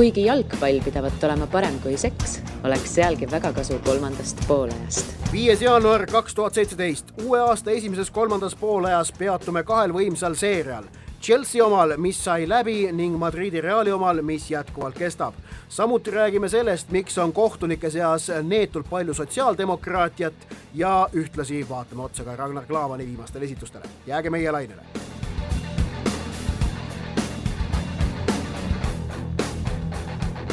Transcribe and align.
kuigi 0.00 0.22
jalgpall 0.24 0.78
pidavat 0.80 1.24
olema 1.24 1.44
parem 1.52 1.74
kui 1.84 1.92
seks, 2.00 2.38
oleks 2.64 2.94
sealgi 2.94 3.26
väga 3.28 3.50
kasu 3.52 3.76
kolmandast 3.84 4.38
poolajast. 4.48 5.10
viies 5.32 5.60
jaanuar 5.60 6.06
kaks 6.08 6.34
tuhat 6.34 6.56
seitseteist, 6.56 7.10
uue 7.24 7.40
aasta 7.40 7.70
esimeses 7.70 8.10
kolmandas 8.10 8.56
poolajas 8.56 9.12
peatume 9.18 9.62
kahel 9.62 9.92
võimsal 9.92 10.38
seerial 10.40 10.88
Chelsea 11.20 11.60
omal, 11.64 11.92
mis 12.00 12.24
sai 12.24 12.48
läbi 12.48 12.78
ning 12.96 13.18
Madridi 13.20 13.60
Reali 13.60 13.92
omal, 13.92 14.22
mis 14.22 14.50
jätkuvalt 14.50 14.96
kestab. 14.96 15.34
samuti 15.68 16.10
räägime 16.10 16.48
sellest, 16.48 16.90
miks 16.90 17.18
on 17.18 17.32
kohtunike 17.32 17.90
seas 17.90 18.30
neetult 18.42 18.88
palju 18.90 19.14
sotsiaaldemokraatiat 19.14 20.48
ja 20.74 21.08
ühtlasi 21.12 21.66
vaatame 21.68 22.02
otsa 22.02 22.24
ka 22.24 22.36
Ragnar 22.36 22.64
Klavani 22.64 23.06
viimastele 23.06 23.44
esitustele. 23.44 23.84
jääge 24.06 24.30
meie 24.30 24.52
lainele. 24.52 24.82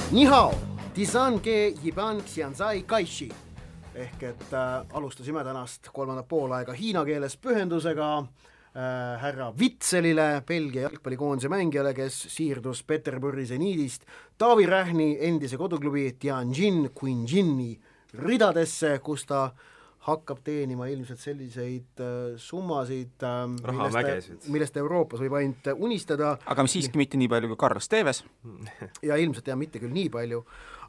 Nihao, 0.08 0.54
Disan 0.96 1.42
ge 1.44 1.74
Yiban 1.84 2.22
Xianzai 2.24 2.86
Kaishi. 2.88 3.28
Ehk 3.92 4.22
et 4.24 4.54
äh, 4.56 4.86
alustasime 4.96 5.42
tänast 5.44 5.90
kolmandat 5.92 6.30
poolaega 6.32 6.72
hiina 6.72 7.02
keeles 7.04 7.36
pühendusega 7.44 8.08
äh, 8.22 9.18
härra 9.20 9.50
Vitselile, 9.60 10.30
Belgia 10.48 10.86
jalgpallikoondise 10.86 11.52
mängijale, 11.52 11.92
kes 11.98 12.22
siirdus 12.38 12.86
Peterburi 12.88 13.44
seniidist 13.50 14.08
Taavi 14.40 14.66
Rähni 14.66 15.10
endise 15.28 15.60
koduklubi 15.60 16.14
Tianjin 16.20 16.88
Qinjini 16.96 17.74
ridadesse, 18.24 19.02
kus 19.04 19.28
ta 19.28 19.50
hakkab 20.08 20.40
teenima 20.46 20.88
ilmselt 20.92 21.20
selliseid 21.20 22.02
äh, 22.04 22.38
summasid 22.40 23.24
äh,, 23.28 23.44
millest, 23.52 24.48
millest 24.54 24.80
Euroopas 24.80 25.22
võib 25.24 25.36
ainult 25.40 25.70
unistada. 25.76 26.36
aga 26.46 26.66
mis 26.66 26.78
siiski 26.78 27.00
mitte 27.00 27.20
nii 27.20 27.30
palju 27.32 27.52
kui 27.52 27.60
Carlos 27.60 27.90
Tevez. 27.92 28.24
ja 29.04 29.20
ilmselt 29.20 29.52
jah, 29.52 29.60
mitte 29.60 29.82
küll 29.84 29.94
nii 29.96 30.10
palju, 30.14 30.44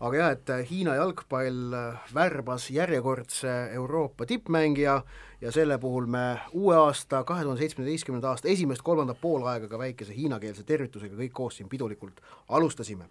aga 0.06 0.22
jah, 0.22 0.36
et 0.36 0.54
Hiina 0.70 0.94
jalgpall 0.98 1.74
värbas 2.14 2.68
järjekordse 2.74 3.56
Euroopa 3.78 4.26
tippmängija 4.28 5.00
ja 5.40 5.52
selle 5.54 5.78
puhul 5.82 6.06
me 6.10 6.24
uue 6.52 6.78
aasta, 6.78 7.24
kahe 7.26 7.44
tuhande 7.46 7.62
seitsmeteistkümnenda 7.62 8.32
aasta 8.32 8.50
esimest 8.50 8.82
kolmandat 8.86 9.20
poolaega 9.20 9.70
ka 9.70 9.78
väikese 9.78 10.16
hiinakeelse 10.16 10.66
tervitusega 10.66 11.18
kõik 11.18 11.34
koos 11.42 11.58
siin 11.58 11.70
pidulikult 11.70 12.22
alustasime 12.48 13.10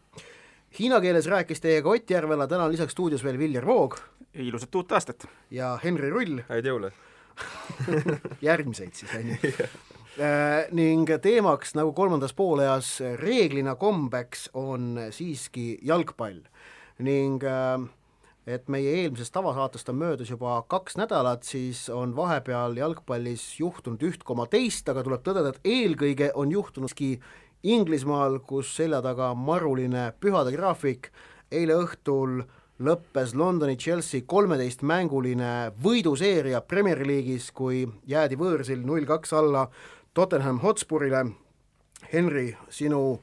Hiina 0.78 1.00
keeles 1.02 1.26
rääkis 1.26 1.58
teiega 1.62 1.90
Ott 1.90 2.10
Järvela, 2.10 2.46
täna 2.48 2.68
on 2.68 2.72
lisaks 2.72 2.94
stuudios 2.94 3.24
veel 3.26 3.40
Viljar 3.40 3.66
Voog. 3.66 3.96
ilusat 4.34 4.76
uut 4.76 4.92
aastat! 4.92 5.26
ja 5.52 5.72
Henri 5.84 6.10
Rull. 6.10 6.44
häid 6.50 6.70
jõule 6.70 6.92
järgmiseid 8.50 8.94
siis, 8.94 9.16
on 9.18 9.32
ju 9.32 9.54
äh, 10.22 10.70
ning 10.78 11.10
teemaks, 11.22 11.74
nagu 11.74 11.96
kolmandas 11.98 12.34
pooleas 12.38 12.92
reeglina 13.18 13.74
kombeks, 13.76 14.52
on 14.54 15.00
siiski 15.10 15.80
jalgpall. 15.82 16.44
ning 17.00 17.42
äh, 17.42 17.90
et 18.48 18.70
meie 18.72 18.94
eelmisest 19.02 19.34
tavasaatest 19.34 19.90
on 19.90 19.98
möödas 20.00 20.30
juba 20.30 20.62
kaks 20.70 20.96
nädalat, 21.02 21.44
siis 21.44 21.88
on 21.90 22.16
vahepeal 22.16 22.78
jalgpallis 22.78 23.60
juhtunud 23.60 24.04
üht 24.08 24.24
koma 24.24 24.46
teist, 24.46 24.88
aga 24.90 25.04
tuleb 25.04 25.26
tõdeda, 25.26 25.56
et 25.56 25.68
eelkõige 25.68 26.32
on 26.36 26.54
juhtunudki 26.54 27.16
Inglismaal, 27.64 28.40
kus 28.46 28.70
selja 28.78 29.02
taga 29.02 29.32
maruline 29.34 30.12
pühade 30.22 30.54
graafik, 30.54 31.10
eile 31.50 31.74
õhtul 31.82 32.44
lõppes 32.78 33.34
Londoni 33.34 33.78
Chelsea 33.82 34.22
kolmeteistmänguline 34.30 35.72
võiduseeria 35.82 36.62
Premier 36.62 37.02
League'is, 37.02 37.50
kui 37.52 37.88
jäädi 38.06 38.38
võõrsil 38.38 38.84
null 38.86 39.08
kaks 39.10 39.34
alla 39.34 39.66
Tottenham 40.14 40.62
Hotspurile. 40.62 41.24
Henri, 42.12 42.52
sinu 42.70 43.18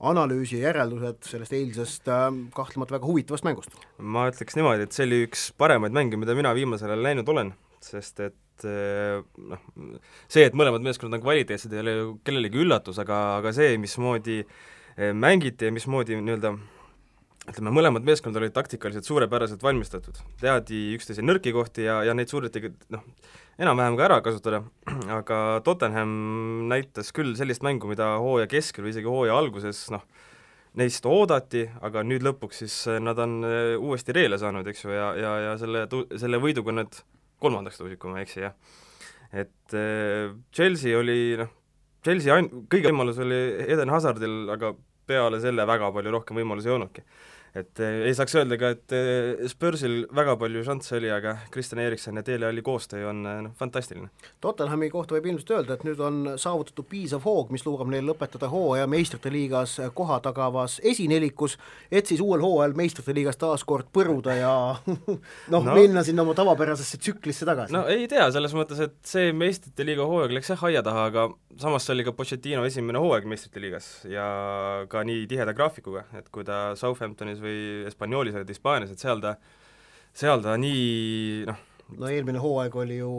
analüüsi 0.00 0.58
ja 0.58 0.70
järeldused 0.70 1.28
sellest 1.28 1.52
eilsest 1.52 2.08
äh, 2.08 2.30
kahtlemata 2.56 2.96
väga 2.96 3.08
huvitavast 3.08 3.44
mängust? 3.44 3.76
ma 3.98 4.26
ütleks 4.30 4.56
niimoodi, 4.56 4.88
et 4.88 4.96
see 4.96 5.04
oli 5.06 5.20
üks 5.28 5.50
paremaid 5.60 5.94
mänge, 5.96 6.18
mida 6.20 6.36
mina 6.36 6.54
viimasel 6.56 6.92
ajal 6.92 7.04
näinud 7.04 7.28
olen, 7.28 7.52
sest 7.84 8.20
et 8.24 8.36
et 8.54 8.66
eh, 8.70 9.18
noh, 9.50 9.64
see, 10.28 10.44
et 10.46 10.54
mõlemad 10.56 10.84
meeskonnad 10.84 11.18
on 11.18 11.24
kvaliteetsed, 11.24 11.74
ei 11.74 11.82
ole 11.82 11.96
ju 11.96 12.06
kellelegi 12.26 12.62
üllatus, 12.62 13.00
aga, 13.02 13.20
aga 13.40 13.52
see, 13.56 13.74
mismoodi 13.82 14.40
eh, 14.44 15.10
mängiti 15.10 15.68
ja 15.68 15.74
mismoodi 15.74 16.18
nii-öelda 16.20 16.54
ütleme, 17.50 17.72
mõlemad 17.76 18.06
meeskonnad 18.06 18.40
olid 18.40 18.54
taktikaliselt 18.56 19.08
suurepäraselt 19.08 19.64
valmistatud, 19.64 20.20
teadi 20.40 20.94
üksteise 20.96 21.24
nõrki 21.24 21.52
kohti 21.52 21.84
ja, 21.88 21.98
ja 22.06 22.14
neid 22.16 22.30
suudeti 22.32 22.70
noh, 22.94 23.02
enam-vähem 23.60 23.98
ka 23.98 24.06
ära 24.06 24.20
kasutada, 24.24 24.62
aga 25.18 25.40
Tottenham 25.66 26.14
näitas 26.70 27.12
küll 27.16 27.34
sellist 27.38 27.66
mängu, 27.66 27.90
mida 27.90 28.14
hooaja 28.22 28.48
keskel 28.50 28.86
või 28.86 28.94
isegi 28.94 29.10
hooaja 29.10 29.36
alguses 29.36 29.82
noh, 29.92 30.06
neist 30.80 31.04
oodati, 31.06 31.66
aga 31.86 32.02
nüüd 32.06 32.24
lõpuks 32.26 32.64
siis 32.64 32.78
nad 33.02 33.18
on 33.22 33.42
eh, 33.46 33.74
uuesti 33.76 34.14
reele 34.16 34.40
saanud, 34.40 34.70
eks 34.70 34.86
ju, 34.86 34.94
ja, 34.94 35.10
ja, 35.18 35.34
ja 35.50 35.58
selle, 35.60 35.84
selle 36.16 36.40
võiduga 36.42 36.78
nad 36.80 37.02
kolmandaks 37.44 37.80
tõusid, 37.80 38.00
kui 38.00 38.12
ma 38.12 38.20
ei 38.20 38.26
eksi, 38.28 38.42
jah. 38.46 38.56
et 39.32 39.76
äh, 39.76 40.32
Chelsea 40.54 40.96
oli 40.98 41.36
noh, 41.40 41.52
Chelsea 42.04 42.34
ain-, 42.34 42.50
kõige 42.72 42.90
võimalus 42.90 43.20
oli 43.24 43.40
Eden 43.64 43.92
Hazardil, 43.92 44.42
aga 44.54 44.74
peale 45.08 45.40
selle 45.40 45.66
väga 45.68 45.92
palju 45.92 46.12
rohkem 46.14 46.40
võimalusi 46.40 46.70
ei 46.70 46.76
olnudki 46.78 47.04
et 47.54 47.80
eh, 47.80 48.00
ei 48.08 48.14
saaks 48.16 48.34
öelda 48.40 48.56
ka, 48.58 48.70
et 48.74 48.94
eh, 48.96 49.44
Spursil 49.50 50.04
väga 50.14 50.34
palju 50.40 50.64
šansse 50.66 50.96
oli, 50.98 51.10
aga 51.14 51.36
Kristjan 51.54 51.84
Erikson 51.84 52.18
ja 52.18 52.24
Dele 52.26 52.48
Alli 52.48 52.64
koostöö 52.66 53.06
on 53.12 53.20
eh, 53.30 53.40
noh, 53.46 53.54
fantastiline. 53.58 54.10
Tottenhami 54.42 54.88
kohta 54.90 55.14
võib 55.14 55.28
ilmselt 55.30 55.52
öelda, 55.54 55.76
et 55.76 55.84
nüüd 55.86 56.02
on 56.02 56.34
saavutatud 56.40 56.88
piisav 56.90 57.22
hoog, 57.26 57.52
mis 57.54 57.62
lubab 57.66 57.90
neil 57.92 58.06
lõpetada 58.08 58.50
hooaja 58.50 58.88
meistrite 58.90 59.30
liigas 59.32 59.76
koha 59.94 60.18
tagavas 60.24 60.80
esinelikus, 60.82 61.54
et 61.94 62.10
siis 62.10 62.22
uuel 62.24 62.42
hooajal 62.42 62.74
meistrite 62.78 63.14
liigas 63.14 63.38
taas 63.38 63.62
kord 63.66 63.90
põruda 63.94 64.34
ja 64.38 64.54
noh 64.88 65.14
no, 65.54 65.62
no, 65.62 65.78
minna 65.78 66.02
sinna 66.06 66.26
oma 66.26 66.34
tavapärasesse 66.34 66.98
tsüklisse 66.98 67.46
tagasi. 67.46 67.76
no 67.76 67.84
ei 67.90 68.08
tea, 68.10 68.26
selles 68.34 68.56
mõttes, 68.58 68.82
et 68.82 68.98
see 69.06 69.30
meistrite 69.36 69.86
liiga 69.86 70.08
hooaeg 70.10 70.34
läks 70.40 70.50
jah 70.50 70.66
aia 70.66 70.82
taha, 70.82 71.06
aga 71.12 71.28
samas 71.60 71.86
see 71.86 71.94
oli 71.94 72.08
ka 72.08 72.16
Pochettino 72.18 72.66
esimene 72.66 72.98
hooaeg 72.98 73.30
meistrite 73.30 73.62
liigas 73.62 73.88
ja 74.10 74.26
ka 74.90 75.06
nii 75.06 75.28
tiheda 75.30 75.54
graafikuga, 75.54 76.08
et 76.18 76.26
kui 76.34 76.42
ta 76.46 76.64
Southamptonis 76.78 77.43
või 77.44 78.50
Hispaanias, 78.54 78.92
et 78.94 79.04
seal 79.04 79.22
ta, 79.22 79.36
seal 80.16 80.42
ta 80.44 80.56
nii 80.60 81.44
noh, 81.48 81.62
no 81.98 82.08
eelmine 82.08 82.40
hooaeg 82.42 82.76
oli 82.84 82.98
ju 82.98 83.12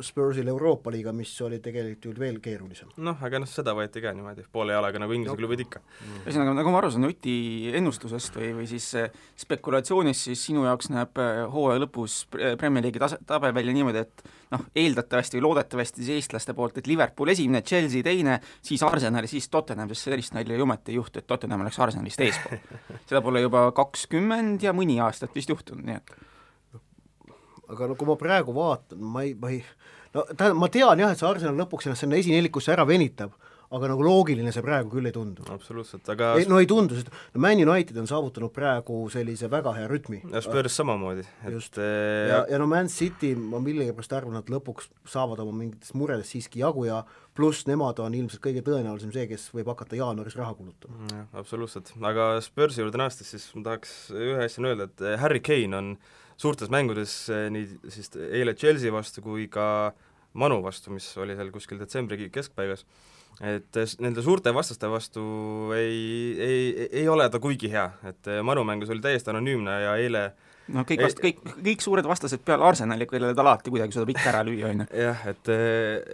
Spursil 0.00 0.48
Euroopa 0.48 0.90
liiga, 0.92 1.12
mis 1.12 1.30
oli 1.44 1.58
tegelikult 1.60 2.06
ju 2.06 2.12
veel 2.16 2.38
keerulisem. 2.40 2.88
noh, 3.04 3.18
aga 3.24 3.42
noh, 3.42 3.48
seda 3.48 3.74
võeti 3.76 4.00
ka 4.00 4.12
niimoodi 4.16 4.44
poole 4.52 4.72
jalaga, 4.72 5.00
nagu 5.02 5.12
Inglise 5.12 5.34
no. 5.34 5.38
klubid 5.40 5.64
ikka. 5.66 5.82
ühesõnaga, 6.22 6.54
nagu 6.56 6.72
ma 6.72 6.80
aru 6.80 6.92
saan 6.94 7.08
Oti 7.08 7.34
ennustusest 7.76 8.38
või, 8.38 8.52
või 8.56 8.68
siis 8.70 8.86
äh, 8.98 9.12
spekulatsioonist, 9.44 10.30
siis 10.30 10.46
sinu 10.48 10.64
jaoks 10.64 10.88
näeb 10.92 11.20
äh, 11.20 11.42
hooaja 11.52 11.84
lõpus 11.84 12.22
Premier 12.30 12.86
League'i 12.86 13.02
tase, 13.02 13.20
tabel 13.28 13.54
välja 13.56 13.76
niimoodi, 13.76 14.04
et 14.06 14.24
noh, 14.54 14.64
eeldatavasti 14.84 15.38
või 15.38 15.46
loodetavasti 15.48 16.02
siis 16.02 16.22
eestlaste 16.22 16.56
poolt, 16.56 16.80
et 16.80 16.90
Liverpool 16.90 17.34
esimene, 17.34 17.64
Chelsea 17.66 18.04
teine, 18.06 18.40
siis 18.64 18.82
Arsenal 18.86 19.28
ja 19.28 19.34
siis 19.34 19.50
Tottenham, 19.52 19.92
sest 19.92 20.08
sellist 20.08 20.36
nalja 20.36 20.56
ju 20.56 20.68
ometi 20.68 20.94
ei 20.94 21.00
juhtu, 21.00 21.20
et 21.20 21.28
Tottenham 21.28 21.66
oleks 21.66 21.80
Arsenalist 21.84 22.24
eespool. 22.24 22.64
seda 23.08 23.24
pole 23.24 23.44
juba 23.44 23.68
kakskümmend 23.76 24.64
ja 24.64 24.72
mõni 24.76 25.00
aastat 25.04 25.36
vist 25.36 25.52
juhtunud, 25.52 25.84
nii 25.84 26.00
et 26.00 26.16
aga 27.70 27.90
no 27.90 27.98
kui 27.98 28.08
ma 28.08 28.18
praegu 28.20 28.54
vaatan, 28.56 28.98
ma 29.02 29.22
ei, 29.26 29.36
ma 29.38 29.52
ei 29.54 29.62
no 30.14 30.26
tähendab, 30.32 30.58
ma 30.60 30.68
tean 30.72 31.02
jah, 31.02 31.14
et 31.14 31.20
see 31.20 31.28
Arsenal 31.28 31.62
lõpuks 31.62 31.88
ennast 31.88 32.04
sinna 32.04 32.18
esinelikusse 32.20 32.72
ära 32.74 32.84
venitab, 32.88 33.32
aga 33.72 33.88
nagu 33.88 34.04
loogiline 34.04 34.52
see 34.52 34.64
praegu 34.64 34.90
küll 34.92 35.08
ei 35.08 35.14
tundu. 35.14 35.46
absoluutselt, 35.52 36.04
aga 36.12 36.34
ei, 36.40 36.46
no 36.50 36.58
ei 36.60 36.68
tundu, 36.68 36.98
sest 36.98 37.08
no 37.08 37.40
Man 37.40 37.62
United 37.62 37.96
on 38.02 38.08
saavutanud 38.10 38.52
praegu 38.52 38.98
sellise 39.12 39.48
väga 39.52 39.72
hea 39.78 39.88
rütmi. 39.88 40.20
ja 40.32 40.42
Spurs 40.44 40.76
samamoodi. 40.76 41.24
just, 41.54 41.78
eh, 41.80 42.28
ja, 42.28 42.44
ja 42.50 42.60
no 42.60 42.68
Man 42.68 42.92
City, 42.92 43.32
ma 43.34 43.62
millegipärast 43.64 44.16
arvan, 44.18 44.36
et 44.42 44.52
lõpuks 44.52 44.90
saavad 45.08 45.40
oma 45.44 45.56
mingitest 45.62 45.96
muredest 45.96 46.36
siiski 46.36 46.60
jagu 46.60 46.84
ja 46.88 47.02
pluss 47.32 47.64
nemad 47.68 48.02
on 48.04 48.14
ilmselt 48.14 48.44
kõige 48.44 48.64
tõenäolisem 48.66 49.14
see, 49.14 49.24
kes 49.30 49.48
võib 49.56 49.72
hakata 49.72 49.96
jaanuaris 49.96 50.36
raha 50.36 50.52
kulutama. 50.58 51.08
jah, 51.08 51.28
absoluutselt, 51.40 51.94
aga 51.96 52.34
Spursi 52.44 52.84
juurde 52.84 53.00
naastes 53.00 53.32
siis 53.32 53.48
ma 53.56 53.70
tahaks 53.70 53.94
ühe 54.12 54.42
asja 54.44 54.68
öelda, 54.68 54.90
et 54.90 55.06
eh, 55.06 55.16
Harry 55.22 55.40
Kane 55.40 55.80
on 55.80 55.96
suurtes 56.42 56.72
mängudes 56.72 57.14
eh, 57.32 57.48
nii 57.52 57.92
siis 57.92 58.12
eile 58.28 58.56
Chelsea 58.58 58.92
vastu 58.94 59.24
kui 59.24 59.48
ka 59.52 59.66
Manu 60.38 60.62
vastu, 60.64 60.92
mis 60.94 61.10
oli 61.20 61.36
seal 61.36 61.50
kuskil 61.52 61.80
detsembri 61.82 62.30
keskpaigas, 62.32 62.86
et 63.44 63.76
nende 64.00 64.22
suurte 64.24 64.52
vastaste 64.56 64.88
vastu 64.88 65.24
ei, 65.76 65.98
ei, 66.40 66.62
ei 67.02 67.04
ole 67.12 67.26
ta 67.28 67.40
kuigi 67.42 67.68
hea, 67.72 67.90
et 68.08 68.30
Manu 68.44 68.64
mängus 68.64 68.92
oli 68.92 69.04
täiesti 69.04 69.28
anonüümne 69.32 69.74
ja 69.82 69.92
eile 70.00 70.22
noh, 70.72 70.86
kõik 70.88 71.02
vast-, 71.04 71.20
kõik, 71.20 71.42
kõik 71.58 71.84
suured 71.84 72.08
vastased 72.08 72.40
peale 72.46 72.64
Arsenali, 72.64 73.08
kellele 73.10 73.36
ta 73.36 73.44
alati 73.44 73.74
kuidagi 73.74 73.96
suudab 73.96 74.14
ikka 74.14 74.30
ära 74.32 74.40
lüüa, 74.48 74.72
on 74.72 74.84
ju. 74.84 74.88
jah, 75.02 75.26
et, 75.34 75.52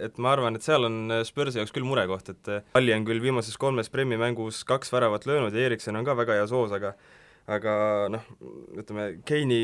et 0.09 0.19
ma 0.19 0.33
arvan, 0.35 0.59
et 0.59 0.67
seal 0.67 0.89
on 0.89 1.15
Spursi 1.27 1.61
jaoks 1.61 1.75
küll 1.75 1.87
murekoht, 1.87 2.33
et 2.35 2.51
Alli 2.79 2.95
on 2.97 3.07
küll 3.07 3.23
viimases 3.23 3.55
kolmes 3.61 3.91
Premi 3.93 4.19
mängus 4.19 4.65
kaks 4.67 4.91
väravat 4.95 5.29
löönud 5.29 5.55
ja 5.55 5.69
Erikson 5.69 5.99
on 5.99 6.07
ka 6.07 6.17
väga 6.19 6.41
hea 6.41 6.51
soos, 6.51 6.75
aga 6.75 6.97
aga 7.49 7.73
noh, 8.13 8.25
ütleme, 8.77 9.05
Keini 9.25 9.61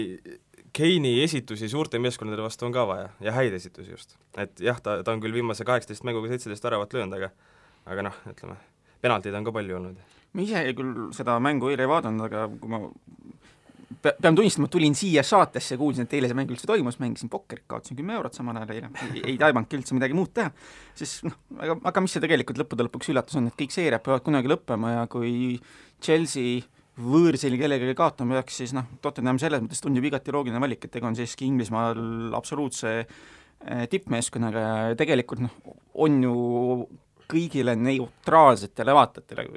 Keini 0.75 1.22
esitusi 1.24 1.69
suurte 1.72 2.00
meeskondade 2.04 2.44
vastu 2.44 2.68
on 2.68 2.74
ka 2.75 2.83
vaja 2.88 3.10
ja 3.24 3.31
häid 3.31 3.54
esitusi 3.56 3.94
just. 3.94 4.18
et 4.38 4.60
jah, 4.60 4.80
ta, 4.83 4.98
ta 5.04 5.13
on 5.16 5.22
küll 5.24 5.36
viimase 5.36 5.63
kaheksateist 5.68 6.04
mänguga 6.04 6.31
seitseteist 6.33 6.68
väravat 6.68 6.94
löönud, 6.94 7.16
aga 7.16 7.31
aga 7.86 8.06
noh, 8.10 8.19
ütleme, 8.31 8.57
penaltid 9.04 9.38
on 9.38 9.48
ka 9.48 9.54
palju 9.56 9.80
olnud. 9.80 10.04
ma 10.36 10.44
ise 10.44 10.66
küll 10.75 11.10
seda 11.16 11.38
mängu 11.44 11.72
eile 11.72 11.86
ei 11.86 11.92
vaadanud, 11.92 12.25
aga 12.27 12.48
kui 12.60 12.72
ma 12.72 12.81
pean 14.06 14.36
tunnistama, 14.36 14.68
tulin 14.72 14.95
siia 14.98 15.24
saatesse, 15.25 15.77
kuulsin, 15.80 16.06
et 16.06 16.13
eile 16.18 16.30
see 16.30 16.38
mäng 16.38 16.51
üldse 16.54 16.68
toimus, 16.69 16.98
mängisin 17.01 17.30
pokkerit, 17.31 17.66
kaotasin 17.69 17.98
kümme 17.98 18.16
eurot 18.18 18.38
samal 18.38 18.57
ajal 18.60 18.74
eile, 18.75 18.89
ei 19.24 19.38
taibanudki 19.42 19.80
üldse 19.80 19.98
midagi 19.98 20.18
muud 20.18 20.33
teha, 20.36 20.51
siis 20.98 21.18
noh, 21.25 21.38
aga, 21.57 21.78
aga 21.92 22.04
mis 22.04 22.16
see 22.16 22.24
tegelikult 22.24 22.60
lõppude 22.62 22.88
lõpuks 22.88 23.12
üllatus 23.13 23.39
on, 23.39 23.50
et 23.50 23.57
kõik 23.60 23.74
seeriad 23.74 24.04
peavad 24.06 24.25
kunagi 24.25 24.51
lõppema 24.51 24.95
ja 24.98 25.06
kui 25.12 25.56
Chelsea 26.04 26.60
võõrsil 26.95 27.57
kellegagi 27.59 27.95
kaotama 27.97 28.38
peaks, 28.39 28.59
siis 28.62 28.74
noh, 28.75 28.88
Tottenham 29.03 29.39
selles 29.42 29.63
mõttes 29.63 29.81
tundub 29.83 30.06
igati 30.07 30.33
loogiline 30.33 30.62
valik, 30.63 30.86
et 30.86 30.94
tegu 30.94 31.09
on 31.09 31.18
siiski 31.18 31.47
Inglismaal 31.50 32.36
absoluutse 32.38 32.94
eh, 33.01 33.86
tippmeeskonnaga 33.92 34.68
ja 34.92 35.00
tegelikult 35.00 35.44
noh, 35.44 35.57
on 36.06 36.21
ju 36.24 36.36
kõigile 37.31 37.75
neutraalsetele 37.80 38.95
vaatajatele, 38.95 39.47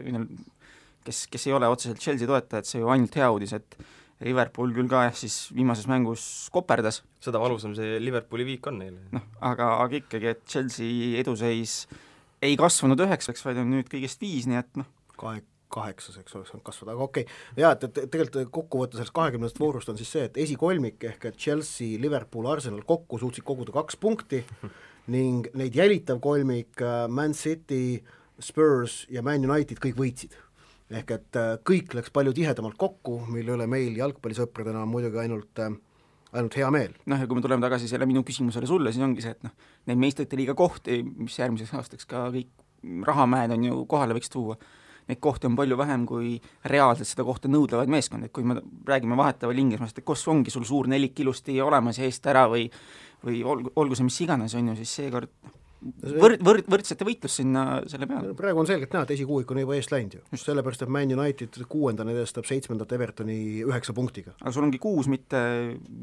kes, 1.06 1.26
kes 1.30 1.46
ei 1.48 1.54
ole 1.56 1.68
otseselt 1.70 2.02
Chelsea 2.02 2.28
toetajad, 2.28 2.66
see 2.66 2.82
ju 2.82 2.90
ainult 2.92 3.18
hea 3.20 3.28
uudis, 3.30 3.54
et 3.58 3.78
Liverpool 4.24 4.72
küll 4.74 4.88
ka 4.90 5.04
jah, 5.06 5.14
siis 5.14 5.36
viimases 5.54 5.86
mängus 5.86 6.22
koperdas. 6.50 7.04
seda 7.22 7.38
valusam 7.38 7.74
see 7.76 8.00
Liverpooli 8.02 8.46
viik 8.46 8.66
on 8.66 8.80
neile. 8.82 8.98
noh, 9.14 9.28
aga, 9.40 9.76
aga 9.84 10.00
ikkagi, 10.00 10.32
et 10.32 10.42
Chelsea 10.48 11.14
eduseis 11.20 11.84
ei 12.42 12.56
kasvanud 12.58 12.98
üheksaks, 13.06 13.44
vaid 13.46 13.60
on 13.62 13.70
nüüd 13.70 13.86
kõigest 13.90 14.20
viis, 14.22 14.48
nii 14.50 14.58
et 14.58 14.80
noh, 14.80 14.88
kahe, 15.18 15.42
kaheksaseks 15.72 16.36
oleks 16.36 16.52
saanud 16.52 16.64
kasvada, 16.66 16.94
aga 16.96 17.06
okei 17.06 17.26
okay., 17.26 17.62
jaa, 17.62 17.72
et, 17.76 17.86
et 17.88 18.10
tegelikult 18.12 18.50
kokkuvõte 18.54 18.98
sellest 18.98 19.16
kahekümnendast 19.16 19.60
voorust 19.60 19.92
on 19.92 20.00
siis 20.00 20.10
see, 20.14 20.26
et 20.28 20.40
esikolmik 20.44 21.08
ehk 21.10 21.28
et 21.30 21.40
Chelsea, 21.40 21.98
Liverpool, 22.02 22.48
Arsenal 22.50 22.84
kokku 22.88 23.20
suutsid 23.20 23.46
koguda 23.48 23.74
kaks 23.76 23.98
punkti 24.00 24.44
ning 25.14 25.48
neid 25.58 25.76
jälitav 25.78 26.20
kolmik 26.24 26.82
äh, 26.84 27.06
Man 27.08 27.36
City, 27.36 27.98
Spurs 28.40 29.04
ja 29.12 29.24
Man 29.26 29.44
United 29.48 29.80
kõik 29.82 29.98
võitsid 29.98 30.36
ehk 30.88 31.12
et 31.18 31.36
äh, 31.36 31.56
kõik 31.68 31.92
läks 31.98 32.12
palju 32.14 32.32
tihedamalt 32.36 32.78
kokku, 32.80 33.20
mille 33.32 33.56
üle 33.58 33.68
meil 33.68 33.96
jalgpallisõpradena 33.98 34.86
on 34.86 34.92
muidugi 34.92 35.20
ainult 35.20 35.60
äh, 35.64 35.76
ainult 36.32 36.56
hea 36.58 36.68
meel. 36.72 36.94
noh, 37.08 37.20
ja 37.20 37.26
kui 37.28 37.38
me 37.38 37.44
tuleme 37.44 37.64
tagasi 37.64 37.88
selle 37.90 38.06
minu 38.08 38.22
küsimusele 38.26 38.68
sulle, 38.68 38.92
siis 38.92 39.04
ongi 39.04 39.24
see, 39.24 39.34
et 39.36 39.46
noh, 39.46 39.54
neid 39.88 40.00
meistrite 40.00 40.36
liiga 40.38 40.54
kohti, 40.58 41.00
mis 41.16 41.38
järgmiseks 41.40 41.76
aastaks 41.78 42.08
ka 42.08 42.28
kõik 42.34 42.50
rahamäed 43.08 43.54
on 43.56 43.64
ju 43.64 43.80
kohale 43.90 44.16
võiks 44.16 44.30
tuua, 44.32 44.58
neid 45.08 45.20
kohti 45.24 45.48
on 45.48 45.56
palju 45.58 45.76
vähem 45.80 46.06
kui 46.08 46.36
reaalselt 46.68 47.08
seda 47.08 47.26
kohta 47.26 47.50
nõudlevaid 47.50 47.90
meeskondi, 47.90 48.28
et 48.28 48.34
kui 48.34 48.46
me 48.46 48.60
räägime 48.88 49.16
vahetavalt 49.18 49.58
Inglismaast, 49.58 49.98
et 49.98 50.08
kus 50.08 50.26
ongi 50.28 50.52
sul 50.54 50.66
suur 50.68 50.88
nelik 50.90 51.18
ilusti 51.24 51.60
olemas 51.64 52.00
ja 52.00 52.08
eest 52.08 52.26
ära 52.28 52.46
või 52.50 52.68
või 53.24 53.42
olgu, 53.46 53.72
olgu 53.78 53.98
see 53.98 54.06
mis 54.06 54.20
iganes, 54.24 54.54
on 54.58 54.70
ju, 54.70 54.74
siis 54.78 54.92
seekord 55.00 55.30
noh, 55.42 55.54
võrd-, 56.22 56.42
võrd-, 56.44 56.68
võrdsete 56.70 57.06
võitlus 57.06 57.38
sinna 57.40 57.64
selle 57.90 58.06
peale. 58.10 58.32
praegu 58.38 58.62
on 58.62 58.68
selgelt 58.68 58.94
näha, 58.94 59.06
et 59.06 59.14
esikuuik 59.16 59.50
on 59.54 59.60
juba 59.62 59.76
eest 59.78 59.92
läinud 59.94 60.18
ju, 60.18 60.22
sellepärast, 60.38 60.84
et 60.86 60.92
Man 60.94 61.14
United 61.14 61.58
kuuendana 61.70 62.14
edestab 62.14 62.46
seitsmendat 62.48 62.94
Evertoni 62.94 63.38
üheksa 63.66 63.94
punktiga. 63.96 64.34
aga 64.38 64.54
sul 64.54 64.68
ongi 64.68 64.80
kuus, 64.82 65.10
mitte 65.10 65.42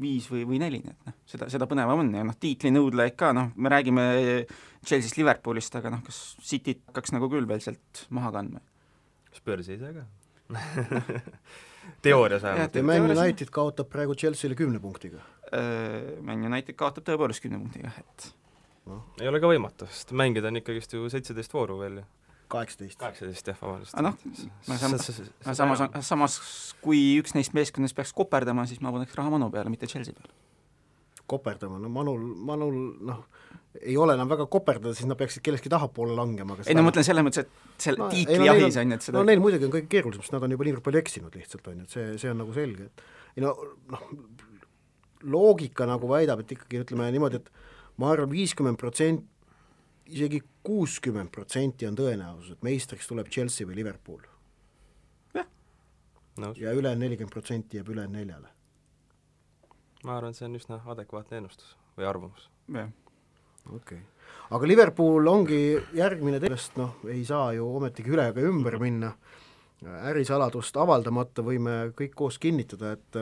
viis 0.00 0.28
või, 0.32 0.44
või 0.52 0.60
neli, 0.62 0.82
nii 0.84 0.94
et 0.94 1.10
noh, 1.10 1.18
seda, 1.32 1.50
seda 1.52 1.68
põnevam 1.70 2.04
on 2.04 2.14
ja 2.20 2.24
noh, 2.26 2.38
tiitlinõudlejaid 2.46 3.18
ka, 3.18 3.32
noh, 3.36 3.52
me 3.56 3.72
räägime 3.72 4.06
Chelsea'st, 4.86 5.20
Liverpoolist, 5.20 5.76
aga 5.80 5.96
noh, 5.96 6.04
kas 6.06 6.22
Cityt 6.44 6.84
hakkaks 6.90 7.16
nagu 7.16 7.32
küll 7.32 7.48
veel 7.48 7.64
sealt 7.64 8.06
maha 8.14 8.34
kandma? 8.38 8.64
Spursi 9.36 9.76
ei 9.76 9.82
saa 9.82 9.92
ka 9.96 10.06
teoorias 12.02 12.42
vähemalt. 12.42 12.74
Man 12.82 13.10
United 13.10 13.50
kaotab 13.52 13.88
praegu 13.90 14.14
Chelsea'le 14.14 14.54
kümne 14.58 14.80
punktiga. 14.80 15.22
Äh, 15.52 16.22
Man 16.22 16.44
United 16.46 16.76
kaotab 16.78 17.06
tõepoolest 17.06 17.42
kümne 17.44 17.60
punktiga, 17.62 17.92
et 18.00 18.28
no.. 18.86 19.02
ei 19.20 19.28
ole 19.30 19.40
ka 19.42 19.50
võimatu, 19.50 19.88
sest 19.90 20.14
mängida 20.16 20.50
on 20.50 20.60
ikkagist 20.62 20.96
ju 20.96 21.10
seitseteist 21.12 21.54
vooru 21.54 21.78
veel 21.82 22.00
ju. 22.00 22.06
kaheksateist. 22.52 22.98
kaheksateist 23.02 23.52
jah, 23.52 23.60
vabandust. 23.62 23.98
noh, 24.02 24.18
samas, 24.66 25.10
samas, 25.52 25.86
samas 26.06 26.40
kui 26.82 27.02
üks 27.20 27.36
neist 27.38 27.54
meeskondadest 27.56 27.98
peaks 27.98 28.14
koperdama, 28.16 28.66
siis 28.70 28.82
ma 28.82 28.94
paneks 28.94 29.14
raha 29.18 29.34
Manu 29.34 29.50
peale, 29.54 29.72
mitte 29.72 29.90
Chelsea 29.90 30.14
peale. 30.14 30.34
Koperdama, 31.30 31.78
no 31.82 31.90
Manul, 31.92 32.22
Manul 32.48 32.78
noh, 33.08 33.22
ei 33.82 33.96
ole 34.00 34.16
enam 34.16 34.30
väga 34.30 34.46
koperdada, 34.50 34.94
siis 34.96 35.08
nad 35.10 35.18
peaksid 35.20 35.44
kellestki 35.44 35.70
tahapoole 35.72 36.16
langema, 36.16 36.56
aga 36.56 36.66
ei 36.66 36.76
no 36.76 36.84
ma 36.84 36.90
mõtlen 36.90 37.06
selles 37.06 37.26
mõttes, 37.26 37.46
et 37.46 37.82
seal 37.82 37.98
no, 38.00 38.08
tiitlijahis 38.12 38.80
on 38.80 38.94
ju, 38.94 38.98
et 38.98 39.06
seda 39.08 39.18
no 39.18 39.26
neil 39.28 39.42
muidugi 39.42 39.68
on 39.68 39.74
kõige 39.74 39.90
keerulisem, 39.92 40.24
sest 40.24 40.36
nad 40.36 40.46
on 40.46 40.56
juba 40.56 40.68
niivõrd 40.68 40.86
palju 40.86 41.02
eksinud 41.02 41.36
lihtsalt, 41.36 41.68
on 41.72 41.82
ju, 41.82 41.86
et 41.88 41.96
see, 41.96 42.06
see 42.22 42.32
on 42.32 42.40
nagu 42.42 42.56
selge, 42.56 42.88
et 42.88 43.06
ei 43.36 43.44
no 43.44 43.52
noh, 43.92 44.06
loogika 45.36 45.88
nagu 45.88 46.08
väidab, 46.10 46.42
et 46.42 46.56
ikkagi 46.56 46.82
ütleme 46.84 47.08
niimoodi, 47.14 47.42
et 47.42 47.50
ma 48.00 48.12
arvan, 48.14 48.30
viiskümmend 48.32 48.80
protsenti, 48.80 49.26
isegi 50.12 50.40
kuuskümmend 50.66 51.32
protsenti 51.34 51.88
on 51.88 51.96
tõenäosus, 51.98 52.54
et 52.54 52.66
meistriks 52.66 53.08
tuleb 53.10 53.30
Chelsea 53.32 53.66
või 53.66 53.80
Liverpool. 53.80 54.20
jah. 55.34 55.46
ja 56.56 56.72
ülejäänud 56.72 57.02
nelikümmend 57.02 57.32
protsenti 57.32 57.80
jääb 57.80 57.88
ülejäänud 57.94 58.20
neljale. 58.20 58.55
Ma 60.06 60.16
arvan, 60.16 60.34
et 60.34 60.38
see 60.38 60.46
on 60.48 60.58
üsna 60.58 60.80
adekvaatne 60.94 61.40
ennustus 61.40 61.74
või 61.98 62.06
arvamus. 62.08 62.48
jah. 62.72 62.92
okei 63.66 63.98
okay. 63.98 64.04
aga 64.56 64.70
Liverpool 64.70 65.32
ongi 65.32 65.60
järgmine 65.96 66.40
teemast, 66.42 66.76
noh, 66.80 67.00
ei 67.10 67.24
saa 67.28 67.50
ju 67.56 67.66
ometigi 67.80 68.14
üle 68.14 68.28
ega 68.30 68.44
ümber 68.46 68.78
minna, 68.82 69.12
ärisaladust 70.10 70.76
avaldamata 70.80 71.44
võime 71.44 71.80
kõik 71.98 72.14
koos 72.16 72.38
kinnitada, 72.42 72.94
et 72.96 73.20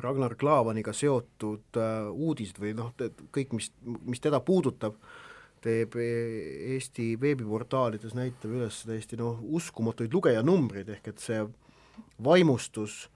Ragnar 0.00 0.34
Klavaniga 0.40 0.92
seotud 0.96 1.78
äh, 1.78 2.08
uudised 2.10 2.58
või 2.60 2.72
noh, 2.76 2.92
kõik, 3.34 3.52
mis, 3.56 3.70
mis 4.08 4.22
teda 4.24 4.40
puudutab, 4.44 4.96
teeb 5.64 5.96
e-, 6.00 6.76
Eesti 6.76 7.14
veebiportaalides, 7.20 8.14
näitab 8.16 8.54
üles 8.56 8.82
täiesti 8.88 9.18
noh, 9.20 9.40
uskumatuid 9.58 10.14
lugejanumbreid, 10.14 10.90
ehk 10.96 11.12
et 11.12 11.22
see 11.22 11.42
vaimustus 12.22 13.06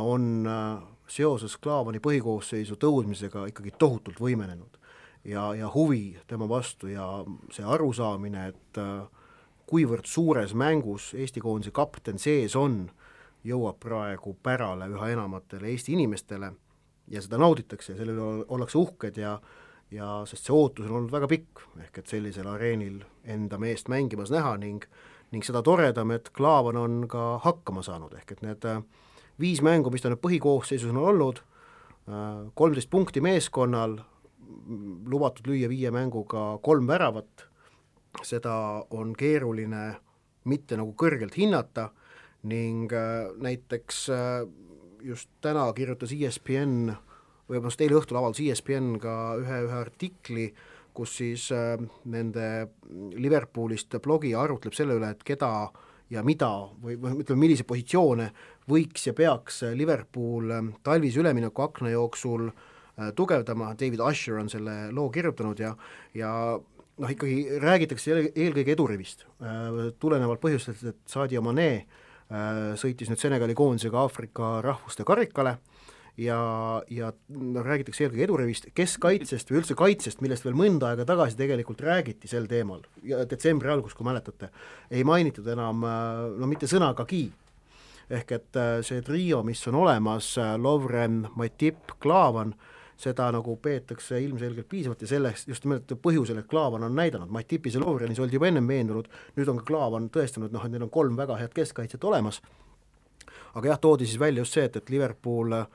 on 0.00 0.46
äh, 0.46 0.82
seoses 1.08 1.56
Klavani 1.56 2.00
põhikoosseisu 2.00 2.78
tõudmisega 2.80 3.46
ikkagi 3.50 3.74
tohutult 3.78 4.20
võimenenud. 4.20 4.78
ja, 5.24 5.54
ja 5.54 5.68
huvi 5.74 6.18
tema 6.26 6.48
vastu 6.48 6.88
ja 6.88 7.24
see 7.50 7.64
arusaamine, 7.64 8.46
et 8.48 8.78
äh, 8.78 9.06
kuivõrd 9.66 10.06
suures 10.06 10.54
mängus 10.54 11.12
Eesti 11.14 11.40
koondise 11.40 11.70
kapten 11.70 12.18
sees 12.18 12.56
on, 12.56 12.90
jõuab 13.44 13.78
praegu 13.80 14.36
pärale 14.42 14.88
üha 14.90 15.12
enamatele 15.14 15.70
Eesti 15.70 15.92
inimestele 15.92 16.52
ja 17.08 17.22
seda 17.22 17.38
nauditakse 17.38 17.92
ja 17.92 17.98
selle 17.98 18.14
üle 18.16 18.44
ollakse 18.48 18.78
uhked 18.78 19.18
ja 19.18 19.38
ja 19.92 20.22
sest 20.26 20.46
see 20.48 20.54
ootus 20.56 20.86
on 20.88 21.02
olnud 21.02 21.12
väga 21.12 21.28
pikk, 21.28 21.62
ehk 21.84 21.98
et 22.00 22.08
sellisel 22.08 22.46
areenil 22.48 23.02
enda 23.28 23.58
meest 23.60 23.90
mängimas 23.92 24.32
näha 24.32 24.56
ning 24.56 24.86
ning 25.32 25.44
seda 25.44 25.62
toredam, 25.64 26.10
et 26.12 26.28
Klaavan 26.36 26.76
on 26.76 26.96
ka 27.08 27.38
hakkama 27.44 27.80
saanud, 27.84 28.12
ehk 28.18 28.34
et 28.34 28.42
need 28.44 28.64
äh, 28.68 28.82
viis 29.40 29.62
mängu, 29.64 29.90
mis 29.90 30.04
ta 30.04 30.12
nüüd 30.12 30.22
põhikoosseisus 30.22 30.92
on 30.92 31.00
olnud, 31.02 31.42
äh, 32.08 32.50
kolmteist 32.58 32.90
punkti 32.90 33.22
meeskonnal, 33.24 33.98
lubatud 35.08 35.48
lüüa 35.48 35.70
viie 35.70 35.90
mänguga 35.94 36.58
kolm 36.62 36.86
väravat, 36.86 37.46
seda 38.22 38.54
on 38.90 39.14
keeruline 39.16 39.94
mitte 40.48 40.76
nagu 40.76 40.94
kõrgelt 40.98 41.36
hinnata 41.38 41.90
ning 42.50 42.92
äh, 42.92 43.30
näiteks 43.38 44.08
äh, 44.10 44.42
just 45.02 45.30
täna 45.42 45.68
kirjutas 45.76 46.12
ESPN 46.14 46.92
või 47.48 47.58
vabandust, 47.58 47.82
eile 47.82 47.98
õhtul 47.98 48.18
avaldas 48.18 48.42
ESPN 48.42 48.96
ka 49.02 49.14
ühe, 49.40 49.62
ühe 49.66 49.78
artikli, 49.78 50.46
kus 50.94 51.16
siis 51.20 51.48
äh, 51.54 51.76
nende 52.04 52.48
Liverpoolist 53.14 53.94
blogija 54.02 54.42
arutleb 54.42 54.76
selle 54.76 54.98
üle, 54.98 55.12
et 55.14 55.24
keda 55.26 55.70
ja 56.12 56.22
mida 56.26 56.50
või, 56.82 56.98
või 57.00 57.22
ütleme, 57.24 57.40
milliseid 57.46 57.68
positsioone 57.68 58.28
võiks 58.70 59.08
ja 59.08 59.14
peaks 59.16 59.62
Liverpool 59.74 60.52
talvise 60.84 61.22
ülemineku 61.22 61.64
akna 61.64 61.94
jooksul 61.94 62.50
tugevdama, 63.16 63.72
David 63.80 64.02
Usher 64.04 64.36
on 64.42 64.50
selle 64.52 64.76
loo 64.92 65.08
kirjutanud 65.10 65.58
ja, 65.58 65.72
ja 66.14 66.30
noh, 66.60 67.10
ikkagi 67.10 67.58
räägitakse 67.62 68.12
eelkõige 68.28 68.74
edurivist, 68.76 69.24
tulenevalt 69.98 70.42
põhjustest, 70.42 70.84
et 70.92 71.00
Sadio 71.08 71.40
Mane 71.42 71.70
äh, 71.72 72.02
Äh, 72.32 72.72
sõitis 72.80 73.10
nüüd 73.10 73.20
Senegali 73.20 73.52
koondisega 73.56 74.06
Aafrika 74.06 74.60
rahvuste 74.64 75.04
karikale 75.04 75.58
ja, 76.16 76.38
ja 76.90 77.10
noh, 77.28 77.64
räägitakse 77.64 78.06
eelkõige 78.06 78.26
edurivist, 78.26 78.66
keskkaitsest 78.76 79.50
või 79.50 79.60
üldse 79.62 79.76
kaitsest, 79.78 80.20
millest 80.24 80.44
veel 80.46 80.56
mõnda 80.58 80.92
aega 80.92 81.06
tagasi 81.08 81.38
tegelikult 81.38 81.80
räägiti 81.84 82.28
sel 82.30 82.48
teemal. 82.50 82.84
Ja 83.06 83.22
detsembri 83.28 83.72
algus, 83.72 83.96
kui 83.96 84.06
mäletate, 84.06 84.50
ei 84.90 85.04
mainitud 85.08 85.48
enam 85.54 85.86
äh, 85.88 86.26
no 86.38 86.50
mitte 86.50 86.68
sõnagagi. 86.70 87.30
ehk 88.12 88.32
et 88.32 88.56
äh, 88.56 88.82
see 88.84 89.00
trio, 89.02 89.42
mis 89.42 89.66
on 89.68 89.74
olemas, 89.74 90.36
Lovren, 90.58 91.28
Matip, 91.36 91.96
Klaavan, 92.00 92.54
seda 93.02 93.30
nagu 93.32 93.56
peetakse 93.56 94.20
ilmselgelt 94.20 94.68
piisavalt 94.68 95.00
ja 95.02 95.08
selleks 95.10 95.46
just 95.48 95.64
nimelt 95.64 95.90
põhjusel, 96.02 96.38
et 96.38 96.46
Klaavan 96.50 96.84
on 96.86 96.94
näidanud, 96.94 97.30
Matipis 97.32 97.74
ja 97.74 97.80
Lovrenis 97.80 98.20
oldi 98.20 98.36
juba 98.36 98.50
ennem 98.50 98.68
veendunud, 98.68 99.08
nüüd 99.36 99.48
on 99.48 99.62
ka 99.62 99.64
Klaavan 99.70 100.10
tõestanud, 100.12 100.52
noh, 100.52 100.66
et 100.66 100.74
neil 100.74 100.84
on 100.86 100.92
kolm 100.92 101.16
väga 101.18 101.38
head 101.40 101.54
keskkaitset 101.56 102.04
olemas, 102.04 102.42
aga 103.54 103.72
jah, 103.72 103.80
toodi 103.80 104.06
siis 104.06 104.20
välja 104.20 104.44
just 104.44 104.58
see, 104.58 104.68
et, 104.68 104.76
et 104.76 104.92
Liverpool 104.92 105.56
äh, 105.56 105.66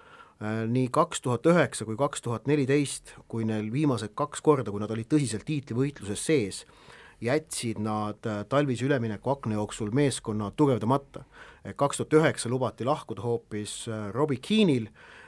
nii 0.43 0.89
kaks 0.93 1.21
tuhat 1.25 1.47
üheksa 1.49 1.85
kui 1.87 1.97
kaks 1.97 2.21
tuhat 2.21 2.45
neliteist, 2.45 3.15
kui 3.27 3.45
neil 3.47 3.71
viimased 3.73 4.13
kaks 4.13 4.43
korda, 4.45 4.69
kui 4.71 4.83
nad 4.83 4.91
olid 4.93 5.09
tõsiselt 5.09 5.47
tiitlivõitluses 5.47 6.25
sees, 6.29 6.59
jätsid 7.21 7.79
nad 7.81 8.25
äh, 8.29 8.43
talvise 8.49 8.85
ülemineku 8.85 9.31
akna 9.33 9.57
jooksul 9.57 9.89
meeskonna 9.91 10.51
tugevdamata. 10.51 11.23
kaks 11.75 11.97
tuhat 11.97 12.13
üheksa 12.13 12.49
lubati 12.49 12.85
lahkuda 12.85 13.21
hoopis 13.21 13.87
äh, 13.87 14.11
Robbie 14.13 14.37
Keenil 14.37 14.87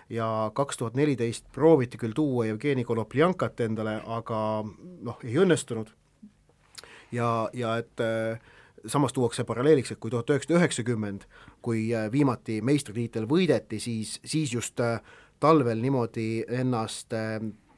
ja 0.10 0.52
kaks 0.54 0.78
tuhat 0.78 0.94
neliteist 0.94 1.46
prooviti 1.52 1.98
küll 1.98 2.14
tuua 2.14 2.46
Jevgeni 2.46 2.84
Kolopljankat 2.84 3.60
endale, 3.60 4.02
aga 4.06 4.64
noh, 5.02 5.18
ei 5.24 5.38
õnnestunud 5.38 5.90
ja, 7.12 7.50
ja 7.54 7.78
et 7.78 8.02
äh, 8.02 8.40
samas 8.86 9.14
tuuakse 9.14 9.44
paralleeliks, 9.44 9.92
et 9.92 10.00
kui 10.00 10.12
tuhat 10.12 10.30
üheksasada 10.30 10.60
üheksakümmend, 10.60 11.26
kui 11.62 11.90
äh, 11.96 12.12
viimati 12.12 12.60
meistritiitel 12.62 13.28
võideti, 13.30 13.80
siis, 13.80 14.20
siis 14.26 14.54
just 14.54 14.80
äh, 14.84 15.00
talvel 15.40 15.82
niimoodi 15.82 16.44
ennast 16.62 17.14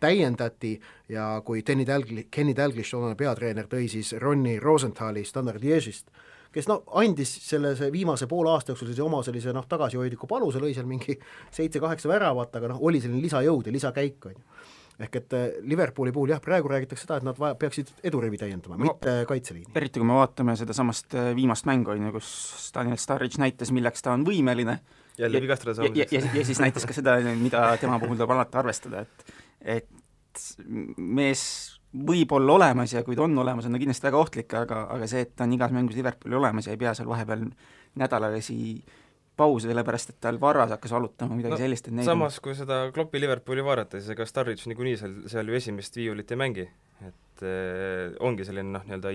täiendati 0.02 0.80
ja 1.10 1.42
kui 1.46 1.62
Kenny 1.64 1.86
Dalgli-, 1.86 2.26
Kenny 2.32 2.56
Dalglish, 2.58 2.92
toonane 2.92 3.16
peatreener, 3.16 3.70
tõi 3.70 3.88
siis 3.92 4.16
Ronnie 4.20 4.60
Rosenthali 4.60 5.24
Standard 5.26 5.62
Liège'ist, 5.62 6.10
kes 6.52 6.68
noh, 6.68 6.82
andis 7.00 7.32
selle, 7.46 7.76
see 7.78 7.92
viimase 7.94 8.28
poole 8.28 8.52
aasta 8.52 8.74
jooksul 8.74 8.90
siis 8.92 9.00
oma 9.06 9.22
sellise 9.24 9.54
noh, 9.56 9.68
tagasihoidliku 9.70 10.28
panuse, 10.28 10.60
lõi 10.64 10.74
seal 10.76 10.90
mingi 10.90 11.16
seitse-kaheksa 11.54 12.10
väravat, 12.12 12.58
aga 12.60 12.74
noh, 12.74 12.82
oli 12.90 13.02
selline 13.04 13.22
lisajõud 13.24 13.70
ja 13.70 13.76
lisakäik, 13.78 14.32
on 14.32 14.38
ju 14.40 14.70
ehk 15.06 15.18
et 15.22 15.36
äh, 15.38 15.48
Liverpooli 15.68 16.14
puhul 16.16 16.34
jah, 16.34 16.42
praegu 16.44 16.70
räägitakse 16.72 17.06
seda, 17.06 17.20
et 17.20 17.28
nad 17.28 17.38
vaja, 17.40 17.58
peaksid 17.60 17.92
edurivi 18.08 18.40
täiendama 18.42 18.78
no,, 18.78 18.92
mitte 18.92 19.16
kaitseliini. 19.30 19.72
eriti 19.76 20.02
kui 20.02 20.08
me 20.08 20.18
vaatame 20.20 20.56
sedasamast 20.60 21.18
äh, 21.18 21.32
viimast 21.38 21.68
mängu, 21.70 21.94
on 21.94 22.08
ju, 22.08 22.14
kus 22.18 22.32
Daniel 22.76 23.00
Sturridge 23.02 23.42
näitas, 23.42 23.74
milleks 23.76 24.06
ta 24.06 24.16
on 24.16 24.26
võimeline, 24.28 24.80
jälle 25.20 25.42
vigastada 25.44 25.76
saamiseks. 25.78 26.14
ja, 26.14 26.22
ja, 26.22 26.34
ja 26.40 26.46
siis 26.48 26.62
näitas 26.64 26.88
ka 26.88 26.96
seda, 26.96 27.18
mida 27.40 27.66
tema 27.82 28.00
puhul 28.02 28.18
tuleb 28.20 28.38
alati 28.38 28.62
arvestada, 28.62 29.06
et 29.06 29.38
et 29.78 30.48
mees 30.98 31.44
võib 31.92 32.32
olla 32.38 32.56
olemas 32.56 32.94
ja 32.96 33.04
kui 33.04 33.18
ta 33.20 33.26
on 33.26 33.36
olemas, 33.44 33.66
on 33.68 33.76
ta 33.76 33.82
kindlasti 33.82 34.08
väga 34.08 34.20
ohtlik, 34.20 34.54
aga, 34.56 34.86
aga 34.96 35.08
see, 35.12 35.26
et 35.26 35.36
ta 35.36 35.44
on 35.44 35.56
igas 35.58 35.74
mängus 35.76 35.98
Liverpooli 36.00 36.38
olemas 36.40 36.68
ja 36.68 36.76
ei 36.76 36.80
pea 36.80 36.94
seal 36.96 37.10
vahepeal 37.10 37.50
nädalalisi 38.00 38.58
pausi, 39.40 39.70
sellepärast 39.70 40.14
et 40.14 40.20
tal 40.24 40.38
varras 40.42 40.74
hakkas 40.76 40.94
valutama, 40.96 41.38
midagi 41.38 41.56
no, 41.56 41.60
sellist, 41.62 41.90
et 41.90 41.96
neid 41.98 42.08
samas, 42.08 42.38
kui 42.44 42.56
seda 42.58 42.84
Kloppi 42.96 43.22
Liverpooli 43.22 43.64
vaadata, 43.66 44.00
siis 44.00 44.14
ega 44.14 44.28
Sturridge 44.28 44.70
niikuinii 44.70 44.98
seal, 45.00 45.18
seal 45.32 45.52
ju 45.52 45.58
esimest 45.58 46.00
viiulit 46.00 46.32
ei 46.34 46.40
mängi. 46.42 46.68
et 47.02 47.44
äh, 47.48 48.12
ongi 48.22 48.46
selline 48.46 48.70
noh, 48.76 48.84
nii-öelda 48.86 49.12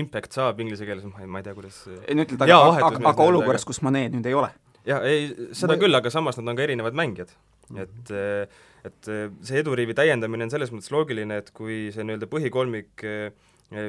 impact 0.00 0.34
saab 0.34 0.58
inglise 0.64 0.88
keeles, 0.88 1.04
ma 1.06 1.22
ei, 1.22 1.28
ma 1.30 1.42
ei 1.42 1.46
tea, 1.46 1.54
kuidas 1.54 1.82
ei 1.94 2.16
no 2.16 2.24
ütled, 2.26 2.42
aga, 2.42 2.56
aga, 2.80 3.02
aga, 3.12 3.26
olukorras, 3.30 3.66
kus 3.68 3.82
Mane 3.86 4.08
nüüd 4.14 4.26
ei 4.26 4.34
ole? 4.34 4.48
jah, 4.88 5.04
ei, 5.06 5.28
seda 5.54 5.76
ma... 5.76 5.82
küll, 5.84 5.98
aga 6.00 6.10
samas 6.10 6.40
nad 6.40 6.50
on 6.50 6.58
ka 6.58 6.64
erinevad 6.66 6.96
mängijad 6.98 7.30
mm. 7.68 7.76
-hmm. 7.76 7.84
et 7.84 8.10
äh, 8.10 8.64
et 8.86 9.12
äh, 9.12 9.28
see 9.46 9.60
eduriivi 9.62 9.94
täiendamine 9.98 10.48
on 10.48 10.50
selles 10.50 10.72
mõttes 10.74 10.90
loogiline, 10.94 11.38
et 11.42 11.52
kui 11.54 11.92
see 11.94 12.06
nii-öelda 12.06 12.30
põhikolmik 12.30 13.06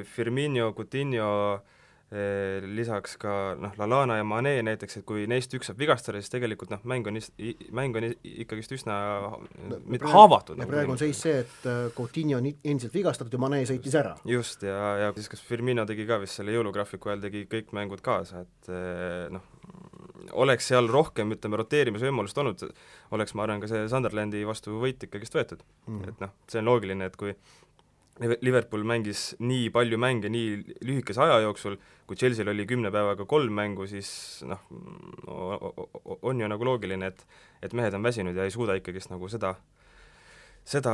Firmino, 0.09 0.71
Coutinho 0.73 1.27
äh, 1.53 1.59
Eh, 1.59 1.75
lisaks 2.07 3.17
ka 3.19 3.31
noh, 3.59 3.73
Lalana 3.75 4.15
ja 4.15 4.23
Mane 4.23 4.53
näiteks, 4.63 5.01
et 5.01 5.05
kui 5.07 5.25
neist 5.27 5.51
üks 5.57 5.67
saab 5.67 5.81
vigastada, 5.81 6.21
siis 6.23 6.31
tegelikult 6.31 6.71
noh, 6.71 6.79
mäng 6.87 7.07
on, 7.09 7.19
mäng 7.75 7.99
on 7.99 8.07
ikkagist 8.23 8.71
üsna 8.77 8.95
no, 9.67 9.81
mitte 9.83 10.07
haavatud. 10.13 10.55
ja 10.55 10.63
nagu 10.63 10.71
praegu 10.71 10.95
on 10.95 11.01
seis 11.01 11.19
see, 11.25 11.41
et 11.43 11.67
äh, 11.67 11.89
Coutinho 11.97 12.39
on 12.39 12.47
endiselt 12.47 12.95
vigastatud 12.95 13.35
ja 13.35 13.41
Mane 13.43 13.59
sõitis 13.67 13.99
ära. 13.99 14.15
just, 14.23 14.63
ja, 14.63 14.79
ja 15.03 15.11
siis 15.17 15.27
kas 15.35 15.43
Firmino 15.43 15.83
tegi 15.89 16.07
ka 16.07 16.21
vist 16.23 16.39
selle 16.39 16.55
jõulugraafiku 16.55 17.11
ajal, 17.11 17.25
tegi 17.27 17.43
kõik 17.51 17.75
mängud 17.75 18.05
kaasa, 18.05 18.45
et 18.47 18.71
eh, 18.71 19.27
noh, 19.33 19.43
oleks 20.31 20.71
seal 20.71 20.87
rohkem, 20.91 21.35
ütleme, 21.35 21.59
roteerimisvõimalust 21.59 22.39
olnud, 22.39 22.63
oleks 23.15 23.35
ma 23.35 23.43
arvan, 23.43 23.59
ka 23.63 23.69
see 23.71 23.83
Sunderlandi 23.91 24.47
vastu 24.47 24.79
võit 24.79 25.03
ikkagist 25.07 25.35
võetud 25.35 25.63
mm.. 25.87 26.07
et 26.11 26.23
noh, 26.23 26.35
see 26.47 26.63
on 26.63 26.71
loogiline, 26.71 27.11
et 27.11 27.19
kui 27.19 27.35
Liverpool 28.19 28.85
mängis 28.87 29.35
nii 29.39 29.69
palju 29.73 29.97
mänge 30.01 30.29
nii 30.33 30.77
lühikese 30.85 31.21
aja 31.21 31.41
jooksul, 31.43 31.77
kui 32.09 32.17
Chelsea'l 32.17 32.49
oli 32.49 32.65
kümne 32.69 32.91
päevaga 32.93 33.27
kolm 33.29 33.53
mängu, 33.53 33.85
siis 33.89 34.09
noh, 34.47 34.63
on 36.21 36.41
ju 36.41 36.49
nagu 36.49 36.65
loogiline, 36.65 37.11
et 37.11 37.27
et 37.61 37.73
mehed 37.77 37.93
on 37.93 38.05
väsinud 38.05 38.37
ja 38.37 38.45
ei 38.45 38.53
suuda 38.53 38.77
ikkagist 38.77 39.09
nagu 39.09 39.29
seda, 39.29 39.55
seda 40.65 40.93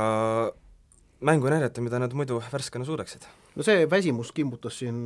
mängu 1.24 1.48
näidata, 1.48 1.82
mida 1.84 1.98
nad 2.00 2.12
muidu 2.16 2.40
värskena 2.52 2.84
suudaksid. 2.84 3.24
no 3.56 3.62
see 3.62 3.84
väsimus 3.90 4.32
kimbutas 4.32 4.78
siin 4.78 4.96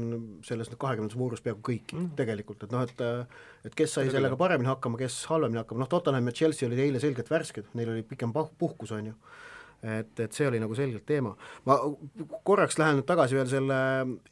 selles 0.46 0.70
kahekümnendas 0.74 1.18
voorus 1.18 1.42
peaaegu 1.44 1.60
kõiki 1.70 1.98
mm. 1.98 2.14
tegelikult, 2.18 2.64
et 2.64 2.72
noh, 2.74 2.82
et 2.82 3.68
et 3.68 3.74
kes 3.74 3.94
sai 3.98 4.10
sellega 4.10 4.38
paremini 4.40 4.70
hakkama, 4.70 4.98
kes 4.98 5.20
halvemini 5.30 5.62
hakkama, 5.62 5.84
noh 5.84 5.90
Tottenham 5.90 6.30
ja 6.30 6.34
Chelsea 6.40 6.68
olid 6.68 6.82
eile 6.82 7.02
selgelt 7.02 7.30
värsked, 7.30 7.70
neil 7.78 7.92
oli 7.92 8.06
pikem 8.06 8.32
puhkus, 8.32 8.94
on 8.96 9.12
ju 9.12 9.18
et, 9.82 10.20
et 10.20 10.34
see 10.34 10.48
oli 10.48 10.58
nagu 10.62 10.74
selgelt 10.74 11.06
teema. 11.06 11.34
ma 11.68 11.78
korraks 12.46 12.78
lähen 12.80 12.98
nüüd 12.98 13.06
tagasi 13.08 13.38
veel 13.38 13.50
selle 13.50 13.78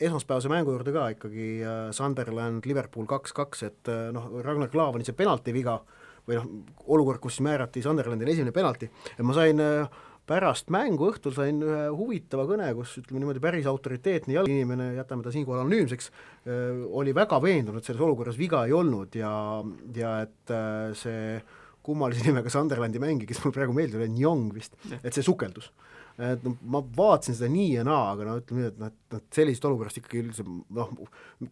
esmaspäevase 0.00 0.50
mängu 0.50 0.74
juurde 0.74 0.94
ka 0.94 1.06
ikkagi, 1.14 1.50
äh, 1.62 1.84
Sunderland, 1.94 2.66
Liverpool 2.66 3.06
kaks-kaks, 3.10 3.62
et 3.68 3.92
äh, 3.92 4.08
noh, 4.14 4.28
Ragnar 4.44 4.72
Klavani 4.72 5.06
see 5.06 5.16
penaltiviga 5.16 5.78
või 6.26 6.40
noh, 6.40 6.50
olukord, 6.90 7.22
kus 7.22 7.38
määrati 7.46 7.84
Sunderlandile 7.84 8.34
esimene 8.34 8.54
penalti, 8.54 8.90
et 9.14 9.22
ma 9.26 9.36
sain 9.36 9.62
äh, 9.62 10.00
pärast 10.26 10.72
mängu 10.74 11.12
õhtul 11.12 11.36
sain 11.36 11.60
ühe 11.62 11.84
huvitava 11.94 12.48
kõne, 12.48 12.72
kus 12.74 12.96
ütleme 12.98 13.22
niimoodi, 13.22 13.42
päris 13.44 13.68
autoriteetne 13.70 14.34
jalginimene, 14.34 14.88
jätame 14.96 15.22
ta 15.22 15.30
siinkohal 15.30 15.62
anonüümseks, 15.62 16.10
oli 16.98 17.14
väga 17.14 17.38
veendunud, 17.38 17.86
selles 17.86 18.02
olukorras 18.02 18.34
viga 18.34 18.64
ei 18.66 18.74
olnud 18.74 19.14
ja, 19.14 19.30
ja 19.94 20.16
et 20.24 20.54
see 20.98 21.38
kummalise 21.86 22.26
nimega 22.26 22.52
Sunderlandi 22.52 23.02
mängija, 23.02 23.30
kes 23.30 23.42
mulle 23.44 23.56
praegu 23.56 23.76
meeldib, 23.76 24.00
oli 24.00 24.10
Njong 24.16 24.50
vist, 24.56 24.76
et 25.02 25.12
see 25.14 25.24
sukeldus. 25.26 25.70
et 26.16 26.44
noh, 26.46 26.54
ma 26.72 26.80
vaatasin 26.96 27.36
seda 27.36 27.50
nii 27.52 27.72
ja 27.74 27.82
naa, 27.84 28.12
aga 28.14 28.28
no 28.28 28.36
ütleme 28.40 28.62
nii, 28.62 28.68
et 28.72 28.78
noh, 28.80 28.92
et 28.92 29.16
noh, 29.16 29.24
sellisest 29.36 29.66
olukorrast 29.68 30.00
ikkagi 30.00 30.22
üldse 30.24 30.46
noh, 30.48 30.92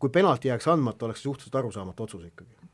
kui 0.01 0.13
penalti 0.13 0.49
jääks 0.49 0.71
andmata, 0.73 1.05
oleks 1.09 1.21
see 1.21 1.29
suhteliselt 1.29 1.59
arusaamatu 1.61 2.07
otsus 2.07 2.25
ikkagi. 2.31 2.71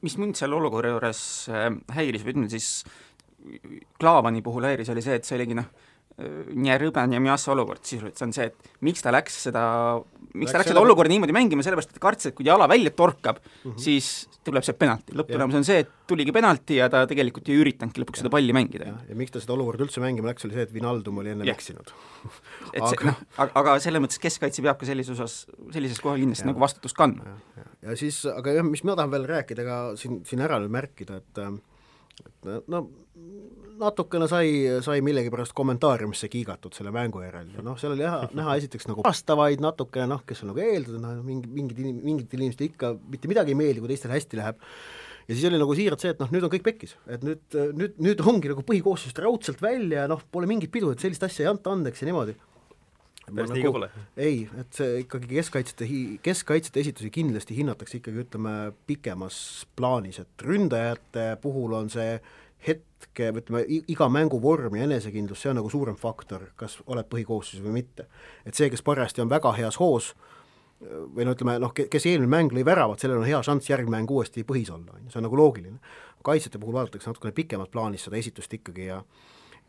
Mis 0.00 0.16
mind 0.20 0.36
selle 0.36 0.56
olukorra 0.56 0.94
juures 0.94 1.22
äh, 1.52 1.70
häiris 1.96 2.24
või 2.24 2.34
ütleme 2.34 2.52
siis 2.52 2.84
Klaavani 4.00 4.42
puhul 4.44 4.66
häiris, 4.68 4.90
oli 4.92 5.02
see, 5.04 5.16
et 5.16 5.24
see 5.24 5.38
oligi 5.38 5.56
noh, 5.56 5.68
nii 6.20 6.76
rõbe, 6.82 7.04
nii 7.10 7.20
mjassa 7.24 7.52
olukord 7.54 7.82
sisuliselt, 7.86 8.18
see 8.18 8.26
on 8.26 8.34
see, 8.36 8.48
et 8.50 8.72
miks 8.86 9.04
ta 9.04 9.12
läks 9.14 9.36
seda, 9.46 9.62
miks 10.34 10.50
läks 10.50 10.52
ta 10.52 10.60
läks 10.62 10.72
seda 10.72 10.82
olukorda 10.82 11.12
niimoodi 11.12 11.34
mängima, 11.36 11.64
sellepärast 11.66 11.92
et 11.92 11.98
ta 11.98 12.02
kartis, 12.02 12.30
et 12.30 12.36
kui 12.36 12.46
jala 12.48 12.68
välja 12.70 12.92
torkab 12.96 13.40
mm, 13.40 13.70
-hmm. 13.70 13.78
siis 13.80 14.28
tuleb 14.46 14.64
see 14.66 14.76
penalti, 14.76 15.14
lõpptulemus 15.16 15.58
on 15.60 15.66
see, 15.66 15.80
et 15.84 15.92
tuligi 16.10 16.32
penalti 16.34 16.80
ja 16.80 16.88
ta 16.92 17.02
tegelikult 17.08 17.48
ei 17.48 17.60
üritanudki 17.62 18.02
lõpuks 18.02 18.20
ja. 18.20 18.24
seda 18.24 18.34
palli 18.34 18.56
mängida. 18.56 18.92
ja 19.08 19.16
miks 19.16 19.34
ta 19.34 19.42
seda 19.42 19.56
olukorda 19.56 19.86
üldse 19.86 20.02
mängima 20.04 20.32
läks, 20.32 20.44
oli 20.48 20.58
see, 20.58 20.66
et 20.68 20.74
Vinaldum 20.74 21.22
oli 21.22 21.34
enne 21.34 21.50
eksinud 21.50 21.94
et 22.76 22.84
see, 22.84 23.00
noh, 23.06 23.24
aga, 23.36 23.50
aga 23.62 23.78
selles 23.80 24.04
mõttes 24.04 24.20
keskkaitse 24.20 24.64
peab 24.66 24.80
ka 24.80 24.88
sellises 24.88 25.16
osas, 25.16 25.46
sellises 25.72 26.00
kohal 26.00 26.20
kindlasti 26.20 26.46
ja. 26.46 26.52
nagu 26.52 26.60
vastutust 26.60 26.96
kandma. 26.96 27.38
ja 27.82 27.96
siis, 27.96 28.22
aga 28.28 28.60
jah, 28.60 28.66
mis 28.66 28.84
ma 28.84 28.96
tahan 28.98 29.12
veel 29.14 29.28
rääkida 29.30 29.66
ka 29.66 29.82
siin, 30.00 30.22
siin 30.28 30.44
ära 30.44 30.60
nüüd 30.60 30.74
märkida, 30.74 31.20
et 31.20 31.44
et 31.44 31.60
no 32.70 32.84
natukene 33.80 34.28
sai, 34.28 34.48
sai 34.84 35.00
millegipärast 35.04 35.54
kommentaariumisse 35.56 36.28
kiigatud 36.32 36.76
selle 36.76 36.92
mängu 36.94 37.22
järel. 37.24 37.48
Ja 37.56 37.64
noh, 37.64 37.78
seal 37.80 37.94
oli 37.94 38.04
näha, 38.04 38.28
näha 38.36 38.56
esiteks 38.60 38.88
nagu 38.90 39.04
vastavaid 39.06 39.62
natukene 39.64 40.10
noh, 40.10 40.24
kes 40.26 40.44
on 40.44 40.52
nagu 40.52 40.62
eeldada, 40.64 41.00
noh 41.00 41.22
mingi, 41.24 41.48
mingid 41.54 41.80
inim-, 41.80 42.02
mingitel 42.04 42.42
inimestel 42.44 42.68
ikka 42.68 42.92
mitte 43.12 43.30
midagi 43.30 43.54
ei 43.54 43.60
meeldi, 43.60 43.82
kui 43.82 43.92
teistel 43.92 44.12
hästi 44.14 44.40
läheb, 44.40 44.60
ja 45.26 45.36
siis 45.36 45.48
oli 45.48 45.62
nagu 45.62 45.78
siiralt 45.78 46.04
see, 46.04 46.12
et 46.14 46.20
noh, 46.22 46.30
nüüd 46.34 46.46
on 46.46 46.52
kõik 46.52 46.66
pekkis, 46.66 46.96
et 47.08 47.24
nüüd, 47.26 47.42
nüüd, 47.78 47.96
nüüd 48.04 48.22
ongi 48.26 48.52
nagu 48.52 48.64
põhikoosseisust 48.68 49.24
raudselt 49.24 49.64
välja 49.64 50.04
ja 50.04 50.12
noh, 50.12 50.22
pole 50.32 50.50
mingit 50.50 50.72
pidu, 50.74 50.92
et 50.92 51.02
sellist 51.02 51.24
asja 51.26 51.46
ei 51.46 51.52
anta 51.54 51.72
andeks 51.72 52.04
ja 52.04 52.10
niimoodi 52.10 52.36
päris 53.36 53.54
nii 53.54 53.64
ka 53.64 53.72
pole? 53.76 53.88
ei, 54.16 54.42
et 54.60 54.76
see 54.76 55.00
ikkagi 55.04 55.30
keskkaitsjate 55.32 55.88
keskkaitsjate 56.26 56.84
esitusi 56.84 57.10
kindlasti 57.14 57.56
hinnatakse 57.58 58.00
ikkagi 58.00 58.24
ütleme, 58.24 58.54
pikemas 58.90 59.40
plaanis, 59.76 60.20
et 60.22 60.46
ründajate 60.46 61.32
puhul 61.42 61.76
on 61.78 61.90
see 61.92 62.18
hetk, 62.66 63.20
ütleme, 63.20 63.62
iga 63.88 64.08
mänguvorm 64.12 64.76
ja 64.76 64.84
enesekindlus, 64.84 65.40
see 65.42 65.52
on 65.52 65.60
nagu 65.60 65.70
suurem 65.72 65.96
faktor, 65.96 66.50
kas 66.60 66.78
oled 66.86 67.08
põhikoosseisus 67.08 67.64
või 67.64 67.80
mitte. 67.80 68.06
et 68.44 68.54
see, 68.54 68.68
kes 68.72 68.84
parajasti 68.84 69.24
on 69.24 69.32
väga 69.32 69.54
heas 69.56 69.80
hoos, 69.80 70.12
või 70.80 71.26
no 71.28 71.34
ütleme 71.36 71.58
noh, 71.60 71.72
kes 71.74 72.06
eelmine 72.08 72.30
mäng 72.30 72.54
lõi 72.56 72.64
väravat, 72.64 73.02
sellel 73.02 73.20
on 73.20 73.28
hea 73.28 73.40
šanss 73.44 73.68
järgmine 73.68 73.98
mäng 73.98 74.12
uuesti 74.12 74.44
põhis 74.48 74.70
olla, 74.72 74.94
on 74.96 75.04
ju, 75.04 75.12
see 75.12 75.20
on 75.20 75.28
nagu 75.28 75.36
loogiline. 75.36 75.80
kaitsjate 76.24 76.60
puhul 76.60 76.76
vaadatakse 76.76 77.08
natukene 77.08 77.32
pikemat 77.32 77.70
plaanis 77.72 78.04
seda 78.04 78.16
esitust 78.16 78.52
ikkagi 78.52 78.86
ja 78.90 79.02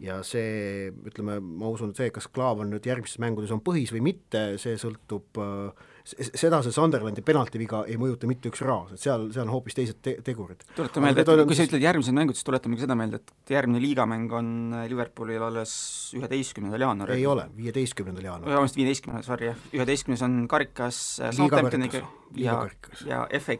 ja 0.01 0.19
see, 0.25 0.89
ütleme, 1.07 1.37
ma 1.41 1.69
usun, 1.71 1.93
et 1.93 2.01
see, 2.01 2.11
kas 2.13 2.27
Klaav 2.33 2.63
on 2.63 2.71
nüüd 2.73 2.87
järgmistes 2.89 3.21
mängudes 3.21 3.53
on 3.53 3.61
põhis 3.65 3.93
või 3.93 4.03
mitte, 4.11 4.45
see 4.61 4.77
sõltub 4.81 5.41
äh, 5.41 5.89
seda 6.03 6.61
see 6.65 6.73
Sunderlandi 6.73 7.23
penaltiviga 7.25 7.83
ei 7.89 7.97
mõjuta 8.01 8.29
mitte 8.29 8.49
üks 8.49 8.63
raas, 8.65 8.93
et 8.95 9.03
seal, 9.03 9.27
seal 9.33 9.45
on 9.45 9.53
hoopis 9.53 9.77
teised 9.77 9.99
te 10.03 10.15
tegurid. 10.25 10.63
tuleta 10.75 11.03
meelde, 11.03 11.25
et 11.25 11.43
kui 11.49 11.57
sa 11.57 11.65
ütled 11.67 11.83
järgmised 11.83 12.15
mängud, 12.17 12.37
siis 12.37 12.47
tuletame 12.47 12.77
ka 12.77 12.85
seda 12.85 12.97
meelde, 12.97 13.21
et 13.21 13.53
järgmine 13.53 13.81
liigamäng 13.83 14.33
on 14.37 14.49
Liverpoolil 14.89 15.45
alles 15.45 15.73
üheteistkümnendal 16.17 16.87
jaanuaril. 16.87 17.19
ei 17.19 17.27
ole, 17.29 17.45
viieteistkümnendal 17.57 18.27
jaanuaril. 18.31 18.55
vabandust, 18.55 18.79
viieteistkümnendal, 18.81 19.27
sorry, 19.27 19.51
jah, 19.51 19.69
üheteistkümnes 19.77 20.25
on 20.25 20.39
karikas 20.51 21.03
Southamptoniga 21.37 22.03
ja, 22.39 22.57
ja 23.05 23.23
FA, 23.39 23.59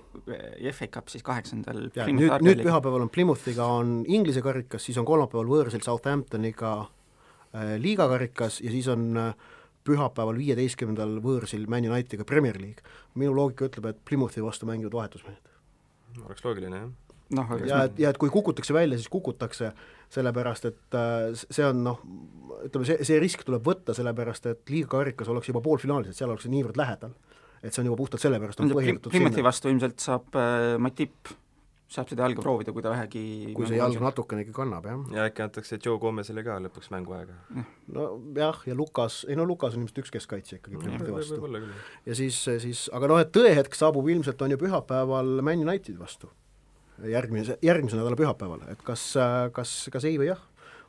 FA 0.73 0.91
Cup 0.97 1.13
siis 1.13 1.25
kaheksandal 1.27 1.89
nüüd, 2.09 2.33
nüüd 2.41 2.65
pühapäeval 2.65 3.05
on 3.05 3.13
Plymouthiga 3.13 3.69
on 3.77 3.99
Inglise 4.09 4.43
karikas, 4.45 4.87
siis 4.87 4.97
on 5.01 5.07
kolmapäeval 5.07 5.49
võõrsil 5.49 5.85
Southamptoniga 5.85 6.77
äh, 6.81 7.75
liigakarikas 7.81 8.61
ja 8.65 8.73
siis 8.73 8.89
on 8.91 9.11
äh, 9.29 9.49
pühapäeval, 9.87 10.39
viieteistkümnendal 10.39 11.19
võõrsil 11.23 11.67
Man 11.71 11.87
Unitediga 11.89 12.25
Premier 12.27 12.59
League. 12.61 12.83
minu 13.15 13.33
loogika 13.35 13.67
ütleb, 13.67 13.89
et 13.91 14.03
Plymouthi 14.07 14.43
vastu 14.43 14.65
mängivad 14.69 14.93
vahetusmehed. 14.93 15.49
oleks 16.25 16.45
loogiline, 16.45 16.77
jah. 16.77 17.17
noh, 17.37 17.55
ja 17.65 17.83
et, 17.87 17.99
ja 17.99 18.09
et 18.09 18.17
kui 18.17 18.29
kukutakse 18.29 18.73
välja, 18.73 18.97
siis 18.97 19.09
kukutakse, 19.09 19.71
sellepärast 20.09 20.65
et 20.69 20.97
äh, 20.99 21.31
see 21.33 21.65
on 21.65 21.83
noh, 21.83 22.01
ütleme, 22.65 22.85
see, 22.85 23.03
see 23.07 23.19
risk 23.23 23.45
tuleb 23.47 23.65
võtta, 23.65 23.95
sellepärast 23.97 24.49
et 24.51 24.73
liiga 24.73 24.91
karikas 24.97 25.31
oleks 25.31 25.51
juba 25.51 25.63
poolfinaalis, 25.65 26.11
et 26.11 26.19
seal 26.19 26.29
oleks 26.29 26.47
see 26.47 26.53
niivõrd 26.53 26.77
lähedal. 26.77 27.13
et 27.61 27.73
see 27.73 27.83
on 27.83 27.91
juba 27.91 27.97
puhtalt 27.97 28.21
sellepärast 28.21 28.59
on 28.59 28.71
põhjendatud 28.73 29.13
Plymouthy 29.13 29.43
vastu 29.45 29.69
ilmselt 29.69 29.99
saab 30.01 30.35
äh, 30.35 30.77
Matip 30.81 31.35
saab 31.91 32.11
seda 32.11 32.23
jalga 32.23 32.43
proovida, 32.43 32.71
kui 32.71 32.83
ta 32.83 32.91
vähegi 32.93 33.21
kui 33.55 33.67
see 33.67 33.79
jalg 33.79 33.99
natukenegi 34.03 34.53
kannab, 34.55 34.85
jah. 34.87 35.01
ja 35.15 35.25
äkki 35.27 35.43
antakse 35.43 35.79
Joe 35.83 35.99
Gomezile 35.99 36.43
ka 36.45 36.55
lõpuks 36.63 36.91
mänguaega. 36.93 37.35
nojah, 37.91 38.61
ja 38.69 38.77
Lukas, 38.77 39.21
ei 39.27 39.35
no 39.39 39.45
Lukas 39.47 39.75
on 39.75 39.83
ilmselt 39.83 40.03
üks 40.03 40.13
keskkaitsja 40.15 40.59
ikkagi 40.59 40.79
Priimati 40.79 41.15
vastu. 41.15 41.41
ja 42.07 42.15
siis, 42.15 42.37
siis, 42.63 42.85
aga 42.95 43.11
noh, 43.11 43.19
et 43.23 43.33
tõehetk 43.35 43.75
saabub 43.75 44.07
ilmselt, 44.13 44.41
on 44.41 44.55
ju 44.55 44.61
pühapäeval 44.61 45.41
Man 45.43 45.65
Unitedi 45.65 45.99
vastu. 45.99 46.31
järgmise, 47.11 47.57
järgmise 47.65 47.99
nädala 47.99 48.15
pühapäeval, 48.15 48.63
et 48.71 48.81
kas, 48.87 49.11
kas, 49.51 49.75
kas 49.91 50.07
ei 50.07 50.19
või 50.21 50.31
jah. 50.31 50.41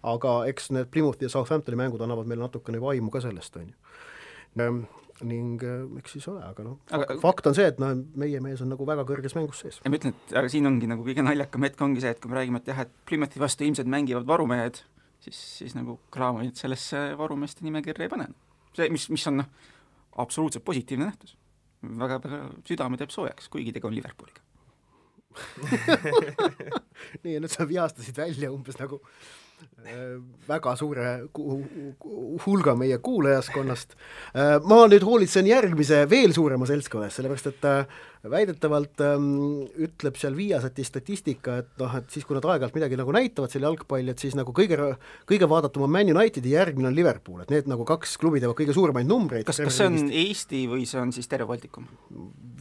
aga 0.07 0.43
eks 0.51 0.71
need 0.71 0.91
Plymouthi 0.95 1.27
ja 1.27 1.35
Southamptoni 1.35 1.79
mängud 1.83 2.03
annavad 2.03 2.31
meile 2.31 2.47
natukene 2.47 2.81
vaimu 2.81 3.11
ka 3.11 3.25
sellest, 3.25 3.57
on 3.59 3.73
ju 3.73 4.83
ning 5.27 5.63
äh, 5.67 5.83
eks 6.01 6.17
siis 6.17 6.29
ole, 6.31 6.43
aga 6.45 6.65
noh, 6.67 6.79
fakt 7.23 7.49
on 7.51 7.57
see, 7.57 7.67
et 7.73 7.81
noh, 7.83 7.95
meie 8.19 8.41
mees 8.45 8.63
on 8.65 8.71
nagu 8.73 8.87
väga 8.89 9.05
kõrges 9.09 9.37
mängus 9.39 9.63
sees. 9.65 9.81
ja 9.83 9.93
ma 9.93 9.99
ütlen, 9.99 10.15
et 10.17 10.35
aga 10.41 10.51
siin 10.53 10.69
ongi 10.69 10.89
nagu 10.91 11.05
kõige 11.07 11.25
naljakam 11.25 11.67
hetk 11.67 11.85
ongi 11.87 12.05
see, 12.05 12.15
et 12.15 12.23
kui 12.23 12.33
me 12.33 12.39
räägime, 12.39 12.63
et 12.63 12.73
jah, 12.73 12.83
et 12.85 12.95
Plymouthi 13.09 13.43
vastu 13.43 13.67
ilmselt 13.67 13.91
mängivad 13.93 14.29
varumehed, 14.29 14.83
siis, 15.25 15.41
siis 15.59 15.77
nagu 15.79 15.99
Kraamonit 16.15 16.61
sellesse 16.61 17.05
varumeeste 17.19 17.67
nimekirja 17.67 18.09
ei 18.09 18.13
pane. 18.13 18.31
see, 18.77 18.89
mis, 18.93 19.09
mis 19.13 19.27
on 19.31 19.43
noh, 19.43 19.53
absoluutselt 20.23 20.65
positiivne 20.65 21.11
nähtus. 21.11 21.37
väga, 21.83 22.21
väga 22.25 22.43
südame 22.69 23.01
teeb 23.01 23.15
soojaks, 23.15 23.51
kuigi 23.53 23.75
tegu 23.75 23.91
on 23.91 23.99
Liverpooliga 23.99 24.49
nii, 27.23 27.33
ja 27.33 27.41
nüüd 27.41 27.49
sa 27.49 27.65
vihastasid 27.65 28.19
välja 28.21 28.51
umbes 28.53 28.77
nagu 28.77 28.99
Äh, 29.01 29.52
väga 30.49 30.75
suure 30.77 31.09
hulga 32.45 32.75
meie 32.79 32.99
kuulajaskonnast. 33.03 33.97
Äh, 34.35 34.57
ma 34.69 34.85
nüüd 34.91 35.05
hoolitsen 35.07 35.49
järgmise 35.49 36.05
veel 36.11 36.35
suurema 36.37 36.69
seltskonna 36.69 37.09
eest, 37.09 37.21
sellepärast 37.21 37.51
et 37.53 37.69
äh, 37.69 38.01
väidetavalt 38.31 39.03
ähm, 39.03 39.25
ütleb 39.83 40.19
seal 40.21 40.37
Viasati 40.39 40.85
statistika, 40.87 41.57
et 41.63 41.71
noh, 41.81 41.95
et 41.99 42.13
siis, 42.13 42.27
kui 42.27 42.37
nad 42.37 42.47
aeg-ajalt 42.47 42.77
midagi 42.77 42.99
nagu 43.01 43.15
näitavad 43.15 43.51
seal 43.51 43.67
jalgpalli, 43.67 44.13
et 44.15 44.23
siis 44.23 44.37
nagu 44.39 44.55
kõige, 44.55 44.79
kõige 45.29 45.49
vaadatum 45.51 45.87
on 45.89 45.93
Man 45.93 46.13
United 46.13 46.47
ja 46.47 46.61
järgmine 46.61 46.93
on 46.93 46.97
Liverpool, 46.97 47.41
et 47.43 47.51
need 47.51 47.71
nagu 47.71 47.87
kaks 47.89 48.15
klubi 48.23 48.43
teevad 48.43 48.59
kõige 48.59 48.77
suuremaid 48.77 49.11
numbreid. 49.11 49.47
kas, 49.49 49.59
kas 49.65 49.81
see 49.81 49.91
on 49.91 49.99
Eesti 50.23 50.63
või 50.71 50.87
see 50.89 51.01
on 51.03 51.15
siis 51.15 51.31
terve 51.31 51.49
Baltikum? 51.51 51.89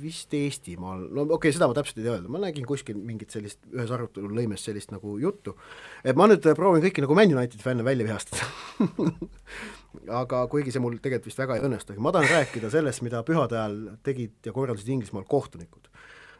vist 0.02 0.34
Eestimaal, 0.34 1.04
no 1.14 1.28
okei 1.28 1.36
okay,, 1.36 1.54
seda 1.54 1.68
ma 1.70 1.78
täpselt 1.78 2.00
ei 2.02 2.08
tea 2.08 2.16
öelda, 2.16 2.32
ma 2.34 2.42
nägin 2.42 2.66
kuskil 2.66 2.98
mingit 2.98 3.30
sellist, 3.34 3.60
ühes 3.70 3.92
arutelu 3.94 4.32
lõimes 4.34 4.64
sellist 4.66 4.90
nagu 4.96 5.14
juttu, 5.22 5.54
et 6.02 6.18
ma 6.18 6.26
nüüd 6.32 6.48
proovin 6.58 6.82
kõiki 6.88 7.06
nagu 7.06 7.18
Man 7.18 7.36
Unitedi 7.38 7.62
fänne 7.62 7.86
välja 7.86 8.08
vihastada 8.08 8.50
aga 10.08 10.46
kuigi 10.52 10.72
see 10.72 10.82
mul 10.84 10.98
tegelikult 11.00 11.30
vist 11.30 11.42
väga 11.42 11.58
ei 11.58 11.66
õnnestugi, 11.68 12.00
ma 12.04 12.14
tahan 12.16 12.30
rääkida 12.32 12.72
sellest, 12.72 13.04
mida 13.06 13.24
pühade 13.28 13.58
ajal 13.60 13.78
tegid 14.06 14.48
ja 14.48 14.54
korraldasid 14.56 14.92
Inglismaal 14.96 15.28
kohtunikud. 15.30 15.90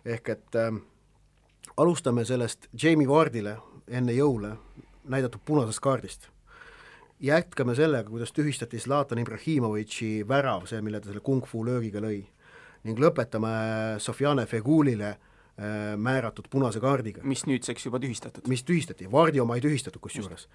ehk 0.06 0.30
et 0.30 0.56
äh, 0.56 0.72
alustame 1.78 2.26
sellest 2.26 2.68
Jamie 2.84 3.08
Wardile 3.08 3.58
enne 3.88 4.14
jõule 4.14 4.56
näidatud 5.04 5.42
punasest 5.46 5.80
kaardist. 5.80 6.30
jätkame 7.20 7.76
sellega, 7.76 8.10
kuidas 8.10 8.32
tühistati 8.32 8.80
Zlatan 8.80 9.20
Ibrahimovitši 9.22 10.28
värav, 10.28 10.66
see, 10.66 10.82
mille 10.82 11.00
ta 11.00 11.12
selle 11.12 11.22
kung-fu 11.22 11.66
löögiga 11.66 12.00
lõi. 12.00 12.24
ning 12.84 12.98
lõpetame 12.98 14.00
Sofjane 14.00 14.46
Fegulile 14.46 15.10
äh, 15.10 15.98
määratud 15.98 16.48
punase 16.50 16.80
kaardiga. 16.80 17.22
mis 17.24 17.46
nüüdseks 17.46 17.86
juba 17.86 18.00
tühistatud? 18.00 18.48
mis 18.48 18.64
tühistati, 18.64 19.12
Vardi 19.12 19.40
oma 19.40 19.56
ei 19.56 19.62
tühistatud 19.62 20.02
kusjuures 20.02 20.48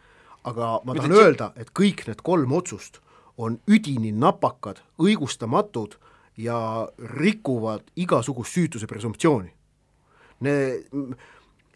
aga 0.46 0.76
ma 0.86 0.94
tahan 0.94 1.14
öelda, 1.16 1.50
et 1.58 1.72
kõik 1.74 2.06
need 2.06 2.22
kolm 2.26 2.52
otsust 2.54 3.00
on 3.36 3.58
üdini 3.68 4.12
napakad, 4.16 4.80
õigustamatud 5.02 5.98
ja 6.40 6.86
rikuvad 7.16 7.84
igasugust 7.98 8.56
süütuse 8.56 8.88
presumptsiooni. 8.88 9.52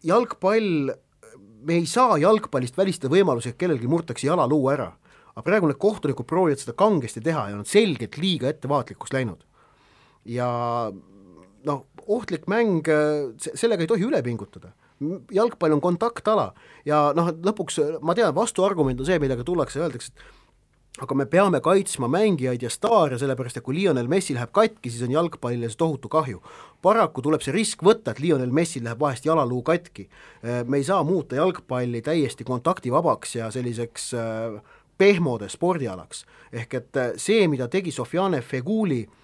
jalgpall, 0.02 0.92
me 1.64 1.74
ei 1.74 1.86
saa 1.86 2.16
jalgpallist 2.20 2.76
välistada 2.76 3.12
võimalusi, 3.12 3.52
et 3.52 3.60
kellelgi 3.60 3.88
murtakse 3.88 4.26
jalaluu 4.26 4.70
ära. 4.70 4.92
aga 5.30 5.42
praegu 5.46 5.68
need 5.70 5.78
kohtunikud 5.78 6.26
proovivad 6.26 6.58
seda 6.58 6.72
kangesti 6.74 7.20
teha 7.20 7.48
ja 7.50 7.56
on 7.56 7.64
selgelt 7.64 8.16
liiga 8.18 8.48
ettevaatlikuks 8.48 9.12
läinud. 9.12 9.44
ja 10.24 10.92
noh, 11.64 11.86
ohtlik 12.06 12.46
mäng, 12.46 12.86
sellega 13.38 13.82
ei 13.82 13.86
tohi 13.86 14.04
üle 14.04 14.22
pingutada 14.22 14.72
jalgpall 15.32 15.72
on 15.72 15.80
kontaktala 15.80 16.50
ja 16.84 17.10
noh, 17.16 17.32
lõpuks 17.44 17.80
ma 18.04 18.14
tean, 18.16 18.34
vastuargument 18.36 19.00
on 19.00 19.08
see, 19.08 19.18
millega 19.22 19.44
tullakse 19.46 19.80
ja 19.80 19.86
öeldakse, 19.86 20.12
et 20.12 21.04
aga 21.04 21.16
me 21.16 21.26
peame 21.30 21.60
kaitsma 21.64 22.08
mängijaid 22.10 22.64
ja 22.66 22.70
staare, 22.72 23.18
sellepärast 23.20 23.60
et 23.60 23.64
kui 23.64 23.76
Lionel 23.78 24.08
Messi 24.10 24.34
läheb 24.36 24.50
katki, 24.52 24.90
siis 24.90 25.04
on 25.06 25.14
jalgpallile 25.14 25.70
see 25.70 25.78
tohutu 25.80 26.10
kahju. 26.12 26.42
paraku 26.82 27.22
tuleb 27.22 27.44
see 27.44 27.54
risk 27.54 27.84
võtta, 27.84 28.12
et 28.12 28.20
Lionel 28.20 28.52
Messil 28.52 28.84
läheb 28.84 29.00
vahest 29.00 29.24
jalaluu 29.24 29.62
katki. 29.62 30.08
me 30.66 30.76
ei 30.76 30.84
saa 30.84 31.02
muuta 31.04 31.36
jalgpalli 31.36 32.02
täiesti 32.02 32.44
kontaktivabaks 32.44 33.36
ja 33.36 33.50
selliseks 33.50 34.14
äh, 34.14 34.60
pehmode 34.98 35.48
spordialaks. 35.48 36.26
ehk 36.52 36.74
et 36.74 36.96
äh, 36.96 37.12
see, 37.16 37.48
mida 37.48 37.68
tegi 37.68 37.90
Sofjane 37.90 38.42
Feguli 38.42 39.06
äh, 39.06 39.19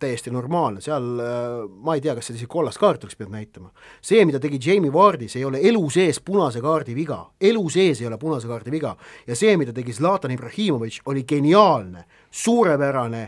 täiesti 0.00 0.32
normaalne, 0.34 0.82
seal 0.84 1.06
äh, 1.22 1.60
ma 1.84 1.96
ei 1.96 2.04
tea, 2.04 2.14
kas 2.16 2.30
seal 2.30 2.38
isegi 2.38 2.50
kollast 2.50 2.80
kaarti 2.80 3.06
oleks 3.06 3.18
pidanud 3.18 3.36
näitama. 3.38 3.70
see, 4.02 4.24
mida 4.28 4.40
tegi 4.40 4.60
Jamie 4.66 4.92
Vardi, 4.92 5.28
see 5.28 5.42
ei 5.42 5.48
ole 5.48 5.60
elu 5.70 5.84
sees 5.90 6.20
punase 6.24 6.62
kaardi 6.64 6.94
viga, 6.96 7.22
elu 7.40 7.68
sees 7.70 8.00
ei 8.00 8.08
ole 8.08 8.18
punase 8.18 8.48
kaardi 8.48 8.72
viga 8.72 8.96
ja 9.26 9.36
see, 9.36 9.56
mida 9.60 9.72
tegi 9.76 9.92
Zlatan 9.96 10.34
Ibrahimovitš, 10.34 11.02
oli 11.06 11.24
geniaalne, 11.28 12.04
suurepärane, 12.30 13.24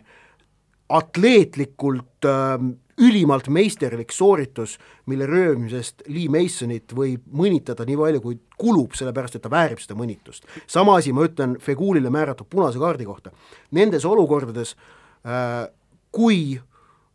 atleetlikult 0.92 2.28
äh, 2.28 2.56
ülimalt 3.00 3.48
meisterlik 3.48 4.12
sooritus, 4.12 4.78
mille 5.06 5.26
röövimisest 5.26 6.04
Lee 6.12 6.28
Masonit 6.30 6.92
võib 6.96 7.24
mõnitada 7.32 7.86
nii 7.88 7.98
palju, 7.98 8.22
kui 8.22 8.38
kulub, 8.58 8.96
sellepärast 8.98 9.38
et 9.38 9.44
ta 9.44 9.50
väärib 9.52 9.80
seda 9.82 9.96
mõnitust. 9.98 10.44
sama 10.66 10.96
asi 11.00 11.12
ma 11.12 11.26
ütlen 11.26 11.56
Fegulile 11.60 12.10
määratud 12.10 12.46
punase 12.50 12.78
kaardi 12.78 13.04
kohta. 13.08 13.32
Nendes 13.70 14.04
olukordades 14.04 14.76
äh, 15.26 15.68
kui 16.12 16.60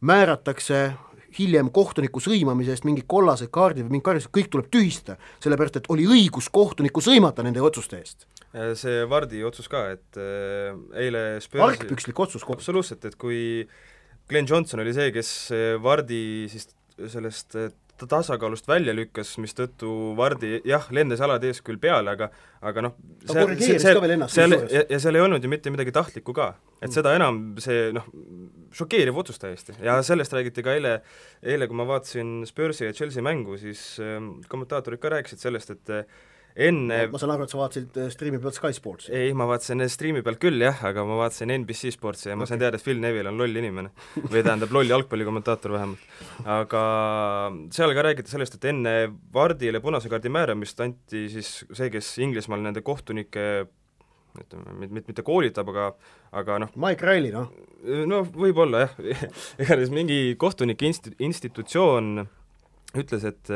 määratakse 0.06 0.82
hiljem 1.38 1.70
kohtuniku 1.74 2.22
sõimamise 2.24 2.74
eest 2.74 2.86
mingid 2.88 3.06
kollased 3.10 3.52
kaardid 3.54 3.86
või 3.86 3.98
mingi 3.98 4.08
karistus, 4.08 4.32
kõik 4.34 4.50
tuleb 4.54 4.70
tühistada, 4.74 5.18
sellepärast 5.44 5.82
et 5.82 5.90
oli 5.94 6.08
õigus 6.10 6.50
kohtunikku 6.54 7.04
sõimata 7.04 7.46
nende 7.46 7.62
otsuste 7.62 8.00
eest. 8.02 8.26
see 8.80 9.04
Vardi 9.10 9.44
otsus 9.44 9.68
ka, 9.70 9.84
et 9.94 10.18
äh, 10.18 10.74
eile 10.98 11.26
Spursi... 11.44 11.66
argpükslik 11.68 12.20
otsus. 12.20 12.48
absoluutselt, 12.48 13.06
et 13.06 13.16
kui 13.16 13.68
Glen 14.30 14.48
Johnson 14.50 14.82
oli 14.82 14.96
see, 14.98 15.12
kes 15.16 15.34
Vardi 15.84 16.48
siis 16.52 16.72
sellest 16.98 17.56
ta 17.98 18.08
tasakaalust 18.10 18.68
välja 18.70 18.94
lükkas, 18.96 19.34
mistõttu 19.42 19.90
Vardi 20.18 20.60
jah, 20.68 20.86
lendas 20.94 21.22
jalad 21.24 21.44
ees 21.48 21.62
küll 21.66 21.80
peale, 21.82 22.14
aga 22.14 22.30
aga 22.62 22.84
noh, 22.86 22.96
seal, 23.26 23.54
seal, 23.58 24.26
seal 24.34 24.56
ja, 24.72 24.84
ja 24.90 25.00
seal 25.02 25.18
ei 25.18 25.24
olnud 25.24 25.44
ju 25.44 25.52
mitte 25.52 25.74
midagi 25.74 25.94
tahtlikku 25.96 26.36
ka. 26.38 26.52
et 26.82 26.94
seda 26.94 27.16
enam 27.18 27.58
see 27.64 27.90
noh, 27.96 28.06
šokeeriv 28.78 29.18
otsus 29.18 29.42
täiesti 29.42 29.78
ja 29.84 29.98
sellest 30.06 30.34
räägiti 30.38 30.66
ka 30.66 30.78
eile, 30.78 30.98
eile 31.42 31.70
kui 31.70 31.78
ma 31.78 31.88
vaatasin 31.90 32.40
Spursi 32.50 32.86
ja 32.90 32.96
Chelsea 32.98 33.26
mängu, 33.26 33.58
siis 33.62 33.84
äh, 34.04 34.18
kommentaatorid 34.50 35.02
ka 35.02 35.14
rääkisid 35.18 35.42
sellest, 35.42 35.74
et 35.74 35.94
äh, 35.94 36.26
enne 36.58 37.00
ma 37.12 37.20
saan 37.22 37.34
aru, 37.36 37.46
et 37.46 37.54
sa 37.54 37.60
vaatasid 37.60 37.98
äh, 38.02 38.10
striimi 38.14 38.40
pealt 38.42 38.58
Sky 38.58 38.74
Sportsi? 38.76 39.12
ei, 39.14 39.34
ma 39.38 39.46
vaatasin 39.50 39.84
striimi 39.92 40.24
pealt 40.26 40.40
küll 40.42 40.62
jah, 40.64 40.80
aga 40.90 41.06
ma 41.08 41.20
vaatasin 41.22 41.54
NBC 41.62 41.92
Sportsi 41.94 42.32
ja 42.32 42.38
ma 42.38 42.46
okay. 42.46 42.54
sain 42.54 42.64
teada, 42.64 42.80
et 42.80 42.86
Phil 42.86 43.02
Neville 43.04 43.32
on 43.32 43.42
loll 43.42 43.62
inimene. 43.62 43.92
või 44.18 44.42
tähendab, 44.42 44.74
loll 44.74 44.90
jalgpallikommentaator 44.90 45.76
vähemalt. 45.78 46.14
aga 46.58 46.84
seal 47.76 47.94
ka 47.98 48.06
räägiti 48.10 48.34
sellest, 48.34 48.58
et 48.58 48.70
enne 48.72 48.96
Vardile 49.34 49.82
punase 49.84 50.10
kaardi 50.12 50.34
määramist 50.34 50.82
anti 50.86 51.28
siis 51.34 51.52
see, 51.68 51.92
kes 51.94 52.16
Inglismaal 52.26 52.64
nende 52.66 52.84
kohtunike 52.86 53.68
ütleme, 54.38 54.74
mitte, 54.82 55.06
mitte 55.10 55.26
koolitab, 55.26 55.70
aga 55.74 55.92
aga 56.38 56.58
noh 56.66 56.74
Mike 56.80 57.06
Riley, 57.06 57.34
noh? 57.34 57.52
no 58.10 58.24
võib-olla 58.26 58.86
jah 58.86 58.98
igatahes 59.62 59.94
mingi 59.94 60.36
kohtunike 60.40 60.90
insti-, 60.90 61.16
institutsioon 61.30 62.28
ütles, 62.98 63.26
et 63.28 63.52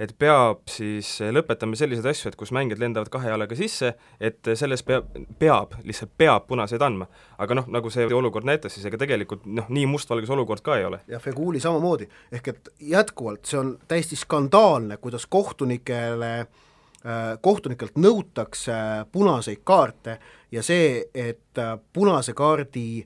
et 0.00 0.12
peab 0.18 0.62
siis 0.70 1.08
lõpetama 1.34 1.76
selliseid 1.76 2.06
asju, 2.08 2.30
et 2.30 2.38
kus 2.40 2.52
mängijad 2.56 2.80
lendavad 2.80 3.10
kahe 3.12 3.28
jalaga 3.28 3.56
sisse, 3.58 3.92
et 4.20 4.52
selles 4.56 4.82
peab, 4.86 5.10
peab, 5.40 5.76
lihtsalt 5.84 6.14
peab 6.18 6.46
punaseid 6.48 6.82
andma. 6.84 7.08
aga 7.38 7.58
noh, 7.58 7.68
nagu 7.72 7.92
see 7.92 8.06
olukord 8.14 8.48
näitas, 8.48 8.74
siis 8.74 8.86
ega 8.88 9.00
tegelikult 9.00 9.44
noh, 9.44 9.68
nii 9.68 9.86
mustvalge 9.90 10.28
see 10.28 10.36
olukord 10.36 10.64
ka 10.64 10.78
ei 10.80 10.88
ole. 10.88 11.02
ja 11.08 11.20
Feguli 11.20 11.60
samamoodi, 11.60 12.08
ehk 12.32 12.48
et 12.54 12.72
jätkuvalt 12.94 13.44
see 13.44 13.60
on 13.60 13.76
täiesti 13.88 14.16
skandaalne, 14.16 14.96
kuidas 14.96 15.26
kohtunikele 15.28 16.32
äh, 16.40 17.22
kohtunikelt 17.40 18.00
nõutakse 18.00 18.80
punaseid 19.12 19.60
kaarte 19.64 20.18
ja 20.52 20.64
see, 20.64 21.10
et 21.14 21.60
äh, 21.60 21.76
punase 21.92 22.32
kaardi 22.32 23.04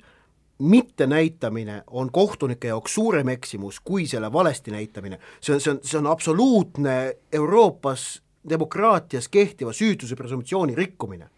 mittenäitamine 0.58 1.82
on 1.86 2.12
kohtunike 2.12 2.68
jaoks 2.68 2.94
suurem 2.94 3.28
eksimus 3.28 3.80
kui 3.80 4.06
selle 4.06 4.32
valesti 4.32 4.70
näitamine, 4.70 5.18
see 5.40 5.54
on, 5.54 5.60
see 5.60 5.72
on, 5.72 5.80
see 5.82 5.98
on 5.98 6.06
absoluutne 6.06 7.16
Euroopas 7.32 8.22
demokraatias 8.48 9.28
kehtiva 9.28 9.72
süütuse 9.72 10.16
presumptsiooni 10.16 10.74
rikkumine 10.74 11.28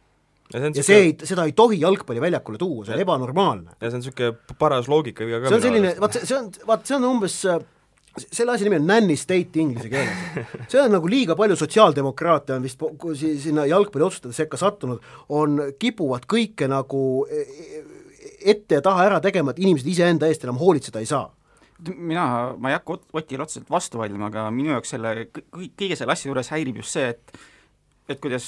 ja 0.55 0.61
ja 0.75 0.83
see 0.83 0.97
ei, 0.97 1.15
seda 1.25 1.45
ei 1.45 1.53
tohi 1.53 1.81
jalgpalliväljakule 1.81 2.59
tuua, 2.59 2.85
see 2.85 2.95
on 2.95 3.01
ebanormaalne. 3.01 3.71
ja 3.81 3.91
see 3.91 3.97
on 3.97 4.05
niisugune 4.05 4.59
paras 4.59 4.89
loogikaviga 4.89 5.41
ka 5.41 5.49
see 5.49 5.59
on 5.59 5.65
selline, 5.65 5.95
vaat 6.01 6.19
see, 6.19 6.29
see 6.29 6.39
on, 6.39 6.53
vaat 6.69 6.87
see 6.87 6.99
on 6.99 7.09
umbes 7.09 7.41
selle 8.17 8.55
asja 8.55 8.65
nimi 8.65 8.79
on 8.81 8.87
nanny 8.89 9.17
state 9.17 9.61
inglise 9.61 9.91
keeles. 9.93 10.47
see 10.73 10.81
on 10.81 10.95
nagu 10.95 11.11
liiga 11.11 11.37
palju 11.39 11.57
sotsiaaldemokraate 11.59 12.55
on 12.57 12.65
vist 12.65 12.83
sinna 13.43 13.67
jalgpalliotsuste 13.69 14.33
sekka 14.37 14.61
sattunud, 14.61 15.03
on, 15.37 15.61
kipuvad 15.79 16.25
kõike 16.31 16.69
nagu 16.71 17.03
eh, 17.31 17.53
ette 18.55 18.79
ja 18.79 18.85
taha 18.85 19.09
ära 19.09 19.19
tegema, 19.25 19.51
et 19.53 19.59
inimesed 19.63 19.89
iseenda 19.91 20.29
eest 20.31 20.45
enam 20.47 20.59
hoolitseda 20.61 21.03
ei 21.03 21.09
saa. 21.11 21.27
mina, 21.87 22.55
ma 22.59 22.71
ei 22.71 22.75
hakka 22.79 22.95
Ot- 22.95 23.11
Otile 23.21 23.43
otseselt 23.45 23.69
vastu 23.71 23.99
vaidlema, 24.01 24.31
aga 24.31 24.47
minu 24.51 24.71
jaoks 24.73 24.95
selle, 24.95 25.27
kõige 25.53 25.97
selle 25.99 26.15
asja 26.15 26.31
juures 26.31 26.49
häirib 26.55 26.79
just 26.81 26.97
see, 26.97 27.11
et 27.13 27.37
et 28.09 28.21
kuidas 28.23 28.47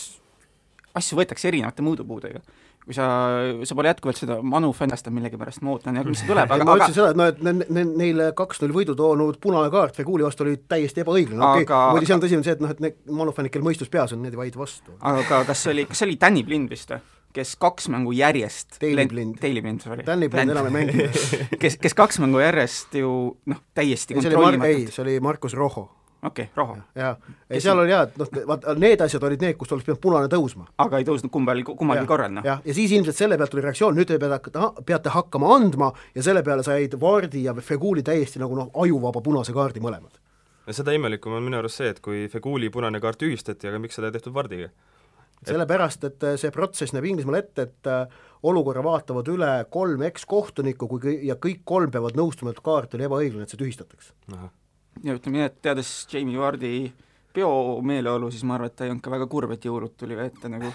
asju 0.97 1.19
võetakse 1.19 1.49
erinevate 1.51 1.83
mõõdupuudega. 1.85 2.41
kui 2.89 2.95
sa, 2.97 3.05
sa 3.69 3.75
pole 3.77 3.91
jätkuvalt 3.91 4.17
seda 4.17 4.39
Manu 4.41 4.71
fännastanud 4.73 5.19
millegipärast, 5.19 5.61
ma 5.61 5.75
ootan, 5.75 5.99
mis 6.09 6.23
tuleb, 6.25 6.49
aga 6.49 6.55
aga, 6.57 6.65
ma 6.65 6.73
aga 6.73 6.87
ütlesin 6.87 6.95
seda, 6.97 7.11
et 7.13 7.19
noh, 7.21 7.27
et 7.29 7.43
ne, 7.45 7.53
ne, 7.69 7.85
neile 8.01 8.31
kaks-null 8.39 8.73
võidu 8.73 8.95
toonud 8.97 9.37
punane 9.43 9.69
kaart 9.75 9.99
Feguli 10.01 10.25
vastu 10.25 10.47
oli 10.47 10.57
täiesti 10.57 11.05
ebaõiglane, 11.05 11.43
okei 11.43 11.67
okay, 11.67 11.75
Aga- 11.75 11.93
muidugi 11.93 12.09
see 12.09 12.17
on 12.17 12.23
tõsi, 12.25 12.39
on 12.41 12.47
see, 12.47 12.57
et 12.57 12.63
noh, 12.65 12.73
et 12.73 12.81
need 12.81 12.97
manufännid, 13.21 13.53
kel 13.53 13.67
mõistus 13.67 13.93
peas 13.93 14.17
on, 14.17 14.23
need 14.25 14.33
ei 14.33 14.41
vaidle 14.41 14.63
vastu. 14.63 14.97
aga 15.05 15.43
kas 15.51 15.67
see 15.67 15.75
oli, 15.75 15.85
kas 15.91 16.01
see 16.01 16.09
oli 16.09 16.17
Danny 16.25 16.47
Blind 16.49 16.73
vist 16.73 16.95
või? 16.97 17.05
Kes 17.37 17.57
kaks 17.61 17.89
mängu 17.93 18.13
järjest 18.17 18.81
Daley 18.81 19.07
Blind. 19.09 19.37
Daley 19.43 19.63
Blind, 19.63 19.85
sorry. 19.85 20.07
Danny 20.07 20.29
Blind 20.29 20.51
enam 20.55 20.69
ei 20.71 20.73
mängi. 20.73 21.07
kes, 21.63 21.77
kes 21.81 21.95
kaks 21.95 22.19
mängu 22.23 22.41
järjest 22.43 22.95
ju 22.99 23.13
noh, 23.51 23.63
täiesti 23.77 24.17
ei, 24.17 24.25
see 24.25 24.33
oli 24.33 24.41
Mar-, 24.41 24.57
ei, 24.57 24.59
kontrollimatult 24.59 24.97
see 24.97 25.05
oli 25.05 25.17
Markus 25.25 25.57
Roho. 25.59 25.85
okei 26.23 26.49
okay,, 26.49 26.55
Roho. 26.57 26.79
jaa, 26.99 27.13
ei 27.51 27.61
seal 27.63 27.79
oli 27.79 27.93
jaa, 27.93 28.07
et 28.09 28.17
noh, 28.19 28.31
vaata 28.49 28.75
need 28.75 29.05
asjad 29.05 29.27
olid 29.29 29.45
need, 29.45 29.59
kust 29.61 29.75
oleks 29.75 29.87
pidanud 29.87 30.03
punane 30.03 30.31
tõusma. 30.33 30.67
aga 30.85 30.99
ei 30.99 31.07
tõusnud 31.07 31.31
kumbal, 31.35 31.63
kummalgi 31.69 32.07
korral, 32.11 32.33
noh. 32.39 32.47
jah, 32.47 32.63
ja 32.65 32.75
siis 32.75 32.95
ilmselt 32.97 33.21
selle 33.21 33.39
pealt 33.39 33.55
tuli 33.55 33.67
reaktsioon, 33.67 33.95
nüüd 33.99 34.11
te 34.11 34.19
peate, 34.19 34.65
peate 34.89 35.15
hakkama 35.15 35.53
andma 35.55 35.93
ja 36.17 36.25
selle 36.27 36.43
peale 36.43 36.67
said 36.67 36.97
Vardi 37.01 37.45
ja 37.45 37.55
Feguli 37.55 38.03
täiesti 38.03 38.43
nagu 38.43 38.57
noh, 38.59 38.73
ajuvaba 38.83 39.23
punase 39.23 39.55
kaardi 39.55 39.85
mõlemad. 39.85 40.19
seda 40.71 40.97
imelikum 40.97 41.39
on 41.39 41.45
minu 41.45 41.61
arust 41.61 41.83
see, 41.83 41.95
et 41.95 42.01
kui 42.03 42.27
Feguli 42.33 42.73
punane 42.73 43.01
kaart 43.05 43.21
tühistati, 43.23 43.71
aga 43.71 43.79
miks 43.79 44.01
seda 44.01 44.11
ei 44.11 44.19
tehtud 44.19 44.35
Vardiga? 44.35 44.73
Sellepärast, 45.47 46.05
et 46.09 46.27
äh, 46.27 46.37
see 46.41 46.53
protsess 46.55 46.95
näeb 46.95 47.07
Inglismaal 47.11 47.41
ette, 47.41 47.69
et 47.69 47.91
äh, 47.91 48.21
olukorra 48.49 48.83
vaatavad 48.85 49.29
üle 49.33 49.53
kolm 49.71 50.05
ekskohtunikku, 50.09 50.89
kui 50.91 51.19
ja 51.29 51.39
kõik 51.41 51.65
kolm 51.69 51.93
peavad 51.95 52.19
nõustuma, 52.19 52.55
et 52.55 52.63
kaart 52.65 52.97
oli 52.99 53.09
ebaõiglane, 53.09 53.47
et 53.47 53.55
see 53.55 53.61
tühistataks. 53.61 54.13
ja 55.05 55.15
ütleme 55.15 55.39
nii, 55.39 55.49
et 55.49 55.59
teades 55.63 55.93
Jamie 56.13 56.39
Vardi 56.39 56.93
peomeeleolu, 57.35 58.31
siis 58.31 58.45
ma 58.47 58.57
arvan, 58.57 58.71
et 58.71 58.79
ta 58.79 58.87
ei 58.87 58.95
olnud 58.95 59.05
ka 59.05 59.15
väga 59.15 59.27
kurb, 59.31 59.53
et 59.55 59.67
jõulud 59.67 59.95
tuli 59.99 60.19
ette 60.25 60.51
nagu 60.51 60.73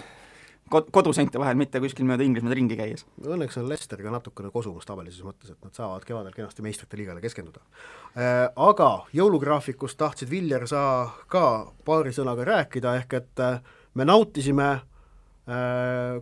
kod-, 0.70 0.90
koduseinte 0.94 1.40
vahel, 1.40 1.58
mitte 1.60 1.80
kuskil 1.82 2.06
mööda 2.08 2.24
Inglismaad 2.26 2.56
ringi 2.56 2.78
käies. 2.78 3.04
Õnneks 3.24 3.58
on 3.60 3.68
Leicester 3.68 4.00
ka 4.02 4.12
natukene 4.14 4.50
kosumas 4.54 4.88
tabelis 4.88 5.18
selles 5.18 5.28
mõttes, 5.28 5.52
et 5.52 5.66
nad 5.66 5.76
saavad 5.76 6.06
kevadel 6.08 6.34
kenasti 6.36 6.64
meistrite 6.64 7.00
liigale 7.00 7.22
keskenduda. 7.24 7.62
Äh, 8.14 8.48
Aga 8.48 8.90
jõulugraafikust 9.16 9.98
tahtsid 10.00 10.30
Viljar 10.32 10.68
sa 10.70 10.84
ka 11.32 11.46
paari 11.86 12.14
sõnaga 12.16 12.46
rääkida, 12.48 12.96
ehk 13.02 13.18
et 13.20 13.44
äh, 13.44 13.58
me 13.94 14.04
nautisime 14.04 14.68
äh, 14.74 14.82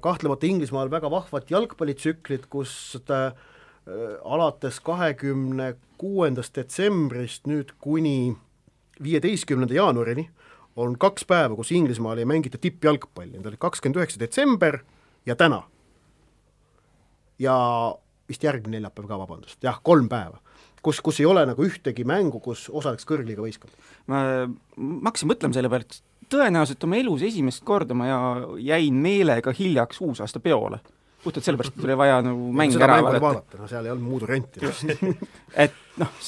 kahtlemata 0.00 0.46
Inglismaal 0.46 0.90
väga 0.90 1.10
vahvat 1.10 1.50
jalgpallitsüklit, 1.50 2.46
kus 2.52 2.96
äh, 3.10 3.32
alates 4.24 4.80
kahekümne 4.84 5.74
kuuendast 5.98 6.56
detsembrist 6.56 7.48
nüüd 7.50 7.74
kuni 7.82 8.34
viieteistkümnenda 9.02 9.74
jaanuarini 9.74 10.28
on 10.76 10.94
kaks 10.98 11.26
päeva, 11.28 11.56
kus 11.56 11.72
Inglismaal 11.72 12.20
ei 12.22 12.28
mängita 12.28 12.60
tippjalgpalli, 12.60 13.36
need 13.36 13.48
olid 13.48 13.60
kakskümmend 13.60 14.00
üheksa 14.00 14.20
detsember 14.20 14.80
ja 15.26 15.36
täna. 15.36 15.62
ja 17.38 17.54
vist 18.28 18.44
järgmine 18.44 18.76
neljapäev 18.78 19.08
ka, 19.08 19.18
vabandust, 19.18 19.58
jah, 19.64 19.80
kolm 19.82 20.08
päeva. 20.08 20.38
kus, 20.82 21.00
kus 21.00 21.20
ei 21.20 21.26
ole 21.26 21.44
nagu 21.46 21.62
ühtegi 21.62 22.04
mängu, 22.06 22.40
kus 22.42 22.68
osaleks 22.70 23.06
kõrgliiga 23.08 23.42
võistkond. 23.44 23.74
ma, 24.06 24.46
ma 24.76 25.10
hakkasin 25.10 25.30
mõtlema 25.30 25.56
selle 25.56 25.70
peale, 25.72 25.88
et 25.88 26.00
tõenäoliselt 26.32 26.84
oma 26.88 26.98
elus 27.00 27.24
esimest 27.28 27.64
korda 27.66 27.96
ma 27.98 28.10
jäin 28.60 28.98
meelega 29.04 29.54
hiljaks 29.58 30.02
uusaasta 30.04 30.40
peole. 30.40 30.80
puhtalt 31.24 31.44
sellepärast, 31.46 31.76
et 31.76 31.82
tuli 31.84 31.96
vaja 31.96 32.20
nagu 32.26 32.52
mäng 32.52 32.74
seda 32.74 32.88
ära 32.88 33.00
oli 33.06 33.20
vaadata. 33.22 33.58
no 33.60 33.68
seal 33.70 33.86
ei 33.86 33.94
olnud 33.94 34.08
muud 34.08 34.24
varianti. 34.26 34.64
et 35.64 35.76
noh, 36.02 36.24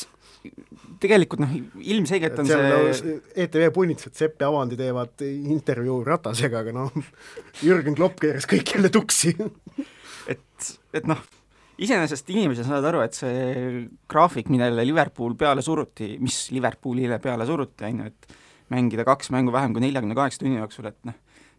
tegelikult 1.02 1.42
noh, 1.42 1.56
ilmselgelt 1.94 2.38
on 2.38 2.48
see 2.48 2.92
see... 3.00 3.16
ETV 3.46 3.72
punnitas, 3.74 4.12
et 4.12 4.22
Sepp 4.22 4.44
ja 4.44 4.52
Avandi 4.52 4.78
teevad 4.78 5.24
intervjuu 5.26 5.98
Ratasega, 6.06 6.62
aga 6.64 6.76
noh, 6.76 7.04
Jürgen 7.64 7.98
Klopp 7.98 8.20
keeras 8.22 8.46
kõik 8.50 8.76
jälle 8.76 8.92
tuksi 8.94 9.34
et, 10.30 10.70
et 10.94 11.08
noh, 11.08 11.20
iseenesest 11.82 12.30
inimesed 12.34 12.66
saavad 12.66 12.88
aru, 12.90 13.02
et 13.04 13.16
see 13.16 13.84
graafik, 14.10 14.50
millele 14.52 14.86
Liverpool 14.86 15.36
peale 15.38 15.64
suruti, 15.64 16.14
mis 16.22 16.46
Liverpoolile 16.54 17.18
peale 17.22 17.46
suruti, 17.48 17.86
on 17.88 18.02
ju, 18.04 18.12
et 18.12 18.40
mängida 18.72 19.04
kaks 19.06 19.30
mängu 19.34 19.52
vähem 19.52 19.74
kui 19.74 19.84
neljakümne 19.84 20.16
kaheksa 20.16 20.42
tunni 20.42 20.60
jooksul, 20.60 20.88
et 20.90 21.00
noh, 21.08 21.16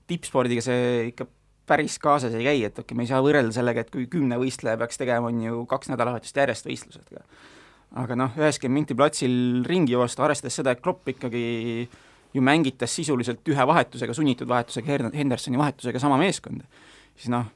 tippspordiga 0.10 0.63
see 0.65 1.10
ikka 1.12 1.28
päris 1.70 1.98
kaasas 2.02 2.34
ei 2.38 2.46
käi, 2.46 2.63
et 2.63 2.74
okei 2.74 2.86
okay,, 2.86 2.98
me 2.98 3.06
ei 3.06 3.12
saa 3.12 3.22
võrrelda 3.26 3.54
sellega, 3.56 3.86
et 3.86 3.91
kui 3.94 4.06
kümne 4.12 4.38
võistleja 4.41 4.78
peaks 4.82 5.00
tegema, 5.02 5.32
on 5.32 5.41
ju 5.41 5.63
kaks 5.70 5.89
nädalavahetust 5.91 6.41
järjest 6.41 6.70
võistlused. 6.70 7.15
aga 7.96 8.18
noh, 8.20 8.34
üheksakümmend 8.38 8.82
minti 8.82 8.98
platsil 8.98 9.63
ringi 9.65 9.96
joosta, 9.96 10.26
arvestades 10.26 10.58
seda, 10.62 10.76
et 10.76 10.82
Klopp 10.84 11.08
ikkagi 11.10 11.46
ju 12.36 12.41
mängitas 12.44 12.96
sisuliselt 12.96 13.48
ühe 13.48 13.68
vahetusega, 13.68 14.13
sunnitud 14.13 14.50
vahetusega, 14.50 15.00
Hendersoni 15.15 15.58
vahetusega 15.58 16.02
sama 16.04 16.18
meeskonda, 16.20 16.68
siis 17.15 17.32
noh, 17.34 17.48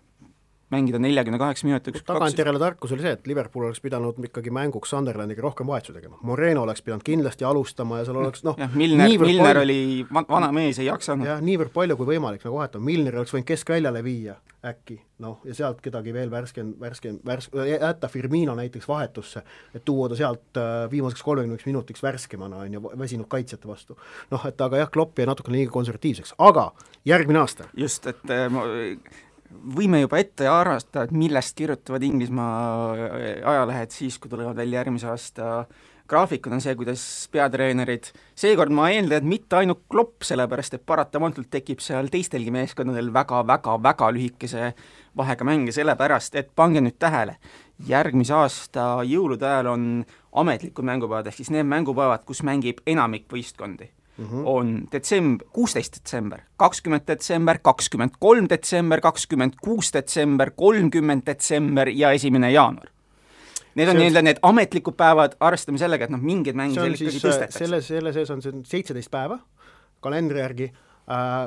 mängida 0.73 0.99
neljakümne 1.01 1.39
kaheksa 1.41 1.67
minutiks 1.67 2.03
tagantjärele 2.07 2.59
tarkus 2.61 2.93
oli 2.95 3.05
see, 3.05 3.13
et 3.17 3.27
Liverpool 3.27 3.67
oleks 3.69 3.81
pidanud 3.81 4.19
ikkagi 4.29 4.53
mänguks 4.53 4.93
Sunderlandiga 4.93 5.41
rohkem 5.45 5.67
vahetusi 5.67 5.95
tegema. 5.97 6.19
Moreno 6.21 6.63
oleks 6.67 6.83
pidanud 6.85 7.05
kindlasti 7.05 7.47
alustama 7.47 8.01
ja 8.01 8.07
seal 8.09 8.21
oleks 8.21 8.45
noh 8.45 8.59
jah, 8.59 8.75
Milner, 8.75 9.09
Milner 9.17 9.59
palju... 9.59 9.63
oli 9.63 9.79
va-, 10.13 10.25
vana 10.29 10.51
mees, 10.55 10.79
ei 10.81 10.89
jaksanud. 10.89 11.27
jah, 11.27 11.41
niivõrd 11.43 11.73
palju 11.73 11.97
kui 11.99 12.13
võimalik 12.13 12.45
nagu 12.45 12.61
vahetama, 12.61 12.85
Milner 12.85 13.21
oleks 13.21 13.33
võinud 13.35 13.49
keskväljale 13.49 14.03
viia 14.05 14.37
äkki, 14.65 14.97
noh, 15.23 15.37
ja 15.47 15.53
sealt 15.55 15.79
kedagi 15.81 16.11
veel 16.11 16.31
värske, 16.31 16.65
värske, 16.81 17.13
värsk-, 17.25 17.55
jätta 17.69 18.09
Firmino 18.11 18.55
näiteks 18.57 18.89
vahetusse, 18.89 19.43
et 19.75 19.85
tuua 19.87 20.09
ta 20.11 20.17
sealt 20.19 20.59
äh, 20.59 20.83
viimaseks 20.91 21.23
kolmekümneks 21.23 21.67
minutiks 21.69 22.03
värskemana, 22.03 22.65
on 22.65 22.75
ju, 22.75 22.91
väsinud 22.99 23.29
kaitsjate 23.31 23.69
vastu. 23.69 23.95
noh, 24.31 24.45
et 24.45 24.61
aga 24.61 24.83
jah, 24.83 24.91
Klopp 24.91 25.19
jäi 25.19 25.29
natukene 25.29 25.61
liiga 25.61 25.71
konservatiivseks, 25.71 26.35
aga 26.37 26.69
järgmine 27.07 27.39
aasta. 27.39 27.69
just, 27.77 28.07
et 28.11 28.35
äh, 28.35 28.51
võime 29.49 30.01
juba 30.03 30.19
ette 30.21 30.47
arvata, 30.49 31.05
et 31.05 31.13
millest 31.15 31.55
kirjutavad 31.57 32.03
Inglismaa 32.05 32.91
ajalehed 33.51 33.93
siis, 33.93 34.19
kui 34.19 34.31
tulevad 34.31 34.57
välja 34.57 34.79
järgmise 34.81 35.09
aasta 35.09 35.65
graafikud, 36.09 36.53
on 36.55 36.61
see, 36.63 36.73
kuidas 36.77 37.03
peatreenerid, 37.33 38.09
seekord 38.39 38.73
ma 38.73 38.87
eeldan, 38.93 39.19
et 39.21 39.29
mitte 39.29 39.59
ainult 39.59 39.83
Klopp, 39.91 40.25
sellepärast 40.25 40.79
et 40.79 40.85
paratamatult 40.89 41.51
tekib 41.53 41.83
seal 41.85 42.09
teistelgi 42.13 42.53
meeskondadel 42.53 43.11
väga-väga-väga 43.13 44.09
lühikese 44.15 44.71
vahega 45.17 45.45
mänge, 45.45 45.75
sellepärast 45.75 46.39
et 46.41 46.49
pange 46.57 46.81
nüüd 46.81 46.97
tähele, 47.01 47.37
järgmise 47.89 48.35
aasta 48.39 48.89
jõulude 49.05 49.45
ajal 49.49 49.73
on 49.75 49.85
ametlikud 50.41 50.87
mängupäevad, 50.89 51.29
ehk 51.29 51.41
siis 51.41 51.53
need 51.53 51.69
mängupäevad, 51.69 52.25
kus 52.25 52.41
mängib 52.47 52.81
enamik 52.89 53.29
võistkondi 53.31 53.93
mm 54.19 54.25
-hmm. 54.25 54.45
on 54.45 54.87
detsember, 54.91 55.47
kuusteist 55.53 55.95
detsember, 55.95 56.39
kakskümmend 56.57 57.07
detsember, 57.07 57.59
kakskümmend 57.63 58.19
kolm 58.19 58.49
detsember, 58.49 59.01
kakskümmend 59.01 59.53
kuus 59.63 59.93
detsember, 59.93 60.51
kolmkümmend 60.51 61.25
detsember 61.25 61.87
ja 61.87 62.11
esimene 62.11 62.51
jaanuar. 62.51 62.91
Need 63.75 63.87
on 63.87 63.95
nii-öelda 63.95 64.21
need 64.21 64.39
ametlikud 64.41 64.95
päevad, 64.97 65.35
arvestame 65.39 65.77
sellega, 65.77 66.03
et 66.03 66.11
noh, 66.11 66.19
mingeid 66.19 66.55
mänge 66.55 66.73
seal 66.73 66.93
ikkagi 66.93 67.21
tõstetakse. 67.21 67.57
selle, 67.57 67.81
selle 67.81 68.13
sees 68.13 68.29
on 68.29 68.41
see 68.41 68.53
seitseteist 68.63 69.11
päeva 69.11 69.39
kalendri 70.01 70.39
järgi, 70.39 70.71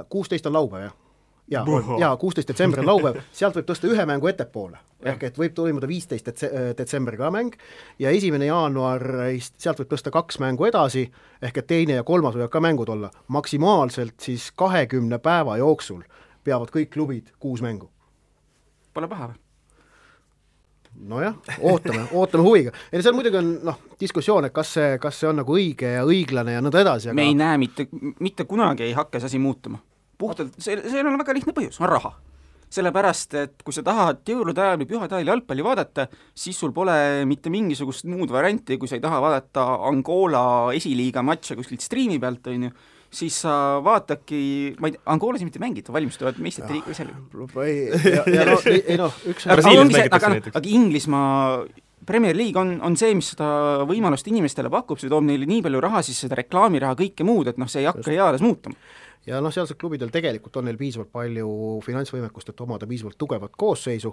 kuusteist 0.08 0.46
on 0.46 0.52
laupäev, 0.52 0.82
jah 0.82 1.01
jaa, 1.50 1.66
jaa, 1.98 2.16
kuusteist 2.16 2.48
detsember 2.48 2.80
on 2.80 2.86
laupäev, 2.86 3.20
sealt 3.32 3.56
võib 3.56 3.68
tõsta 3.68 3.90
ühe 3.90 4.06
mängu 4.08 4.30
ettepoole, 4.30 4.78
ehk 5.04 5.26
et 5.28 5.38
võib 5.38 5.54
toimuda 5.56 5.88
viisteist 5.90 6.28
detse-, 6.30 6.50
detsember 6.78 7.16
ka 7.18 7.30
mäng 7.34 7.56
ja 8.02 8.10
esimene 8.14 8.48
jaanuarist, 8.48 9.58
sealt 9.62 9.82
võib 9.82 9.92
tõsta 9.92 10.12
kaks 10.14 10.40
mängu 10.42 10.68
edasi, 10.68 11.06
ehk 11.42 11.62
et 11.62 11.70
teine 11.74 11.98
ja 12.00 12.06
kolmas 12.06 12.36
võivad 12.38 12.52
ka 12.52 12.62
mängud 12.64 12.92
olla, 12.94 13.10
maksimaalselt 13.28 14.18
siis 14.22 14.50
kahekümne 14.56 15.18
päeva 15.18 15.58
jooksul 15.60 16.02
peavad 16.44 16.72
kõik 16.74 16.92
klubid 16.94 17.32
kuus 17.38 17.62
mängu. 17.62 17.90
Pole 18.94 19.08
paha 19.08 19.32
või? 19.32 19.38
nojah, 21.08 21.34
ootame, 21.64 22.02
ootame 22.12 22.44
huviga. 22.44 22.70
ei 22.92 23.00
seal 23.02 23.14
muidugi 23.16 23.38
on 23.40 23.46
noh, 23.64 23.78
diskussioon, 24.00 24.44
et 24.44 24.52
kas 24.52 24.74
see, 24.76 24.98
kas 25.00 25.22
see 25.22 25.30
on 25.30 25.40
nagu 25.40 25.54
õige 25.56 25.88
ja 25.94 26.02
õiglane 26.04 26.52
ja 26.52 26.60
nõnda 26.60 26.82
edasi, 26.84 27.08
aga 27.08 27.16
me 27.16 27.24
ei 27.30 27.32
näe 27.34 27.56
mitte, 27.58 27.86
mitte 28.20 28.44
kunagi 28.44 28.84
ei 28.84 28.92
hakka 28.92 29.22
see 29.22 29.32
asi 29.32 29.40
muutuma 29.40 29.80
puhtalt, 30.22 30.54
see, 30.58 30.78
sellel 30.86 31.12
on 31.12 31.20
väga 31.20 31.36
lihtne 31.38 31.56
põhjus, 31.56 31.80
on 31.82 31.90
raha 31.90 32.14
sellepärast, 32.72 33.36
et 33.40 33.64
kui 33.64 33.74
sa 33.74 33.84
tahad 33.84 34.22
jõulude 34.28 34.62
ajal 34.62 34.80
või 34.80 34.88
pühade 34.94 35.18
ajal 35.18 35.34
jalgpalli 35.34 35.64
vaadata, 35.66 36.06
siis 36.32 36.56
sul 36.58 36.72
pole 36.72 36.94
mitte 37.28 37.52
mingisugust 37.52 38.08
muud 38.08 38.32
varianti, 38.32 38.78
kui 38.80 38.88
sa 38.88 38.96
ei 38.96 39.04
taha 39.04 39.20
vaadata 39.22 39.66
Angola 39.90 40.44
esiliiga 40.76 41.24
matše 41.26 41.58
kuskilt 41.58 41.84
striimi 41.84 42.16
pealt, 42.22 42.48
on 42.52 42.68
ju, 42.68 42.72
siis 43.12 43.42
sa 43.44 43.54
vaatadki, 43.84 44.40
ma 44.80 44.88
ei 44.88 44.96
tea, 44.96 45.04
Angolas 45.12 45.44
mitte 45.44 45.60
mängita, 45.62 45.92
valmistuvad 45.92 46.40
meistrite 46.42 46.78
liiga 46.78 46.96
seal. 46.96 47.12
ei, 48.72 48.82
ei 48.94 49.00
noh, 49.00 49.22
üks 49.34 49.48
Brasiilias 49.52 49.92
mängitakse 49.92 50.34
näiteks. 50.38 50.56
aga 50.56 50.76
Inglismaa 50.80 51.64
Premier 52.06 52.34
League 52.34 52.58
on, 52.58 52.78
on 52.82 52.96
see, 52.98 53.12
mis 53.14 53.28
seda 53.34 53.84
võimalust 53.86 54.26
inimestele 54.32 54.72
pakub, 54.72 54.98
see 54.98 55.12
toob 55.12 55.28
neile 55.28 55.46
nii 55.46 55.60
palju 55.62 55.84
raha, 55.84 56.00
siis 56.02 56.24
seda 56.24 56.40
reklaamiraha, 56.40 56.96
kõike 56.98 57.26
muud, 57.26 57.52
et 57.52 57.60
noh, 57.60 57.68
see 57.70 57.84
ei 57.84 57.90
hakka 57.92 58.16
eales 58.16 58.42
muutuma 58.42 58.80
ja 59.26 59.40
noh, 59.40 59.52
sealsed 59.54 59.78
klubidel 59.78 60.10
tegelikult 60.12 60.56
on 60.56 60.66
neil 60.66 60.78
piisavalt 60.80 61.12
palju 61.12 61.48
finantsvõimekust, 61.86 62.50
et 62.50 62.60
omada 62.64 62.88
piisavalt 62.90 63.18
tugevat 63.18 63.54
koosseisu, 63.58 64.12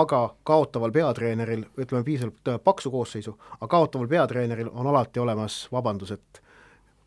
aga 0.00 0.22
kaotaval 0.48 0.92
peatreeneril, 0.94 1.64
ütleme 1.78 2.04
piisavalt 2.04 2.52
paksu 2.64 2.90
koosseisu, 2.90 3.36
aga 3.60 3.70
kaotaval 3.76 4.10
peatreeneril 4.10 4.70
on 4.72 4.90
alati 4.90 5.22
olemas 5.22 5.66
vabandus, 5.72 6.12
et 6.16 6.42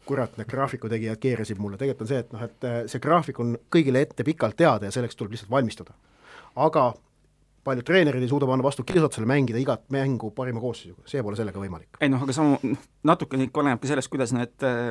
kurat, 0.05 0.33
need 0.37 0.49
graafiku 0.49 0.89
tegijad 0.89 1.19
keerasid 1.21 1.59
mulle, 1.61 1.77
tegelikult 1.77 2.07
on 2.07 2.11
see, 2.11 2.23
et 2.23 2.33
noh, 2.33 2.43
et 2.47 2.67
äh, 2.67 2.81
see 2.89 3.03
graafik 3.03 3.39
on 3.43 3.53
kõigile 3.73 4.01
ette 4.01 4.25
pikalt 4.27 4.57
teada 4.59 4.89
ja 4.89 4.95
selleks 4.95 5.17
tuleb 5.17 5.35
lihtsalt 5.35 5.51
valmistuda. 5.51 5.93
aga 6.55 6.91
paljud 7.63 7.85
treenerid 7.85 8.23
ei 8.23 8.29
suuda 8.29 8.47
panna 8.49 8.65
vastu 8.65 8.83
kiisotsale 8.83 9.27
mängida 9.29 9.59
igat 9.61 9.83
mängu 9.93 10.31
parima 10.35 10.59
koosseisuga, 10.59 11.05
see 11.05 11.21
pole 11.23 11.37
sellega 11.37 11.61
võimalik. 11.61 12.01
ei 12.01 12.09
noh, 12.09 12.23
aga 12.23 12.33
samu, 12.33 12.57
natukene 13.03 13.47
ikka 13.47 13.61
oleneb 13.61 13.83
ka 13.83 13.91
sellest, 13.91 14.09
kuidas 14.11 14.33
need 14.33 14.65
äh, 14.65 14.89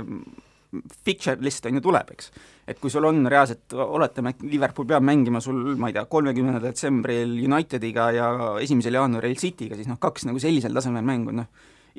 fixture 1.05 1.41
list 1.43 1.67
on 1.67 1.79
ju 1.79 1.83
tuleb, 1.85 2.13
eks. 2.15 2.31
et 2.71 2.79
kui 2.81 2.93
sul 2.93 3.07
on 3.09 3.25
reaalselt, 3.31 3.75
oletame, 3.75 4.35
et 4.35 4.45
Liverpool 4.47 4.89
peab 4.91 5.05
mängima 5.07 5.43
sul, 5.43 5.75
ma 5.81 5.91
ei 5.91 5.97
tea, 5.97 6.07
kolmekümnendal 6.11 6.63
detsembril 6.69 7.35
Unitediga 7.49 8.11
ja 8.15 8.31
esimesel 8.63 8.99
jaanuaril 9.01 9.37
Cityga, 9.41 9.79
siis 9.79 9.91
noh, 9.91 9.99
kaks 10.03 10.29
nagu 10.29 10.43
sellisel 10.43 10.77
tasemel 10.77 11.07
mängu, 11.07 11.35
noh, 11.35 11.51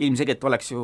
ilmselgelt 0.01 0.43
oleks 0.47 0.71
ju 0.71 0.81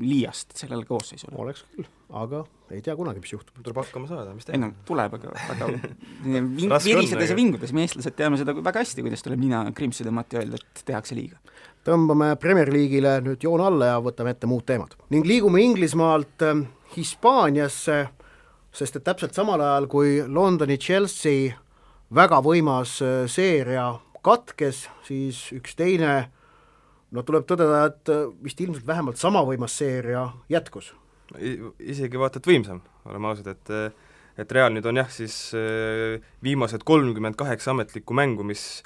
liiast 0.00 0.56
sellele 0.56 0.86
koosseisule. 0.88 1.36
oleks 1.36 1.66
küll, 1.74 1.88
aga 2.16 2.42
ei 2.72 2.80
tea 2.84 2.94
kunagi, 2.96 3.20
mis 3.24 3.32
juhtub. 3.34 3.60
tuleb 3.60 3.82
hakkama 3.82 4.08
saada, 4.08 4.32
mis 4.36 4.48
teha. 4.48 4.56
ei 4.56 4.62
no 4.62 4.72
tuleb, 4.88 5.18
aga, 5.18 5.34
aga 5.52 5.68
virisedes 6.88 7.34
ja 7.34 7.36
vingudes, 7.36 7.74
me 7.76 7.84
eestlased 7.84 8.16
teame 8.16 8.40
seda 8.40 8.56
väga 8.56 8.84
hästi, 8.84 9.04
kuidas 9.04 9.24
tuleb 9.26 9.44
nina 9.44 9.66
krimpsu 9.76 10.06
tõmmata 10.08 10.38
ja 10.38 10.46
öelda, 10.46 10.62
et 10.62 10.84
tehakse 10.88 11.18
liiga 11.18 11.40
tõmbame 11.86 12.32
Premier 12.40 12.70
League'ile 12.72 13.18
nüüd 13.24 13.44
joone 13.44 13.66
alla 13.68 13.92
ja 13.92 14.00
võtame 14.02 14.34
ette 14.34 14.48
muud 14.50 14.66
teemad. 14.68 14.96
ning 15.10 15.26
liigume 15.26 15.62
Inglismaalt 15.62 16.42
ähm, 16.46 16.66
Hispaaniasse, 16.96 17.98
sest 18.72 18.96
et 18.96 19.04
täpselt 19.04 19.34
samal 19.34 19.60
ajal, 19.60 19.86
kui 19.86 20.18
Londoni 20.26 20.78
Chelsea 20.78 21.54
väga 22.14 22.40
võimas 22.44 22.98
äh, 23.02 23.24
seeria 23.28 23.92
katkes, 24.24 24.88
siis 25.06 25.48
üks 25.56 25.76
teine 25.78 26.30
no 27.10 27.22
tuleb 27.22 27.46
tõdeda, 27.48 27.86
et 27.92 28.12
äh, 28.12 28.26
vist 28.44 28.60
ilmselt 28.60 28.86
vähemalt 28.86 29.20
sama 29.20 29.44
võimas 29.46 29.76
seeria 29.78 30.28
jätkus. 30.48 30.94
isegi 31.78 32.18
vaata 32.18 32.38
et 32.40 32.46
võimsam, 32.46 32.80
oleme 33.04 33.28
ausad, 33.28 33.46
et 33.52 33.94
et 34.38 34.52
Real 34.54 34.70
nüüd 34.72 34.86
on 34.86 35.00
jah, 35.00 35.08
siis 35.10 35.50
äh, 35.58 36.22
viimased 36.44 36.84
kolmkümmend 36.86 37.36
kaheksa 37.38 37.72
ametlikku 37.74 38.14
mängu, 38.14 38.46
mis 38.46 38.84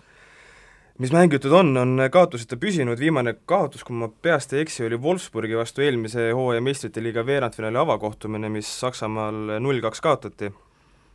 mis 1.00 1.12
mängitud 1.12 1.52
on, 1.56 1.72
on 1.76 2.02
kaotuseta 2.12 2.58
püsinud, 2.60 3.00
viimane 3.00 3.34
kaotus, 3.48 3.84
kui 3.86 3.96
ma 3.96 4.08
peast 4.08 4.52
ei 4.52 4.62
eksi, 4.66 4.84
oli 4.86 4.98
Wolfsburgi 5.00 5.56
vastu 5.56 5.84
eelmise 5.84 6.30
hooaja 6.36 6.62
meistrite 6.64 7.02
liiga 7.02 7.24
veerandfinaali 7.26 7.80
avakohtumine, 7.80 8.50
mis 8.52 8.68
Saksamaal 8.80 9.58
null-kaks 9.62 10.04
kaotati. 10.04 10.52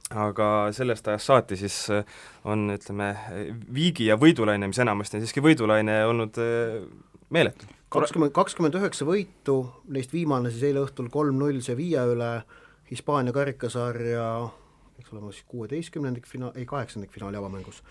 aga 0.08 0.70
sellest 0.72 1.08
ajast 1.12 1.28
saati 1.28 1.56
siis 1.60 1.90
äh, 1.92 2.06
on, 2.48 2.70
ütleme, 2.72 3.10
viigi 3.74 4.06
ja 4.08 4.16
võidulaine, 4.16 4.70
mis 4.72 4.80
enamasti 4.80 5.18
on 5.18 5.26
siiski 5.26 5.44
võidulaine, 5.44 5.98
olnud 6.08 6.40
äh, 6.40 6.78
meeletu. 7.30 7.68
kakskümmend, 7.92 8.32
kakskümmend 8.32 8.78
üheksa 8.80 9.06
võitu, 9.06 9.58
neist 9.92 10.14
viimane 10.16 10.54
siis 10.54 10.64
eile 10.70 10.86
õhtul 10.86 11.12
kolm-null 11.12 11.60
Sevilla 11.62 12.06
üle, 12.08 12.32
Hispaania 12.88 13.36
karikasarja 13.36 14.30
eks 14.98 15.12
olema 15.14 15.32
siis 15.32 15.44
kuueteistkümnendik 15.52 16.26
fina-, 16.28 16.54
ei 16.56 16.66
kaheksandik 16.66 17.12
finaali 17.12 17.38
avamängus 17.38 17.84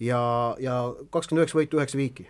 ja, 0.00 0.20
ja 0.62 0.80
kakskümmend 1.10 1.44
üheksa 1.44 1.60
võitu, 1.60 1.80
üheksa 1.80 2.00
viiki. 2.00 2.28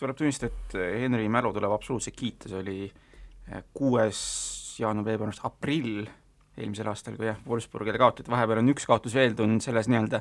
tuleb 0.00 0.18
tunnistada, 0.18 0.50
et 0.50 1.02
Henri 1.04 1.28
mälu 1.30 1.52
tuleb 1.54 1.74
absoluutselt 1.74 2.16
kiita, 2.18 2.50
see 2.50 2.58
oli 2.58 2.78
eh, 2.88 3.62
kuues 3.74 4.22
jaanuar, 4.80 5.06
veebruar, 5.06 5.36
aprill 5.46 6.08
eelmisel 6.58 6.88
aastal, 6.90 7.16
kui 7.16 7.28
jah, 7.28 7.38
Wolfsburgile 7.48 8.00
kaotati, 8.00 8.30
vahepeal 8.32 8.60
on 8.60 8.72
üks 8.74 8.86
kaotus 8.88 9.14
veel 9.16 9.36
tulnud 9.38 9.62
selles 9.64 9.88
nii-öelda 9.88 10.20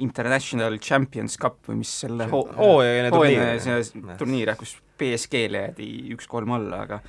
International 0.00 0.78
Champions 0.80 1.36
Cup 1.38 1.60
või 1.68 1.82
mis 1.82 1.92
selle 2.02 2.26
hoo-, 2.30 2.46
hooajaline 2.56 3.10
turniir, 3.12 3.60
see 3.60 4.14
turniir 4.18 4.52
jah, 4.52 4.58
kus 4.58 4.78
BSG-le 5.00 5.66
jäädi 5.66 5.90
üks-kolm 6.16 6.56
alla, 6.56 6.84
aga 6.86 7.00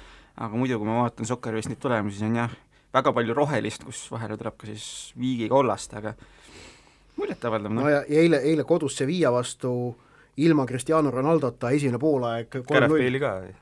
aga 0.42 0.58
muidu, 0.58 0.78
kui 0.80 0.90
ma 0.90 1.02
vaatan 1.04 1.28
Socceris 1.28 1.70
neid 1.70 1.80
tulemusi, 1.82 2.20
siis 2.20 2.30
on 2.30 2.38
jah, 2.42 2.54
väga 2.94 3.14
palju 3.16 3.36
rohelist, 3.38 3.86
kus 3.88 4.04
vahele 4.12 4.38
tuleb 4.40 4.58
ka 4.60 4.70
siis 4.70 4.86
viigi 5.20 5.50
kollast, 5.52 5.94
aga 5.98 6.14
muljetavaldav, 7.16 7.74
noh. 7.74 7.84
no 7.84 7.90
ja, 7.90 8.04
ja 8.08 8.22
eile, 8.22 8.42
eile 8.48 8.64
kodus 8.64 8.98
Sevilla 8.98 9.32
vastu 9.32 9.74
ilma 10.38 10.66
Cristiano 10.66 11.12
Ronaldota 11.12 11.70
esimene 11.70 12.00
poolaeg 12.00 12.62
Bale'i 12.68 13.20
ka 13.20 13.34
ei, 13.46 13.56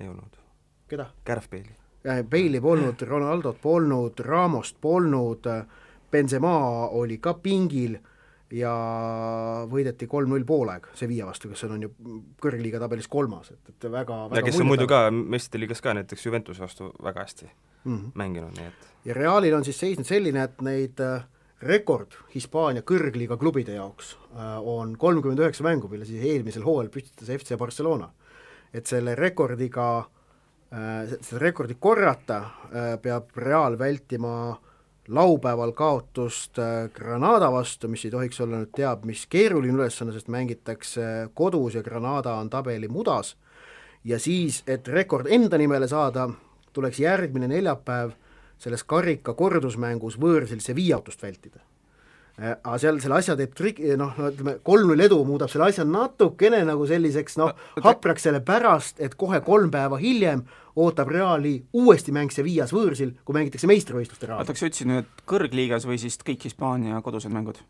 ei 0.00 0.08
olnud. 0.08 0.40
keda? 0.88 1.06
Bale'i. 1.26 1.76
Bale'i 2.04 2.60
polnud, 2.60 3.02
Ronaldot 3.08 3.60
polnud, 3.62 4.20
Ramost 4.24 4.76
polnud, 4.80 5.48
Benzema 6.10 6.54
oli 6.98 7.18
ka 7.22 7.34
pingil 7.34 7.98
ja 8.50 8.72
võideti 9.70 10.08
kolm-null 10.10 10.44
poolaeg 10.46 10.88
Sevilla 10.98 11.28
vastu, 11.28 11.48
kes 11.52 11.64
on 11.68 11.86
ju 11.86 11.90
kõrgliiga 12.42 12.80
tabelis 12.82 13.06
kolmas, 13.08 13.52
et, 13.54 13.60
et 13.70 13.90
väga, 13.90 14.24
väga 14.32 14.40
ja 14.40 14.46
kes 14.48 14.60
on 14.60 14.70
muidu 14.72 14.88
ka 14.90 15.04
meistrite 15.14 15.60
liigas 15.62 15.82
ka 15.84 15.94
näiteks 15.94 16.26
Juventuse 16.26 16.64
vastu 16.64 16.90
väga 17.02 17.26
hästi 17.26 17.46
mm 17.46 17.96
-hmm. 17.96 18.10
mänginud, 18.14 18.56
nii 18.56 18.66
et 18.66 18.88
ja 19.04 19.14
Realil 19.14 19.54
on 19.54 19.64
siis 19.64 19.78
seisnud 19.80 20.06
selline, 20.06 20.42
et 20.42 20.62
neid 20.62 21.00
äh, 21.00 21.22
rekord 21.62 22.16
Hispaania 22.34 22.84
kõrgliiga 22.86 23.36
klubide 23.40 23.76
jaoks 23.76 24.14
äh, 24.16 24.56
on 24.58 24.94
kolmkümmend 24.98 25.42
üheksa 25.42 25.64
mängu, 25.66 25.90
mille 25.92 26.06
siis 26.08 26.24
eelmisel 26.24 26.64
hooajal 26.64 26.90
püstitas 26.92 27.30
FC 27.36 27.58
Barcelona. 27.60 28.10
et 28.72 28.86
selle 28.86 29.16
rekordiga, 29.18 30.04
äh, 30.70 31.12
seda 31.20 31.40
rekordit 31.42 31.80
korrata, 31.80 32.38
äh, 32.70 32.96
peab 33.02 33.36
Real 33.36 33.78
vältima 33.78 34.56
laupäeval 35.08 35.72
kaotust 35.72 36.58
Granada 36.94 37.48
vastu, 37.50 37.88
mis 37.88 38.04
ei 38.04 38.10
tohiks 38.10 38.40
olla 38.40 38.60
nüüd 38.60 38.70
teab 38.76 39.04
mis 39.04 39.24
keeruline 39.26 39.74
ülesanne, 39.74 40.12
sest 40.14 40.28
mängitakse 40.28 41.30
kodus 41.34 41.74
ja 41.74 41.82
Granada 41.82 42.36
on 42.38 42.50
tabeli 42.50 42.88
mudas, 42.88 43.34
ja 44.04 44.18
siis, 44.18 44.62
et 44.66 44.88
rekord 44.88 45.26
enda 45.26 45.58
nimele 45.58 45.88
saada, 45.88 46.28
tuleks 46.72 47.00
järgmine 47.02 47.48
neljapäev 47.50 48.14
selles 48.60 48.84
karika 48.84 49.34
kordusmängus 49.38 50.18
võõrsil 50.20 50.60
Sevillotust 50.64 51.22
vältida. 51.22 51.62
Äh, 52.40 52.54
aga 52.56 52.76
seal 52.80 53.00
selle 53.02 53.18
asja 53.18 53.36
teeb 53.36 53.52
trik-, 53.56 53.82
noh, 54.00 54.14
no 54.16 54.30
ütleme, 54.30 54.56
kolm-null 54.64 55.04
edu 55.04 55.18
muudab 55.28 55.50
selle 55.52 55.68
asja 55.68 55.84
natukene 55.88 56.62
nagu 56.68 56.86
selliseks 56.88 57.36
noh, 57.40 57.52
hapraks 57.84 58.28
sellepärast, 58.28 59.00
et 59.04 59.16
kohe 59.20 59.42
kolm 59.44 59.72
päeva 59.72 59.98
hiljem 60.00 60.46
ootab 60.80 61.10
Reali 61.12 61.56
uuesti 61.76 62.14
mäng 62.16 62.32
Sevillas 62.32 62.72
võõrsil, 62.72 63.16
kui 63.24 63.36
mängitakse 63.36 63.68
meistrivõistluste 63.68 64.30
raames. 64.30 64.46
oota, 64.46 64.56
kas 64.56 64.64
sa 64.64 64.70
ütlesid 64.70 64.92
nüüd, 64.92 65.12
kõrgliigas 65.28 65.88
või 65.88 66.00
siis 66.00 66.16
kõik 66.24 66.48
Hispaania 66.48 67.02
kodused 67.04 67.32
mängud? 67.34 67.60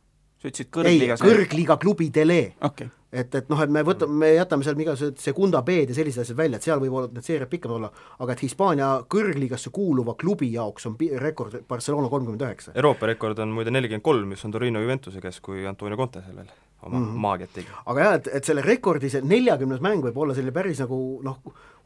Sa 0.40 0.48
ütlesid 0.48 0.72
kõrgliigas? 0.72 1.20
ei, 1.20 1.28
kõrgliiga 1.28 1.78
klubidele 1.80 2.40
okay 2.60 2.90
et, 3.12 3.34
et 3.34 3.50
noh, 3.50 3.60
et 3.62 3.72
me 3.72 3.82
võtame, 3.86 4.16
me 4.22 4.30
jätame 4.36 4.66
seal 4.66 4.78
igasugused 4.80 5.20
Segunda 5.22 5.62
B-d 5.66 5.90
ja 5.90 5.98
sellised 5.98 6.24
asjad 6.24 6.38
välja, 6.38 6.60
et 6.60 6.66
seal 6.66 6.80
võivad 6.82 7.14
need 7.16 7.26
seeriad 7.26 7.50
pikemad 7.50 7.76
olla, 7.76 7.90
aga 8.22 8.34
et 8.34 8.44
Hispaania 8.44 8.90
kõrgliigasse 9.10 9.72
kuuluva 9.74 10.14
klubi 10.20 10.52
jaoks 10.54 10.86
on 10.90 10.96
rekord 11.22 11.60
Barcelona 11.68 12.10
kolmkümmend 12.12 12.46
üheksa. 12.46 12.74
Euroopa 12.78 13.10
rekord 13.10 13.42
on 13.42 13.54
muide 13.56 13.74
nelikümmend 13.74 14.06
kolm, 14.06 14.30
mis 14.34 14.44
on 14.46 14.54
Torino 14.54 14.82
Juventuse 14.82 15.22
käes, 15.22 15.40
kui 15.44 15.66
Antonio 15.66 15.98
Conte 15.98 16.22
sellel 16.26 16.50
oma 16.82 16.98
mm 16.98 17.04
-hmm. 17.04 17.18
maagiat 17.20 17.50
tegi. 17.52 17.68
aga 17.86 18.00
jah, 18.00 18.14
et, 18.14 18.28
et 18.32 18.44
selle 18.44 18.62
rekordi, 18.62 19.10
see 19.10 19.20
neljakümnes 19.20 19.80
mäng 19.80 20.04
võib 20.04 20.16
olla 20.16 20.34
selline 20.34 20.52
päris 20.52 20.78
nagu 20.80 21.20
noh, 21.22 21.38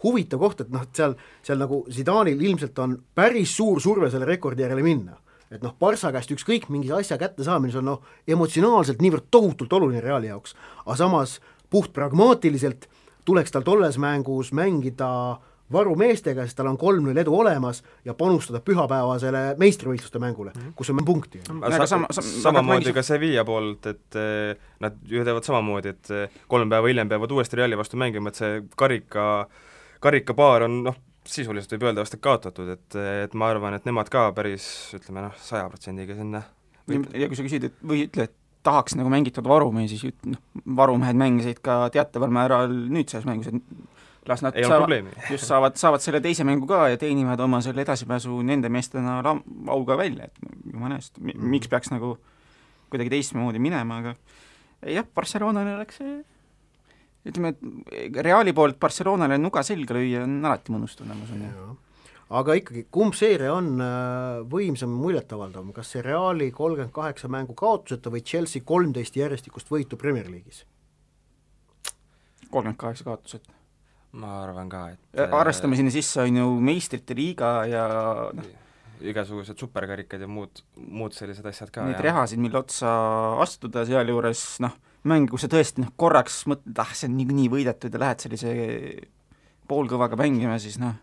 huvitav 0.02 0.38
koht, 0.38 0.60
et 0.60 0.70
noh, 0.70 0.82
et 0.82 0.94
seal, 0.94 1.16
seal 1.42 1.58
nagu 1.58 1.84
Zidanil 1.90 2.40
ilmselt 2.40 2.78
on 2.78 2.98
päris 3.14 3.56
suur 3.56 3.80
surve 3.80 4.10
selle 4.10 4.24
rekordi 4.24 4.62
järele 4.62 4.82
minna 4.82 5.16
et 5.54 5.62
noh, 5.62 5.74
Barca 5.80 6.10
käest 6.14 6.32
ükskõik 6.34 6.68
mingi 6.72 6.92
asja 6.92 7.18
kättesaamine, 7.20 7.72
see 7.72 7.82
on 7.82 7.90
noh, 7.92 8.04
emotsionaalselt 8.28 9.02
niivõrd 9.04 9.30
tohutult 9.30 9.72
oluline 9.78 10.02
Reali 10.04 10.30
jaoks, 10.32 10.56
aga 10.84 10.98
samas 10.98 11.38
puhtpragmaatiliselt 11.70 12.88
tuleks 13.24 13.54
tal 13.54 13.64
tolles 13.66 13.98
mängus 13.98 14.52
mängida 14.52 15.10
varumeestega, 15.72 16.44
sest 16.44 16.58
tal 16.58 16.68
on 16.68 16.76
kolm-null 16.78 17.18
edu 17.22 17.32
olemas 17.38 17.80
ja 18.04 18.14
panustada 18.18 18.60
pühapäevasele 18.64 19.54
meistrivõistluste 19.60 20.20
mängule 20.20 20.52
mm, 20.52 20.60
-hmm. 20.60 20.74
kus 20.76 20.90
on 20.90 21.04
punkti. 21.04 21.40
Sa, 21.76 21.86
sama, 21.86 22.06
samamoodi 22.20 22.92
ka 22.92 23.02
Sevilla 23.02 23.44
poolt, 23.44 23.86
et 23.86 24.18
eh, 24.20 24.56
nad 24.80 24.98
ju 25.08 25.24
teevad 25.24 25.46
samamoodi, 25.46 25.88
et 25.88 26.10
eh, 26.10 26.36
kolm 26.48 26.70
päeva 26.70 26.88
hiljem 26.88 27.08
peavad 27.08 27.30
uuesti 27.30 27.56
Reali 27.56 27.78
vastu 27.78 27.96
mängima, 27.96 28.28
et 28.28 28.42
see 28.42 28.62
karika, 28.76 29.48
karikapaar 30.00 30.68
on 30.68 30.82
noh, 30.90 31.00
sisuliselt 31.28 31.72
võib 31.74 31.88
öelda 31.88 32.04
vast, 32.04 32.16
et 32.16 32.22
kaotatud, 32.24 32.68
et, 32.76 32.96
et 33.24 33.34
ma 33.38 33.48
arvan, 33.52 33.76
et 33.76 33.87
nemad 33.88 34.10
ka 34.12 34.28
päris 34.37 34.66
ütleme 34.98 35.24
noh, 35.26 35.37
saja 35.40 35.66
protsendiga 35.72 36.16
sinna 36.18 36.42
ja 36.90 37.28
kui 37.30 37.38
sa 37.38 37.46
küsid, 37.46 37.68
et 37.70 37.84
või 37.84 38.04
ütle, 38.08 38.28
et 38.28 38.34
tahaks 38.64 38.96
nagu 38.96 39.10
mängitud 39.12 39.46
varumehi, 39.48 39.88
siis 39.92 40.14
noh, 40.28 40.40
varumehed 40.76 41.18
mängisid 41.20 41.60
ka 41.64 41.84
teataval 41.94 42.32
määral 42.32 42.72
nüüd 42.92 43.12
selles 43.12 43.26
mängus, 43.28 43.50
et 43.52 44.28
las 44.28 44.44
nad 44.44 44.56
ei 44.56 44.64
saavad, 44.68 45.10
just 45.34 45.48
saavad, 45.48 45.76
saavad 45.80 46.04
selle 46.04 46.20
teise 46.24 46.46
mängu 46.48 46.68
ka 46.68 46.87
ja 46.92 47.00
teenivad 47.00 47.40
oma 47.44 47.60
selle 47.64 47.84
edasipääsu 47.84 48.40
nende 48.46 48.70
meestena 48.72 49.18
auga 49.72 49.98
välja, 50.00 50.28
et 50.30 50.72
jumala 50.72 51.00
eest, 51.00 51.20
miks 51.20 51.72
peaks 51.72 51.92
nagu 51.92 52.16
kuidagi 52.92 53.12
teistmoodi 53.16 53.60
minema, 53.60 54.00
aga 54.00 54.14
jah, 54.92 55.08
Barcelonale 55.16 55.76
oleks 55.76 56.00
see 56.00 56.16
ütleme, 57.28 57.54
et 57.54 58.20
Reali 58.24 58.52
poolt 58.56 58.78
Barcelonale 58.80 59.38
nuga 59.40 59.62
selga 59.66 59.96
lüüa 59.96 60.24
on 60.26 60.38
alati 60.44 60.74
mõnus 60.74 60.96
tunne, 60.98 61.16
ma 61.16 61.26
usun, 61.26 61.42
jah. 61.46 61.72
Aga 62.34 62.54
ikkagi, 62.56 62.87
kumb 62.92 63.14
seeria 63.14 63.52
on 63.52 63.74
äh, 63.84 64.38
võimsam 64.50 64.94
ja 64.94 65.00
muljetavaldavam, 65.02 65.74
kas 65.76 65.92
see 65.92 66.02
Reali 66.02 66.48
kolmkümmend 66.56 66.94
kaheksa 66.94 67.28
mängu 67.30 67.54
kaotuseta 67.58 68.10
või 68.10 68.24
Chelsea 68.24 68.64
kolmteist 68.64 69.18
järjestikust 69.20 69.68
võitu 69.70 70.00
Premier 70.00 70.30
League'is? 70.32 70.64
kolmkümmend 72.54 72.80
kaheksa 72.80 73.04
kaotuseta. 73.04 73.52
ma 74.14 74.37
arvan 74.44 74.68
ka, 74.70 74.80
et 74.94 75.32
arvestame 75.34 75.76
sinna 75.76 75.90
sisse, 75.90 76.22
on 76.22 76.37
ju 76.38 76.50
meistrite 76.62 77.16
liiga 77.18 77.48
ja 77.66 77.87
noh, 78.30 78.50
igasugused 79.02 79.58
superkarikad 79.58 80.22
ja 80.22 80.28
muud, 80.30 80.62
muud 80.78 81.16
sellised 81.16 81.46
asjad 81.50 81.72
ka, 81.74 81.87
neid 81.88 82.02
rehasid, 82.04 82.38
mille 82.40 82.60
otsa 82.60 82.92
astuda, 83.42 83.82
sealjuures 83.88 84.44
noh, 84.64 84.76
mäng, 85.08 85.28
kus 85.30 85.44
sa 85.44 85.50
tõesti 85.52 85.84
noh, 85.84 85.92
korraks 86.00 86.42
mõtled, 86.50 86.76
ah, 86.80 86.92
see 86.96 87.10
on 87.10 87.18
niikuinii 87.18 87.50
võidetud 87.52 87.94
ja 87.94 88.02
lähed 88.02 88.24
sellise 88.24 88.52
poolkõvaga 89.68 90.18
mängima, 90.20 90.58
siis 90.62 90.78
noh, 90.80 90.96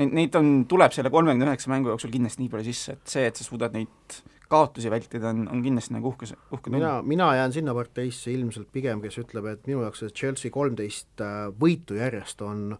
neid, 0.00 0.14
neid 0.16 0.36
on, 0.38 0.52
tuleb 0.70 0.94
selle 0.94 1.12
kolmekümne 1.12 1.52
üheksa 1.52 1.72
mängu 1.72 1.92
jooksul 1.92 2.12
kindlasti 2.14 2.44
nii 2.44 2.52
palju 2.52 2.68
sisse, 2.70 2.98
et 2.98 3.14
see, 3.14 3.26
et 3.30 3.38
sa 3.38 3.46
suudad 3.46 3.74
neid 3.76 4.20
kaotusi 4.50 4.90
vältida, 4.90 5.30
on, 5.30 5.44
on 5.50 5.60
kindlasti 5.62 5.94
nagu 5.94 6.10
uhkus, 6.10 6.34
uhke 6.54 6.72
mina, 6.74 6.96
mina 7.06 7.28
jään 7.38 7.54
sinna 7.54 7.74
parteisse 7.76 8.32
ilmselt 8.34 8.70
pigem, 8.74 9.02
kes 9.02 9.20
ütleb, 9.22 9.46
et 9.52 9.68
minu 9.70 9.84
jaoks 9.84 10.02
see 10.02 10.16
Chelsea 10.22 10.54
kolmteist 10.54 11.22
äh, 11.22 11.44
võitu 11.60 11.98
järjest 12.00 12.42
on 12.46 12.72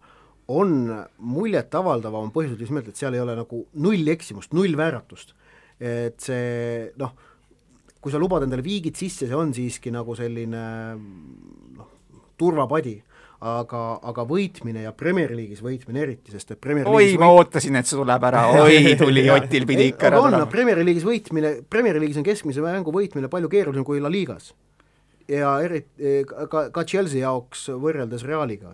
on 0.51 0.71
muljetavaldavam 1.31 2.31
põhjusel 2.35 2.59
just 2.59 2.73
nimelt, 2.73 2.89
et 2.91 2.99
seal 2.99 3.15
ei 3.15 3.21
ole 3.23 3.35
nagu 3.37 3.61
null 3.83 4.11
eksimust, 4.11 4.55
null 4.57 4.75
vääratust. 4.77 5.35
et 5.81 6.19
see 6.21 6.91
noh, 7.01 7.15
kui 8.01 8.13
sa 8.13 8.19
lubad 8.21 8.43
endale 8.47 8.65
viigid 8.65 8.97
sisse, 8.97 9.27
see 9.29 9.37
on 9.37 9.53
siiski 9.53 9.93
nagu 9.93 10.15
selline 10.17 10.65
noh, 10.97 11.89
turvapadi 12.39 12.97
aga, 13.41 13.81
aga 14.11 14.25
võitmine 14.27 14.85
ja 14.85 14.91
Premier 14.97 15.33
League'is 15.33 15.61
võitmine 15.65 16.03
eriti, 16.03 16.33
sest 16.33 16.53
et 16.55 16.61
Premier 16.61 16.89
oi, 16.89 17.15
ma 17.17 17.29
võit... 17.31 17.47
ootasin, 17.47 17.77
et 17.79 17.89
see 17.89 17.97
tuleb 17.97 18.27
ära, 18.29 18.43
oi, 18.61 18.95
tuli, 18.99 19.25
Otil 19.33 19.65
pidi 19.69 19.89
ikka 19.91 20.11
ära 20.11 20.21
tulema. 20.21 20.49
Premier 20.51 20.81
League'is 20.81 21.07
võitmine, 21.07 21.55
Premier 21.69 21.97
League'is 22.01 22.21
on 22.21 22.27
keskmise 22.27 22.63
mängu 22.65 22.93
võitmine 22.93 23.31
palju 23.33 23.49
keerulisem 23.51 23.87
kui 23.87 24.01
La 24.03 24.11
Ligas. 24.13 24.53
ja 25.31 25.55
eriti 25.63 26.21
ka, 26.27 26.69
ka 26.73 26.85
Chelsea 26.85 27.21
jaoks 27.21 27.69
võrreldes 27.81 28.25
Realiga. 28.27 28.73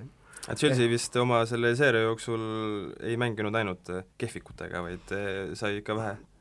Chelsea 0.55 0.87
vist 0.87 1.15
oma 1.19 1.41
selle 1.45 1.73
seeria 1.75 2.05
jooksul 2.07 2.41
ei 3.03 3.17
mänginud 3.19 3.55
ainult 3.59 3.91
kehvikutega, 4.19 4.81
vaid 4.85 5.15
eh, 5.15 5.53
sai 5.59 5.81
ikka 5.81 5.95
vähe 5.97 6.15
Äh, 6.15 6.36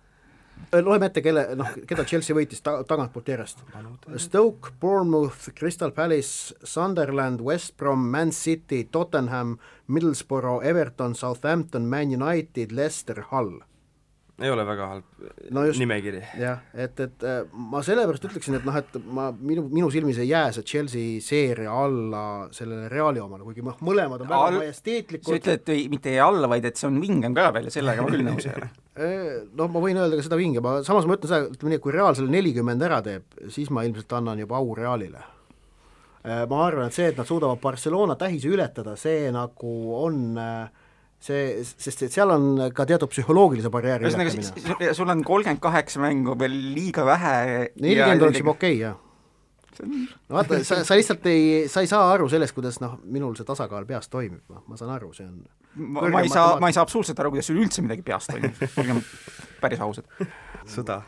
loeme 0.73 1.11
ette, 1.11 1.23
kelle, 1.23 1.47
noh, 1.59 1.77
keda 1.88 2.05
Chelsea 2.09 2.37
võitis 2.37 2.62
ta-, 2.64 2.81
tagantpoolt 2.88 3.31
järjest. 3.33 3.62
Stoke, 4.23 4.75
Bournemouth, 4.81 5.53
Crystal 5.59 5.92
Palace, 5.95 6.57
Sunderland, 6.64 7.45
West 7.45 7.77
Brom, 7.77 8.09
Man 8.11 8.33
City, 8.33 8.85
Tottenham, 8.85 9.57
Middlesbrough, 9.87 10.64
Everton, 10.66 11.14
Southampton, 11.14 11.88
Man 11.88 12.12
United, 12.14 12.73
Leicester, 12.73 13.25
Hull 13.31 13.61
ei 14.37 14.51
ole 14.53 14.64
väga 14.69 14.87
halb 14.90 15.29
no 15.57 15.62
just, 15.64 15.81
nimekiri. 15.81 16.21
jah, 16.37 16.61
et, 16.77 16.99
et 17.01 17.25
äh, 17.25 17.38
ma 17.73 17.81
sellepärast 17.85 18.27
ütleksin, 18.29 18.59
et 18.59 18.66
noh, 18.69 18.77
et 18.77 18.99
ma, 19.09 19.31
minu, 19.33 19.64
minu 19.73 19.88
silmis 19.92 20.19
ei 20.21 20.29
jää 20.29 20.51
see 20.53 20.66
Chelsea 20.69 21.23
seeria 21.25 21.73
alla 21.73 22.25
sellele 22.53 22.90
Reali 22.92 23.23
omale, 23.23 23.47
kuigi 23.49 23.64
noh, 23.64 23.79
mõlemad 23.87 24.27
on 24.27 24.33
väga 24.33 24.59
majesteetlikud. 24.59 25.31
sa 25.31 25.38
ütled, 25.38 25.62
et 25.62 25.73
ei, 25.73 25.87
mitte 25.92 26.12
ei 26.12 26.21
alla, 26.21 26.51
vaid 26.53 26.69
et 26.69 26.77
see 26.77 26.90
on 26.90 27.01
vingem 27.01 27.37
ka 27.37 27.49
veel 27.57 27.71
ja 27.71 27.77
sellega 27.79 28.05
ma 28.05 28.12
küll 28.12 28.27
nõus 28.29 28.49
ei 28.49 28.53
ole. 28.53 28.69
noh, 28.97 29.69
ma 29.69 29.83
võin 29.83 29.99
öelda 30.01 30.17
ka 30.19 30.25
seda 30.25 30.39
vingem, 30.41 30.65
aga 30.65 30.85
samas 30.87 31.09
ma 31.09 31.19
ütlen 31.19 31.31
seda, 31.33 31.49
ütleme 31.53 31.75
nii, 31.75 31.81
et 31.81 31.85
kui 31.85 31.95
Real 31.95 32.17
selle 32.17 32.33
nelikümmend 32.33 32.85
ära 32.87 33.03
teeb, 33.05 33.27
siis 33.53 33.69
ma 33.75 33.85
ilmselt 33.87 34.13
annan 34.17 34.41
juba 34.41 34.61
au 34.61 34.75
Realile. 34.79 35.23
Äh, 36.27 36.43
ma 36.51 36.65
arvan, 36.65 36.89
et 36.89 36.97
see, 36.97 37.11
et 37.13 37.21
nad 37.21 37.29
suudavad 37.29 37.61
Barcelona 37.63 38.17
tähise 38.19 38.51
ületada, 38.51 38.97
see 38.99 39.29
nagu 39.35 39.73
on 40.01 40.41
äh, 40.41 40.87
see, 41.23 41.65
sest 41.65 42.07
et 42.07 42.15
seal 42.15 42.33
on 42.35 42.69
ka 42.77 42.87
teatud 42.89 43.11
psühholoogilise 43.13 43.73
barjääri 43.73 44.09
ühesõnaga, 44.09 44.93
sul 44.97 45.13
on 45.13 45.25
kolmkümmend 45.27 45.63
kaheksa 45.63 46.03
mängu 46.03 46.37
veel 46.39 46.57
liiga 46.77 47.07
vähe 47.09 47.35
nelikümmend 47.81 48.27
oleks 48.27 48.43
juba 48.43 48.55
okei 48.57 48.79
okay,, 48.79 48.83
jah. 48.85 48.97
no 50.29 50.39
vaata, 50.39 50.61
sa, 50.67 50.83
sa 50.89 50.99
lihtsalt 50.99 51.27
ei, 51.31 51.67
sa 51.73 51.85
ei 51.85 51.91
saa 51.91 52.11
aru 52.13 52.29
sellest, 52.33 52.57
kuidas 52.57 52.81
noh, 52.85 52.99
minul 53.05 53.37
see 53.39 53.49
tasakaal 53.49 53.89
peas 53.89 54.11
toimib, 54.13 54.43
noh, 54.53 54.65
ma 54.69 54.79
saan 54.81 54.93
aru, 54.97 55.13
see 55.17 55.27
on 55.29 55.41
ma, 55.77 56.09
ma 56.09 56.25
ei 56.25 56.33
saa, 56.33 56.59
ma 56.61 56.71
ei 56.71 56.77
saa 56.77 56.85
absoluutselt 56.87 57.21
aru, 57.23 57.35
kuidas 57.37 57.51
sul 57.51 57.62
üldse 57.62 57.85
midagi 57.85 58.05
peas 58.07 58.29
toimub, 58.31 58.61
olgem 58.83 59.03
päris 59.61 59.83
ausad. 59.85 60.09
sõda. 60.67 61.03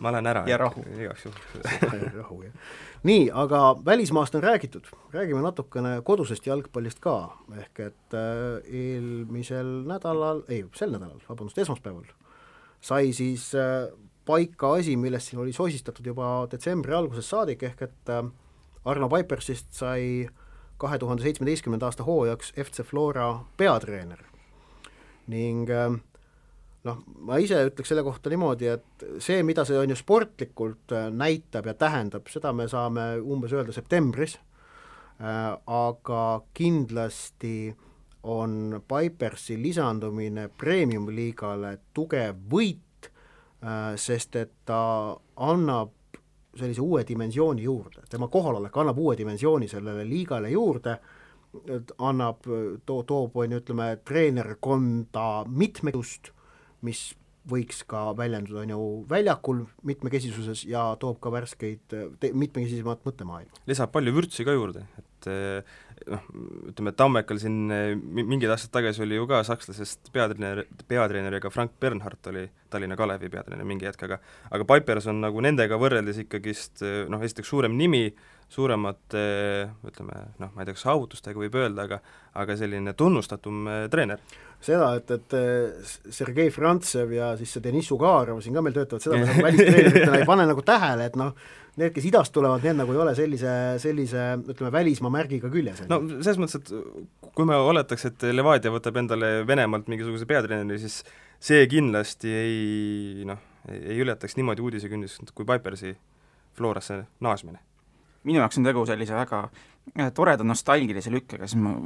ma 0.00 0.12
lähen 0.14 0.26
ära. 0.32 0.44
ja 0.48 0.58
rahu. 0.60 0.84
igaks 0.96 1.26
juhuks 1.26 1.80
rahu, 2.20 2.42
jah 2.48 2.76
nii, 3.06 3.30
aga 3.30 3.76
välismaast 3.84 4.34
on 4.34 4.42
räägitud, 4.42 4.86
räägime 5.14 5.42
natukene 5.44 6.00
kodusest 6.04 6.46
jalgpallist 6.46 6.98
ka, 7.04 7.36
ehk 7.54 7.80
et 7.84 8.16
äh, 8.16 8.64
eelmisel 8.66 9.68
nädalal, 9.86 10.42
ei, 10.48 10.64
sel 10.74 10.90
nädalal, 10.90 11.20
vabandust, 11.28 11.58
esmaspäeval 11.62 12.08
sai 12.80 13.12
siis 13.16 13.50
äh, 13.54 13.86
paika 14.26 14.74
asi, 14.78 14.96
millest 14.96 15.30
siin 15.30 15.42
oli 15.42 15.54
sosistatud 15.54 16.06
juba 16.06 16.46
detsembri 16.50 16.94
algusest 16.96 17.30
saadik, 17.30 17.62
ehk 17.68 17.86
et 17.88 18.12
äh, 18.12 18.26
Arno 18.86 19.08
Paipersist 19.10 19.72
sai 19.74 20.26
kahe 20.78 20.98
tuhande 20.98 21.22
seitsmeteistkümnenda 21.22 21.86
aasta 21.86 22.04
hooajaks 22.04 22.52
FC 22.56 22.82
Flora 22.82 23.44
peatreener. 23.56 24.24
ning 25.26 25.70
äh, 25.70 25.90
noh, 26.84 27.00
ma 27.18 27.38
ise 27.42 27.64
ütleks 27.66 27.90
selle 27.90 28.04
kohta 28.06 28.30
niimoodi, 28.30 28.68
et 28.70 29.06
see, 29.18 29.42
mida 29.42 29.64
see 29.66 29.78
on 29.78 29.90
ju 29.90 29.96
sportlikult 29.98 30.92
äh, 30.94 31.08
näitab 31.10 31.66
ja 31.66 31.74
tähendab, 31.74 32.30
seda 32.30 32.52
me 32.52 32.68
saame 32.68 33.16
umbes 33.22 33.52
öelda 33.56 33.74
septembris 33.74 34.38
äh,, 34.38 35.56
aga 35.66 36.22
kindlasti 36.54 37.74
on 38.26 38.80
Pipersi 38.88 39.54
lisandumine 39.62 40.48
premium-liigale 40.58 41.76
tugev 41.94 42.40
võit 42.50 42.82
sest 43.96 44.36
et 44.36 44.52
ta 44.68 45.16
annab 45.36 45.90
sellise 46.56 46.82
uue 46.82 47.04
dimensiooni 47.08 47.62
juurde, 47.66 48.06
tema 48.10 48.28
kohalolek 48.32 48.76
annab 48.76 48.98
uue 48.98 49.16
dimensiooni 49.18 49.68
sellele 49.68 50.04
liigale 50.08 50.50
juurde, 50.50 50.98
annab, 52.04 52.42
too, 52.84 53.02
toob, 53.08 53.36
on 53.40 53.54
ju, 53.54 53.60
ütleme, 53.62 53.90
treenerkonda 54.04 55.44
mitmekesust 55.48 56.32
mis 56.84 57.10
võiks 57.46 57.84
ka 57.86 58.10
väljenduda, 58.18 58.64
on 58.64 58.72
ju, 58.74 58.86
väljakul 59.10 59.62
mitmekesisuses 59.86 60.64
ja 60.66 60.88
toob 61.00 61.20
ka 61.22 61.30
värskeid, 61.34 61.94
mitmekesisemat 62.26 63.04
mõttemaailma. 63.06 63.62
lisab 63.70 63.92
palju 63.94 64.14
vürtsi 64.16 64.46
ka 64.46 64.54
juurde, 64.56 64.82
et 64.98 65.28
eh, 65.30 65.76
noh, 66.10 66.22
ütleme, 66.70 66.92
Tammekal 66.96 67.40
siin 67.40 67.72
eh, 67.72 67.90
mingid 67.96 68.50
aastad 68.52 68.74
tagasi 68.76 69.02
oli 69.04 69.18
ju 69.18 69.26
ka 69.30 69.42
sakslasest 69.46 70.10
peatreener, 70.14 70.64
peatreeneriga 70.88 71.50
Frank 71.52 71.76
Bernhardt 71.80 72.30
oli 72.32 72.46
Tallinna 72.70 72.98
Kalevi 72.98 73.30
peatreener 73.32 73.66
mingi 73.68 73.88
hetk, 73.88 74.06
aga 74.06 74.20
aga 74.54 74.68
Pipers 74.68 75.08
on 75.12 75.22
nagu 75.24 75.42
nendega 75.44 75.78
võrreldes 75.80 76.22
ikkagist 76.24 76.84
eh, 76.86 77.04
noh, 77.10 77.22
esiteks 77.26 77.50
suurem 77.52 77.76
nimi, 77.78 78.08
suuremate 78.52 79.22
ütleme 79.88 80.20
noh, 80.38 80.52
ma 80.54 80.62
ei 80.62 80.68
tea, 80.68 80.76
kas 80.76 80.86
saavutustega 80.86 81.40
võib 81.42 81.56
öelda, 81.58 81.88
aga 81.88 82.00
aga 82.36 82.54
selline 82.60 82.92
tunnustatum 82.92 83.64
treener. 83.90 84.20
Seda, 84.62 84.90
et, 84.98 85.10
et 85.12 86.12
Sergei 86.12 86.50
Frantsev 86.52 87.14
ja 87.16 87.30
siis 87.38 87.54
see 87.56 87.64
Deniss 87.64 87.92
Ugarov 87.96 88.42
siin 88.44 88.56
ka 88.56 88.62
meil 88.64 88.76
töötavad, 88.76 89.02
seda 89.02 89.18
me 89.18 89.26
nagu 89.30 89.44
välistreeneritena 89.48 90.20
ei 90.20 90.28
pane 90.28 90.46
nagu 90.48 90.64
tähele, 90.66 91.08
et 91.10 91.16
noh, 91.18 91.32
need, 91.76 91.92
kes 91.94 92.08
idast 92.08 92.34
tulevad, 92.34 92.64
need 92.64 92.78
nagu 92.80 92.94
ei 92.94 93.00
ole 93.02 93.14
sellise, 93.18 93.52
sellise 93.82 94.24
ütleme, 94.40 94.72
välismaa 94.74 95.12
märgiga 95.12 95.50
küljes. 95.52 95.84
no 95.90 96.00
selles 96.16 96.40
mõttes, 96.40 96.60
et 96.60 97.30
kui 97.36 97.48
me 97.48 97.58
oletaks, 97.60 98.08
et 98.10 98.26
Levadia 98.32 98.72
võtab 98.74 99.00
endale 99.02 99.30
Venemaalt 99.48 99.90
mingisuguse 99.92 100.28
peatreeneri, 100.28 100.80
siis 100.82 101.02
see 101.42 101.62
kindlasti 101.70 102.32
ei 102.32 103.24
noh, 103.28 103.40
ei 103.70 103.98
ületaks 104.02 104.38
niimoodi 104.38 104.64
uudisekünnist 104.64 105.32
kui 105.36 105.48
Pipersi 105.48 105.96
Florasse 106.56 107.02
naasmine. 107.20 107.58
minu 108.26 108.40
jaoks 108.40 108.58
on 108.58 108.66
tegu 108.66 108.82
sellise 108.88 109.14
väga 109.14 109.46
toreda 110.14 110.44
nostalgilise 110.44 111.12
lükkega, 111.14 111.46
siis 111.46 111.60
ma 111.62 111.76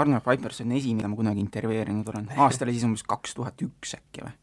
Arnold 0.00 0.24
Pipers 0.24 0.62
on 0.64 0.72
esimene, 0.72 1.02
mida 1.02 1.10
ma 1.12 1.16
kunagi 1.18 1.42
intervjueerinud 1.44 2.08
olen, 2.12 2.28
aasta 2.44 2.66
oli 2.66 2.76
siis 2.76 2.86
umbes 2.88 3.04
kaks 3.08 3.36
tuhat 3.38 3.64
üks 3.64 3.94
äkki 3.98 4.24
või. 4.24 4.34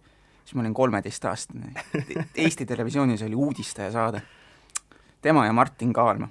siis 0.43 0.55
ma 0.55 0.65
olin 0.65 0.75
kolmeteistaastane, 0.77 1.73
Eesti 2.45 2.65
Televisioonis 2.65 3.25
oli 3.25 3.35
uudistaja 3.35 3.91
saade. 3.91 4.21
Tema 5.25 5.45
ja 5.47 5.53
Martin 5.57 5.93
Kaalma 5.95 6.29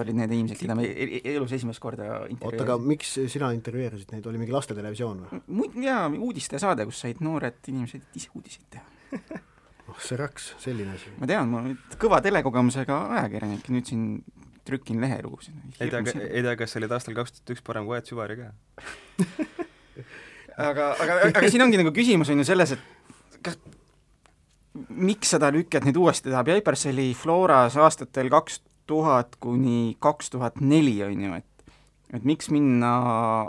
olid 0.00 0.16
need 0.16 0.32
inimesed, 0.32 0.56
keda 0.60 0.76
ma 0.76 0.84
e-, 0.86 1.06
e-, 1.18 1.22
elus 1.34 1.52
esimest 1.52 1.82
korda 1.82 2.22
oota, 2.24 2.62
aga 2.64 2.78
miks 2.80 3.14
sina 3.28 3.50
intervjueerisid 3.56 4.14
neid, 4.14 4.26
oli 4.30 4.40
mingi 4.40 4.54
lastetelevisioon 4.54 5.24
või? 5.26 5.68
jaa, 5.84 6.06
uudistaja 6.16 6.62
saade, 6.62 6.86
kus 6.88 7.02
said 7.04 7.20
noored 7.24 7.60
inimesed 7.72 8.16
ise 8.18 8.32
uudiseid 8.36 8.68
teha 8.72 9.40
oh 9.92 9.98
see 10.00 10.16
raks, 10.20 10.52
selline 10.62 10.94
asi. 10.96 11.12
ma 11.20 11.28
tean, 11.28 11.50
ma 11.52 11.60
olen 11.60 11.76
kõva 12.00 12.22
telekogemusega 12.24 13.02
ajakirjanik 13.18 13.68
ja 13.68 13.76
nüüd 13.76 13.90
siin 13.90 14.06
trükin 14.64 15.02
lehelugusid. 15.02 15.58
ei 15.80 15.90
tea, 15.90 16.02
ei 16.28 16.46
tea, 16.46 16.56
kas 16.58 16.72
see 16.72 16.82
oli 16.82 16.90
aastal 16.96 17.18
kaks 17.18 17.36
tuhat 17.36 17.54
üks 17.56 17.66
parem 17.66 17.88
kui 17.88 17.98
Aet 17.98 18.08
Süvari 18.08 18.38
ka 18.40 18.50
aga, 20.70 20.92
aga, 20.94 21.20
aga 21.28 21.48
siin 21.50 21.64
ongi 21.66 21.80
nagu 21.80 21.92
küsimus 21.94 22.32
on 22.32 22.40
ju 22.40 22.48
selles, 22.48 22.76
et 22.76 23.42
kas 23.44 23.58
miks 24.88 25.34
seda 25.34 25.50
lüket 25.52 25.84
nüüd 25.86 25.98
uuesti 26.00 26.30
teha, 26.30 26.42
Pipers 26.46 26.86
oli 26.90 27.12
Floras 27.16 27.76
aastatel 27.76 28.30
kaks 28.32 28.60
tuhat 28.88 29.36
kuni 29.40 29.96
kaks 30.02 30.32
tuhat 30.32 30.60
neli, 30.60 30.96
on 31.06 31.24
ju, 31.26 31.32
et 31.40 31.48
et 32.12 32.24
miks 32.28 32.50
minna 32.52 32.92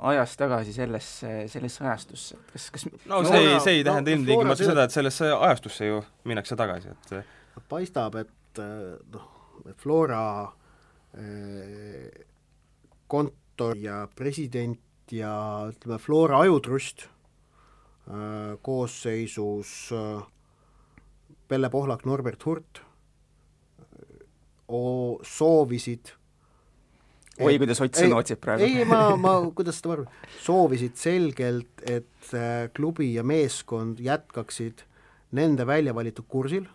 ajas 0.08 0.38
tagasi 0.40 0.72
sellesse, 0.76 1.32
sellesse 1.52 1.84
ajastusse, 1.84 2.38
et 2.40 2.54
kas, 2.56 2.68
kas 2.72 2.86
no 3.12 3.20
see 3.28 3.42
ei, 3.42 3.58
see 3.64 3.80
ei 3.80 3.84
tähenda 3.84 4.12
no, 4.12 4.18
ilmtingimata 4.18 4.68
seda, 4.70 4.86
et 4.88 4.96
sellesse 4.96 5.32
ajastusse 5.36 5.90
ju 5.90 6.00
minnakse 6.32 6.56
tagasi, 6.60 6.94
et 7.12 7.66
paistab, 7.72 8.16
et 8.24 8.62
noh, 9.12 9.28
Flora 9.80 10.24
äh, 10.44 12.08
kontor 13.08 13.78
ja 13.80 14.04
president 14.16 14.80
ja 15.12 15.34
ütleme, 15.70 16.00
Flora 16.00 16.40
ajutrust 16.44 17.06
äh, 17.06 18.56
koosseisus 18.64 19.92
äh, 19.92 20.24
Pelle 21.54 21.70
Pohlak, 21.70 22.08
Norbert 22.10 22.50
Hurt 22.50 22.82
soovisid 25.24 26.14
oi, 27.42 27.58
kuidas 27.62 27.82
Ott 27.82 27.98
sõnu 27.98 28.18
otsib 28.20 28.42
praegu. 28.44 28.66
ei, 28.66 28.86
ma, 28.88 29.16
ma, 29.20 29.36
kuidas 29.56 29.80
seda 29.80 29.98
arvan, 29.98 30.10
soovisid 30.44 30.98
selgelt, 31.00 31.84
et 31.90 32.34
äh, 32.38 32.68
klubi 32.76 33.12
ja 33.16 33.26
meeskond 33.26 34.02
jätkaksid 34.04 34.86
nende 35.34 35.66
välja 35.66 35.96
valitud 35.98 36.28
kursil, 36.30 36.68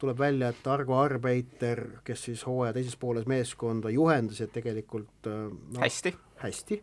tuleb 0.00 0.20
välja, 0.20 0.52
et 0.54 0.68
Argo 0.70 0.96
Arbeiter, 1.00 1.82
kes 2.06 2.28
siis 2.28 2.44
hooaja 2.46 2.74
teises 2.76 2.94
pooles 3.00 3.26
meeskonda 3.30 3.90
juhendas, 3.92 4.40
et 4.40 4.52
tegelikult 4.54 5.26
no, 5.26 5.82
hästi, 5.82 6.14
hästi, 6.44 6.80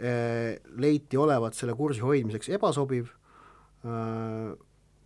äh, 0.00 0.52
leiti 0.80 1.20
olevat 1.20 1.56
selle 1.56 1.76
kursi 1.78 2.04
hoidmiseks 2.04 2.52
ebasobiv, 2.58 3.08
äh, 3.88 4.52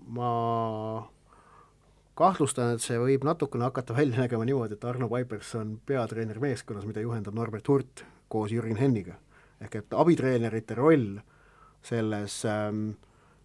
ma 0.08 0.32
kahtlustan, 2.18 2.74
et 2.74 2.82
see 2.82 2.98
võib 2.98 3.24
natukene 3.26 3.68
hakata 3.68 3.94
välja 3.96 4.24
nägema 4.24 4.46
niimoodi, 4.48 4.74
et 4.78 4.84
Arno 4.84 5.08
Paipers 5.10 5.54
on 5.58 5.76
peatreener 5.86 6.40
meeskonnas, 6.42 6.86
mida 6.88 7.02
juhendab 7.04 7.36
Norbert 7.38 7.68
Hurt 7.70 8.04
koos 8.28 8.52
Jürgen 8.52 8.80
Henniga. 8.80 9.14
ehk 9.60 9.74
et 9.74 9.94
abitreenerite 9.94 10.74
roll 10.78 11.18
selles 11.82 12.44
ähm,, 12.46 12.90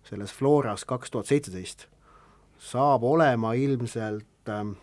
selles 0.04 0.34
Floras 0.34 0.86
kaks 0.86 1.12
tuhat 1.12 1.26
seitseteist 1.26 1.88
saab 2.60 3.04
olema 3.04 3.54
ilmselt 3.54 4.50
ähm, 4.50 4.76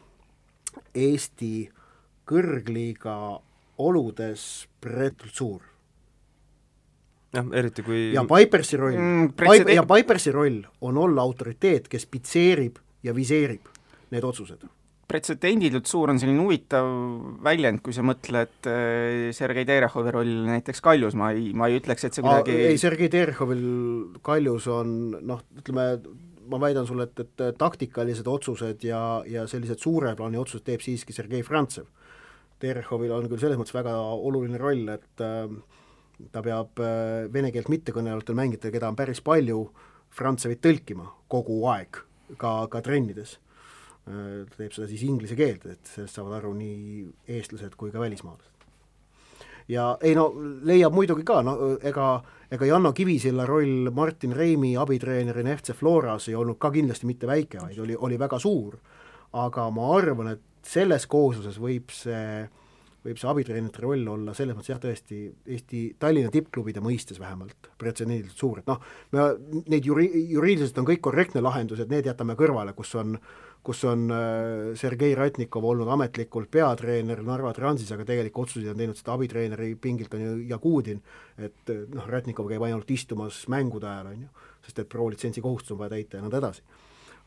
Eesti 0.94 1.70
kõrgliiga 2.30 3.16
oludes 3.78 4.44
pretult 4.80 5.34
suur. 5.34 5.60
jah, 7.34 7.46
eriti 7.54 7.82
kui 7.86 8.12
ja 8.14 8.24
Pipersi 8.26 8.78
roll 8.78 8.98
mm,, 8.98 9.32
Piper, 9.38 9.74
ja 9.74 9.84
Pipersi 9.86 10.32
roll 10.34 10.62
on 10.80 10.98
olla 10.98 11.22
autoriteet, 11.22 11.88
kes 11.88 12.06
pitseerib 12.06 12.78
ja 13.02 13.14
viseerib 13.14 13.68
need 14.10 14.26
otsused? 14.26 14.68
pretsedenditult 15.10 15.88
suur 15.90 16.12
on 16.12 16.20
selline 16.22 16.42
huvitav 16.44 16.88
väljend, 17.42 17.82
kui 17.84 17.94
sa 17.94 18.04
mõtled 18.06 18.68
äh, 18.70 19.30
Sergei 19.34 19.66
Terehovi 19.68 20.14
roll 20.14 20.34
näiteks 20.46 20.82
Kaljus, 20.84 21.16
ma 21.18 21.32
ei, 21.34 21.50
ma 21.56 21.70
ei 21.70 21.80
ütleks, 21.80 22.06
et 22.06 22.16
see 22.16 22.24
kuidagi 22.24 22.54
ei, 22.68 22.78
Sergei 22.80 23.10
Terehovil 23.12 23.64
Kaljus 24.26 24.68
on 24.70 24.92
noh, 25.26 25.42
ütleme, 25.58 25.86
ma 26.50 26.60
väidan 26.62 26.86
sulle, 26.86 27.08
et, 27.10 27.24
et 27.26 27.58
taktikalised 27.58 28.30
otsused 28.30 28.86
ja, 28.86 29.02
ja 29.26 29.46
sellised 29.50 29.82
suure 29.82 30.14
plaani 30.18 30.38
otsused 30.40 30.66
teeb 30.66 30.84
siiski 30.84 31.16
Sergei 31.16 31.42
Frantsev. 31.46 31.90
Terehovil 32.62 33.14
on 33.16 33.28
küll 33.30 33.40
selles 33.40 33.58
mõttes 33.58 33.74
väga 33.74 33.96
oluline 34.14 34.60
roll, 34.60 34.86
et 34.94 35.26
äh, 35.26 35.50
ta 36.30 36.42
peab 36.44 36.82
äh, 36.84 37.26
vene 37.32 37.50
keelt 37.54 37.72
mittekõnelevatel 37.72 38.38
mängijatel, 38.38 38.76
keda 38.78 38.92
on 38.92 38.98
päris 38.98 39.24
palju, 39.26 39.64
Frantsevit 40.14 40.62
tõlkima 40.62 41.06
kogu 41.30 41.62
aeg, 41.70 42.02
ka, 42.38 42.52
ka 42.70 42.82
trennides 42.82 43.38
ta 44.10 44.56
teeb 44.56 44.74
seda 44.74 44.88
siis 44.90 45.04
inglise 45.06 45.36
keelt, 45.38 45.66
et 45.66 45.92
sellest 45.94 46.18
saavad 46.18 46.38
aru 46.40 46.52
nii 46.58 47.04
eestlased 47.36 47.76
kui 47.78 47.92
ka 47.94 48.02
välismaalased. 48.02 48.66
ja 49.70 49.96
ei 50.02 50.14
no 50.18 50.28
leiab 50.66 50.94
muidugi 50.94 51.24
ka, 51.26 51.40
no 51.46 51.76
ega, 51.76 52.06
ega 52.50 52.66
Janno 52.66 52.92
Kivisilla 52.92 53.46
roll 53.46 53.90
Martin 53.94 54.32
Reimi 54.36 54.74
abitreenerina 54.76 55.56
FC 55.56 55.76
Floras 55.78 56.28
ei 56.28 56.34
olnud 56.34 56.58
ka 56.58 56.72
kindlasti 56.74 57.06
mitte 57.06 57.26
väike, 57.30 57.60
vaid 57.62 57.78
oli, 57.78 57.96
oli 57.96 58.18
väga 58.18 58.38
suur, 58.38 58.78
aga 59.32 59.68
ma 59.70 59.92
arvan, 59.96 60.34
et 60.34 60.66
selles 60.66 61.06
koosluses 61.06 61.60
võib 61.62 61.92
see 61.94 62.48
võib 63.04 63.20
see 63.20 63.30
abitreenerite 63.30 63.84
roll 63.84 64.08
olla 64.12 64.34
selles 64.36 64.56
mõttes 64.56 64.72
jah, 64.72 64.80
tõesti 64.82 65.20
Eesti 65.56 65.84
Tallinna 66.00 66.32
tippklubide 66.32 66.82
mõistes 66.84 67.20
vähemalt 67.20 67.70
pretsedenditult 67.80 68.36
suur, 68.36 68.60
et 68.60 68.68
noh, 68.70 68.82
me 69.14 69.28
neid 69.72 69.86
juri-, 69.88 70.10
juriidiliselt 70.34 70.82
on 70.82 70.88
kõik 70.90 71.04
korrektne 71.08 71.44
lahendus, 71.44 71.80
et 71.80 71.92
need 71.92 72.10
jätame 72.10 72.36
kõrvale, 72.38 72.76
kus 72.76 72.94
on 73.00 73.16
kus 73.62 73.82
on 73.84 74.06
äh, 74.10 74.76
Sergei 74.78 75.14
Ratnikov 75.14 75.64
olnud 75.68 75.88
ametlikult 75.92 76.48
peatreener 76.52 77.20
Narva 77.24 77.52
Transis, 77.56 77.90
aga 77.92 78.06
tegelikult 78.08 78.48
otsuseid 78.48 78.72
on 78.72 78.80
teinud 78.80 78.98
seda 78.98 79.16
abitreeneri 79.16 79.74
pingilt, 79.80 80.14
on 80.16 80.24
ju 80.24 80.36
Jagudin, 80.48 81.02
et 81.36 81.72
äh, 81.72 81.82
noh, 81.92 82.06
Ratnikov 82.08 82.48
käib 82.48 82.64
ainult 82.64 82.90
istumas 82.90 83.42
mängude 83.52 83.88
ajal, 83.90 84.14
on 84.14 84.22
ju, 84.24 84.46
sest 84.64 84.80
et 84.80 84.88
pro-litsentsi 84.92 85.44
kohustus 85.44 85.76
on 85.76 85.82
vaja 85.82 85.98
täita 85.98 86.18
ja 86.18 86.24
nõnda 86.24 86.40
edasi. 86.40 86.64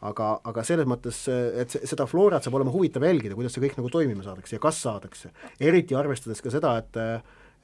Aga, 0.04 0.30
aga 0.50 0.64
selles 0.68 0.88
mõttes, 0.90 1.24
et 1.30 1.78
seda 1.84 2.08
Florat 2.10 2.44
saab 2.44 2.58
olema 2.60 2.74
huvitav 2.74 3.06
jälgida, 3.08 3.38
kuidas 3.38 3.56
see 3.56 3.64
kõik 3.64 3.78
nagu 3.80 3.92
toimima 3.94 4.26
saadakse 4.26 4.58
ja 4.58 4.64
kas 4.64 4.82
saadakse, 4.84 5.32
eriti 5.64 5.96
arvestades 5.98 6.44
ka 6.44 6.54
seda, 6.54 6.76
et 6.82 7.00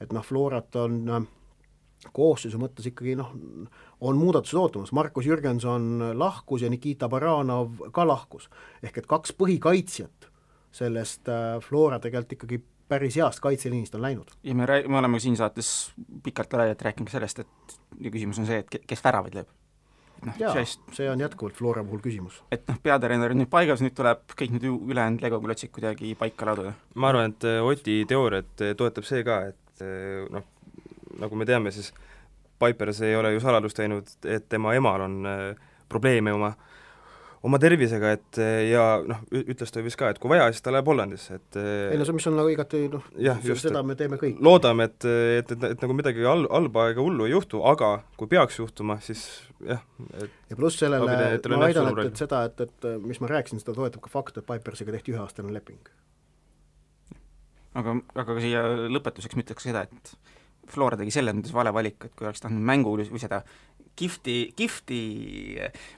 et 0.00 0.14
noh, 0.16 0.24
Florat 0.24 0.76
on 0.80 0.96
äh, 1.12 1.26
koosseisu 2.16 2.58
mõttes 2.60 2.88
ikkagi 2.88 3.14
noh, 3.18 3.34
on 4.00 4.16
muudatused 4.16 4.56
ootamas, 4.56 4.94
Markus 4.96 5.28
Jürgenson 5.28 6.14
lahkus 6.16 6.64
ja 6.64 6.70
Nikita 6.72 7.08
Baranov 7.12 7.90
ka 7.92 8.06
lahkus. 8.08 8.48
ehk 8.82 8.98
et 8.98 9.06
kaks 9.06 9.36
põhikaitsjat 9.36 10.30
sellest 10.72 11.28
äh, 11.28 11.58
Flora 11.60 11.98
tegelikult 12.00 12.38
ikkagi 12.38 12.62
päris 12.90 13.16
heast 13.20 13.40
kaitseliinist 13.44 13.94
on 13.94 14.02
läinud. 14.02 14.30
ja 14.42 14.54
me 14.54 14.66
rääg-, 14.66 14.88
me 14.88 14.98
oleme 14.98 15.20
siin 15.20 15.36
saates 15.36 15.92
pikalt 16.22 16.52
ja 16.52 16.64
laialt 16.64 16.82
rääkinud 16.82 17.10
ka 17.10 17.18
sellest, 17.18 17.38
et 17.38 17.80
ja 18.00 18.10
küsimus 18.10 18.40
on 18.40 18.48
see, 18.48 18.64
et 18.64 18.80
kes 18.86 19.04
väravaid 19.04 19.36
lööb. 19.36 19.59
Noh, 20.26 20.36
sellest 20.40 20.94
see 20.96 21.08
on 21.10 21.22
jätkuvalt 21.22 21.56
Flora 21.58 21.84
puhul 21.86 22.02
küsimus. 22.04 22.42
et 22.52 22.66
noh, 22.68 22.78
peatreener 22.82 23.34
on 23.34 23.42
nüüd 23.42 23.50
paigas, 23.52 23.82
nüüd 23.84 23.96
tuleb 23.96 24.22
kõik 24.36 24.54
need 24.56 24.68
ülejäänud 24.70 25.24
legoklotsid 25.24 25.72
kuidagi 25.74 26.14
paika 26.18 26.52
laduda. 26.52 26.74
ma 26.94 27.12
arvan, 27.12 27.34
et 27.34 27.48
äh, 27.48 27.64
Oti 27.64 28.02
teooriat 28.08 28.64
äh, 28.66 28.76
toetab 28.78 29.08
see 29.08 29.24
ka, 29.26 29.42
et 29.52 29.84
noh, 30.30 30.44
nagu 31.20 31.36
me 31.40 31.46
teame, 31.48 31.72
siis 31.72 31.92
Pipers 32.60 33.00
ei 33.00 33.16
ole 33.16 33.32
ju 33.32 33.40
saladust 33.40 33.78
teinud, 33.78 34.08
et 34.28 34.48
tema 34.52 34.74
emal 34.76 35.06
on 35.06 35.14
äh, 35.26 35.68
probleeme 35.88 36.32
oma 36.36 36.52
oma 37.46 37.58
tervisega, 37.60 38.12
et 38.18 38.38
äh, 38.42 38.66
ja 38.68 38.84
noh, 39.06 39.20
ütles 39.32 39.72
ta 39.72 39.82
vist 39.84 39.96
ka, 40.00 40.10
et 40.12 40.18
kui 40.20 40.28
vaja, 40.32 40.48
siis 40.52 40.64
ta 40.64 40.72
läheb 40.74 40.88
Hollandisse, 40.90 41.38
et 41.40 41.58
äh, 41.60 41.68
ei 41.94 42.00
no 42.00 42.06
see, 42.08 42.16
mis 42.16 42.26
on 42.28 42.36
nagu 42.36 42.50
igati 42.52 42.82
noh, 42.92 43.06
seda 43.60 43.82
me 43.86 43.96
teeme 43.98 44.18
kõik. 44.20 44.42
loodame, 44.44 44.90
et, 44.90 45.06
et, 45.38 45.54
et, 45.56 45.64
et 45.70 45.84
nagu 45.86 45.96
midagi 45.96 46.26
hal-, 46.26 46.48
halba 46.52 46.90
ega 46.92 47.04
hullu 47.04 47.28
ei 47.28 47.32
juhtu, 47.32 47.62
aga 47.70 47.94
kui 48.20 48.28
peaks 48.30 48.60
juhtuma, 48.60 48.98
siis 49.04 49.24
jah, 49.64 49.80
ja 50.50 50.58
pluss 50.58 50.82
sellele 50.82 51.08
ma 51.08 51.62
väidan, 51.64 51.88
et, 51.94 52.02
et 52.10 52.20
seda, 52.20 52.44
et, 52.50 52.60
et 52.66 52.90
mis 53.06 53.22
ma 53.24 53.32
rääkisin, 53.32 53.62
seda 53.62 53.76
toetab 53.78 54.04
ka 54.04 54.12
fakt, 54.12 54.36
et 54.36 54.48
Pipersiga 54.50 54.92
tehti 54.92 55.16
üheaastane 55.16 55.54
leping. 55.56 55.88
aga, 57.80 57.96
aga 58.20 58.36
siia 58.42 58.66
lõpetuseks 58.92 59.38
ma 59.38 59.46
ütleks 59.46 59.70
seda, 59.70 59.86
et 59.88 60.14
Flora 60.70 60.94
tegi 61.00 61.10
selles 61.14 61.34
mõttes 61.34 61.54
vale 61.56 61.72
valiku, 61.74 62.06
et 62.06 62.12
kui 62.14 62.28
oleks 62.28 62.44
tahtnud 62.44 62.62
mängu 62.62 62.92
või 63.00 63.18
seda 63.18 63.40
kihvti, 63.98 64.36
kihvti 64.56 65.00
äh, 65.64 65.88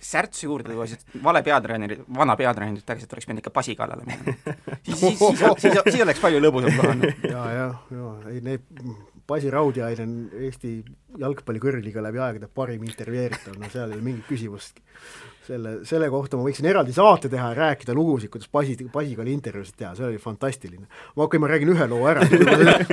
särtsu 0.00 0.46
juurde 0.46 0.72
tuua, 0.72 0.86
siis 0.90 1.04
vale 1.22 1.42
peatreeneri, 1.46 2.00
vana 2.16 2.34
peatreener 2.36 2.80
ütles, 2.80 3.04
et 3.04 3.12
oleks 3.14 3.28
pidanud 3.28 3.42
ikka 3.42 3.52
basi 3.54 3.76
kallale 3.78 4.06
minema. 4.06 4.34
siis, 4.86 4.98
siis, 4.98 5.18
siis, 5.20 5.62
siis, 5.62 5.78
siis 5.86 6.02
oleks 6.02 6.22
palju 6.22 6.40
lõbusam 6.42 6.76
kohanud. 6.80 7.22
ja, 7.34 7.44
ja, 7.54 7.68
ja 7.94 8.10
ei 8.32 8.42
need, 8.44 8.66
Basi 9.30 9.50
Raudjain 9.52 10.00
on 10.02 10.14
Eesti 10.48 10.72
jalgpallikõrgliga 11.22 12.02
läbi 12.02 12.18
aegade 12.18 12.48
parim 12.50 12.82
intervjueeritav, 12.88 13.54
no 13.60 13.70
seal 13.70 13.92
ei 13.92 14.00
ole 14.00 14.06
mingit 14.08 14.26
küsimustki. 14.26 14.82
selle, 15.46 15.76
selle 15.86 16.08
kohta 16.10 16.38
ma 16.38 16.46
võiksin 16.46 16.66
eraldi 16.66 16.92
saate 16.94 17.30
teha 17.30 17.52
ja 17.52 17.58
rääkida 17.58 17.94
lugusid, 17.94 18.30
kuidas 18.32 18.50
Basi, 18.50 18.76
Basiga 18.92 19.22
oli 19.22 19.36
intervjuusid 19.36 19.78
teha, 19.78 19.94
see 19.98 20.08
oli 20.08 20.18
fantastiline. 20.18 20.88
ma, 21.14 21.28
okei 21.28 21.42
ma 21.42 21.50
räägin 21.50 21.70
ühe 21.76 21.86
loo 21.90 22.08
ära 22.10 22.26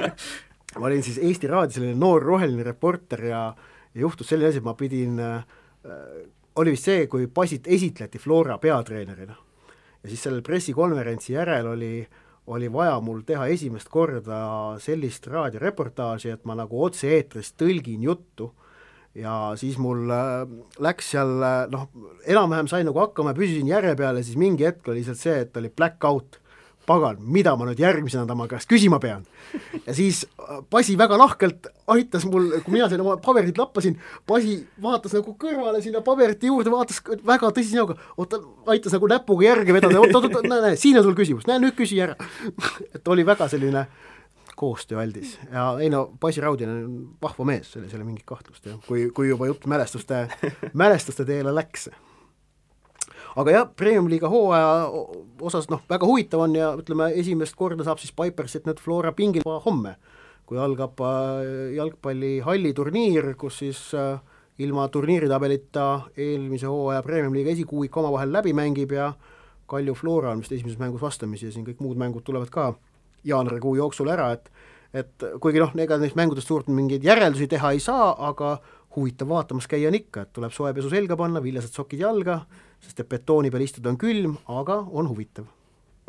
ma 0.79 0.85
olin 0.89 1.01
siis 1.05 1.17
Eesti 1.17 1.49
Raadios 1.49 1.79
selline 1.79 1.97
noor 1.97 2.21
roheline 2.21 2.65
reporter 2.65 3.23
ja, 3.25 3.41
ja 3.93 4.05
juhtus 4.05 4.29
selline 4.29 4.51
asi, 4.51 4.61
et 4.61 4.67
ma 4.67 4.75
pidin 4.77 5.17
äh,, 5.17 5.57
oli 6.57 6.73
vist 6.73 6.87
see, 6.89 7.07
kui 7.07 7.27
Basit 7.27 7.67
esitleti 7.67 8.19
Flora 8.19 8.57
peatreenerina. 8.57 9.35
ja 10.03 10.09
siis 10.09 10.23
sellel 10.23 10.41
pressikonverentsi 10.41 11.33
järel 11.33 11.67
oli, 11.67 12.07
oli 12.47 12.71
vaja 12.73 12.99
mul 13.01 13.21
teha 13.25 13.47
esimest 13.47 13.89
korda 13.89 14.77
sellist 14.79 15.27
raadioreportaaži, 15.27 16.29
et 16.29 16.45
ma 16.45 16.55
nagu 16.55 16.83
otse-eetris 16.85 17.53
tõlgin 17.57 18.03
juttu 18.03 18.51
ja 19.17 19.53
siis 19.57 19.77
mul 19.81 20.09
äh, 20.13 20.43
läks 20.83 21.13
seal 21.15 21.41
äh, 21.43 21.63
noh, 21.73 21.87
enam-vähem 22.25 22.69
sain 22.69 22.85
nagu 22.87 23.01
hakkama, 23.01 23.33
püsisin 23.37 23.69
järje 23.69 23.95
peal 23.97 24.19
ja 24.19 24.25
siis 24.25 24.37
mingi 24.37 24.67
hetk 24.67 24.87
oli 24.87 25.01
lihtsalt 25.01 25.21
see, 25.21 25.39
et 25.45 25.57
oli 25.57 25.73
black 25.73 26.03
out 26.05 26.39
pagan, 26.87 27.19
mida 27.19 27.53
ma 27.59 27.67
nüüd 27.67 27.81
järgmisena 27.81 28.23
tema 28.29 28.47
käest 28.49 28.69
küsima 28.69 28.99
pean. 29.03 29.25
ja 29.85 29.93
siis 29.95 30.23
äh, 30.39 30.61
Pasi 30.69 30.97
väga 30.99 31.17
lahkelt 31.19 31.67
aitas 31.93 32.25
mul, 32.27 32.49
kui 32.63 32.75
mina 32.77 32.87
siin 32.89 33.03
oma 33.03 33.17
paberid 33.23 33.59
lappasin, 33.59 33.97
Pasi 34.27 34.59
vaatas 34.83 35.17
nagu 35.17 35.35
kõrvale 35.39 35.81
sinna 35.83 36.01
paberite 36.05 36.47
juurde, 36.47 36.71
vaatas 36.71 37.01
väga 37.27 37.51
tõsise 37.51 37.77
näoga, 37.79 37.97
oota, 38.17 38.39
aitas 38.73 38.95
nagu 38.95 39.11
näpuga 39.11 39.49
järge 39.49 39.75
vedada, 39.75 39.99
oot, 39.99 40.15
oot, 40.15 40.29
oot, 40.31 40.47
näe, 40.47 40.63
näe, 40.63 40.79
siin 40.79 40.99
on 40.99 41.07
sul 41.07 41.17
küsimus, 41.17 41.47
näe 41.49 41.59
nüüd 41.63 41.75
küsi 41.77 41.99
ära. 42.03 42.15
Et 42.95 43.13
oli 43.13 43.25
väga 43.27 43.49
selline 43.51 43.87
koostööaldis. 44.57 45.37
Ja 45.51 45.69
ei 45.83 45.91
no, 45.93 46.07
Basi 46.21 46.41
Raudin 46.41 46.71
on 46.71 46.97
vahva 47.21 47.45
mees, 47.51 47.75
selles 47.75 47.93
ei 47.93 47.99
ole 47.99 48.07
mingit 48.07 48.25
kahtlust 48.27 48.65
jah, 48.65 48.79
kui, 48.87 49.09
kui 49.15 49.29
juba 49.29 49.51
jutt 49.51 49.67
mälestuste, 49.69 50.25
mälestuste 50.83 51.27
teele 51.27 51.53
läks 51.55 51.89
aga 53.37 53.53
jah, 53.53 53.67
Premium-liiga 53.77 54.29
hooaja 54.31 54.87
osas 55.45 55.69
noh, 55.69 55.83
väga 55.89 56.07
huvitav 56.09 56.45
on 56.47 56.55
ja 56.57 56.71
ütleme, 56.79 57.11
esimest 57.21 57.57
korda 57.57 57.85
saab 57.85 58.01
siis 58.01 58.13
Pipersit 58.17 58.65
nüüd 58.67 58.81
Flora 58.81 59.13
pingil 59.17 59.45
homme, 59.45 59.95
kui 60.49 60.59
algab 60.61 60.99
äh, 61.05 61.75
jalgpallihalli 61.77 62.73
turniir, 62.77 63.33
kus 63.39 63.61
siis 63.61 63.81
äh, 63.97 64.17
ilma 64.63 64.87
turniiritabelita 64.89 65.87
eelmise 66.17 66.69
hooaja 66.71 67.03
Premium-liiga 67.05 67.53
esikuuik 67.53 67.97
omavahel 68.01 68.33
läbi 68.33 68.55
mängib 68.57 68.95
ja 68.97 69.11
Kalju 69.67 69.93
Flora 69.99 70.31
on 70.31 70.41
vist 70.41 70.55
esimeses 70.55 70.79
mängus 70.79 71.03
vastamisi 71.03 71.49
ja 71.49 71.53
siin 71.53 71.65
kõik 71.67 71.83
muud 71.83 71.99
mängud 71.99 72.23
tulevad 72.25 72.49
ka 72.49 72.71
jaanuarikuu 73.27 73.75
jooksul 73.77 74.09
ära, 74.13 74.31
et 74.37 74.49
et 74.95 75.25
kuigi 75.43 75.59
noh, 75.59 75.73
ega 75.83 75.97
neist 75.99 76.15
mängudest 76.15 76.47
suurt 76.47 76.69
mingeid 76.71 77.03
järeldusi 77.03 77.49
teha 77.51 77.73
ei 77.75 77.81
saa, 77.83 78.13
aga 78.29 78.55
huvitav 78.95 79.29
vaatamas 79.29 79.67
käia 79.69 79.91
on 79.91 79.97
ikka, 79.99 80.23
et 80.23 80.31
tuleb 80.33 80.53
soe 80.55 80.71
pesu 80.73 80.89
selga 80.89 81.17
panna, 81.19 81.41
viljased 81.43 81.75
sokid 81.75 81.99
jalga, 82.01 82.39
sest 82.83 82.99
et 83.03 83.09
betooni 83.09 83.51
peal 83.53 83.65
istuda 83.65 83.91
on 83.91 83.99
külm, 84.01 84.37
aga 84.47 84.81
on 84.87 85.09
huvitav. 85.11 85.47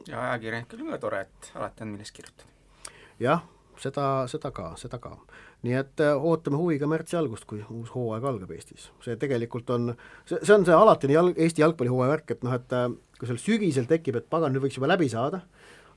ja 0.06 0.20
ajakirjanikul 0.30 0.84
on 0.84 0.94
ka 0.94 1.02
tore, 1.04 1.22
et 1.26 1.52
alati 1.54 1.84
on 1.84 1.94
millest 1.94 2.16
kirjutada. 2.16 2.50
jah, 3.20 3.44
seda, 3.82 4.06
seda 4.30 4.52
ka, 4.54 4.72
seda 4.80 5.00
ka. 5.02 5.16
nii 5.66 5.74
et 5.74 6.04
äh, 6.04 6.14
ootame 6.14 6.60
huviga 6.60 6.86
märtsi 6.90 7.16
algust, 7.18 7.46
kui 7.50 7.64
uus 7.74 7.90
hooaeg 7.94 8.24
algab 8.30 8.52
Eestis. 8.54 8.90
see 9.04 9.16
tegelikult 9.20 9.70
on, 9.74 9.92
see, 10.24 10.38
see 10.42 10.54
on 10.54 10.66
see 10.68 10.76
alatine 10.76 11.16
jalg, 11.16 11.38
Eesti 11.38 11.64
jalgpallihooaja 11.64 12.14
värk, 12.14 12.36
et 12.36 12.46
noh, 12.46 12.54
et 12.54 12.76
äh, 12.76 12.88
kui 13.18 13.30
seal 13.30 13.42
sügisel 13.42 13.90
tekib, 13.90 14.20
et 14.20 14.30
pagan, 14.30 14.54
nüüd 14.54 14.66
võiks 14.66 14.78
juba 14.78 14.90
läbi 14.90 15.10
saada, 15.10 15.42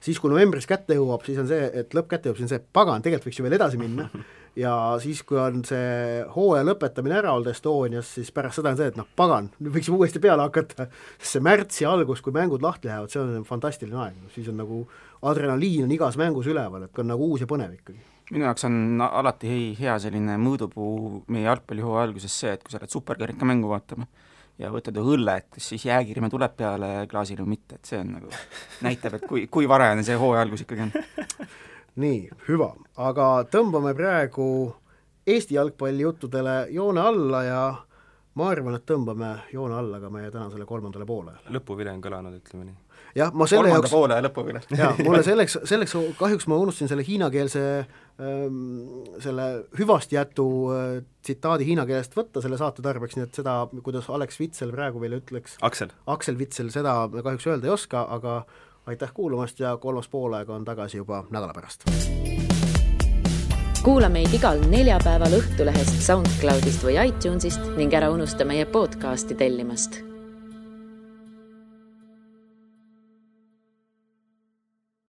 siis 0.02 0.20
kui 0.20 0.32
novembris 0.34 0.66
kätte 0.70 0.98
jõuab, 0.98 1.26
siis 1.28 1.38
on 1.42 1.50
see, 1.52 1.68
et 1.84 1.94
lõpp 1.98 2.10
kätte 2.10 2.30
jõuab, 2.30 2.40
siis 2.40 2.50
on 2.50 2.56
see, 2.56 2.64
pagan, 2.74 3.04
tegelikult 3.06 3.30
võiks 3.30 3.42
ju 3.42 3.46
veel 3.46 3.58
edasi 3.60 3.82
minna 3.82 4.10
ja 4.56 4.74
siis, 5.02 5.22
kui 5.28 5.40
on 5.40 5.62
see 5.68 6.22
hooaja 6.36 6.66
lõpetamine 6.68 7.18
ära 7.22 7.34
olnud 7.36 7.52
Estonias, 7.52 8.10
siis 8.18 8.32
pärast 8.36 8.60
seda 8.60 8.74
on 8.74 8.80
see, 8.80 8.90
et 8.92 9.00
noh, 9.00 9.08
pagan, 9.18 9.50
nüüd 9.60 9.76
võiks 9.78 9.92
uuesti 9.94 10.22
peale 10.24 10.44
hakata, 10.48 10.88
sest 11.18 11.38
see 11.38 11.46
märtsi 11.46 11.88
algus, 11.88 12.24
kui 12.24 12.36
mängud 12.36 12.64
lahti 12.64 12.92
lähevad, 12.92 13.12
see 13.14 13.22
on 13.24 13.46
fantastiline 13.48 14.00
aeg, 14.06 14.18
siis 14.36 14.50
on 14.52 14.60
nagu 14.60 14.82
adrenaliin 15.32 15.86
on 15.86 15.94
igas 15.96 16.18
mängus 16.20 16.50
üleval, 16.52 16.88
et 16.88 17.04
on 17.04 17.12
nagu 17.14 17.32
uus 17.32 17.46
ja 17.46 17.50
põnev 17.50 17.78
ikkagi. 17.78 18.02
Minu 18.32 18.48
jaoks 18.48 18.64
on 18.68 19.04
alati 19.04 19.74
hea 19.80 19.98
selline 20.00 20.38
mõõdupuu 20.40 21.24
meie 21.36 21.48
jalgpallihooaja 21.50 22.06
alguses 22.08 22.36
see, 22.44 22.54
et 22.56 22.64
kui 22.64 22.72
sa 22.72 22.80
lähed 22.80 22.94
superkarika 22.94 23.48
mängu 23.48 23.72
vaatama 23.72 24.08
ja 24.62 24.70
võtad 24.72 24.96
ühe 25.00 25.16
õlle, 25.16 25.36
et 25.42 25.50
kas 25.56 25.72
siis 25.74 25.88
jääkirme 25.88 26.30
tuleb 26.32 26.54
peale 26.60 26.92
klaasile 27.12 27.44
või 27.44 27.56
mitte, 27.58 27.80
et 27.80 27.92
see 27.92 28.00
on 28.00 28.16
nagu, 28.20 28.32
näitab, 28.86 29.18
et 29.18 29.28
kui, 29.28 29.48
kui 29.52 29.68
varajane 29.70 30.06
see 30.08 30.20
hooaja 30.20 30.46
algus 30.46 30.64
ikkagi 30.66 30.88
on 30.88 30.96
nii, 32.00 32.30
hüva, 32.48 32.72
aga 32.96 33.32
tõmbame 33.52 33.96
praegu 33.98 34.48
Eesti 35.28 35.54
jalgpallijuttudele 35.56 36.68
joone 36.74 37.02
alla 37.02 37.44
ja 37.46 37.64
ma 38.40 38.48
arvan, 38.52 38.78
et 38.78 38.86
tõmbame 38.88 39.34
joone 39.54 39.76
alla 39.78 40.00
ka 40.02 40.10
meie 40.14 40.32
tänasele 40.32 40.66
kolmandale 40.66 41.06
poolele. 41.06 41.44
lõpuvile 41.52 41.92
on 41.94 42.02
kõlanud, 42.02 42.38
ütleme 42.40 42.70
nii. 42.70 42.78
jah, 43.20 43.34
ma 43.36 43.48
selle 43.50 43.68
kolmanda 43.68 43.82
jaoks 43.82 43.94
poole 43.94 44.18
ja 44.18 44.26
lõpuvile. 44.26 44.64
jaa, 44.80 44.94
mulle 45.04 45.22
selleks, 45.30 45.58
selleks 45.70 45.96
kahjuks 46.20 46.48
ma 46.48 46.58
unustasin 46.64 46.90
selle 46.90 47.06
hiinakeelse 47.06 47.66
ähm, 47.84 48.58
selle 49.22 49.48
hüvasti 49.78 50.18
jätu 50.18 50.48
äh, 50.74 50.90
tsitaadi 51.22 51.68
hiina 51.68 51.86
keelest 51.90 52.16
võtta 52.18 52.42
selle 52.42 52.58
saate 52.62 52.82
tarbeks, 52.86 53.20
nii 53.20 53.28
et 53.28 53.42
seda, 53.44 53.60
kuidas 53.84 54.10
Alex 54.10 54.40
Vitsel 54.40 54.74
praegu 54.74 55.04
veel 55.04 55.20
ütleks 55.20 55.60
Aksel. 55.62 55.94
Aksel 56.10 56.40
Vitsel, 56.40 56.72
seda 56.74 56.96
me 57.12 57.22
kahjuks 57.26 57.52
öelda 57.52 57.68
ei 57.68 57.76
oska, 57.76 58.08
aga 58.16 58.42
aitäh 58.86 59.14
kuulamast 59.14 59.60
ja 59.60 59.78
kolmas 59.78 60.08
poolaeg 60.08 60.50
on 60.50 60.66
tagasi 60.66 60.98
juba 60.98 61.24
nädala 61.30 61.54
pärast. 61.54 61.84
kuula 63.84 64.10
meid 64.10 64.34
igal 64.34 64.62
neljapäeval 64.70 65.40
Õhtulehest, 65.40 66.02
SoundCloudist 66.06 66.86
või 66.86 67.00
iTunesist 67.08 67.76
ning 67.78 67.94
ära 67.94 68.12
unusta 68.14 68.46
meie 68.46 68.66
podcasti 68.66 69.36
tellimast 69.36 70.11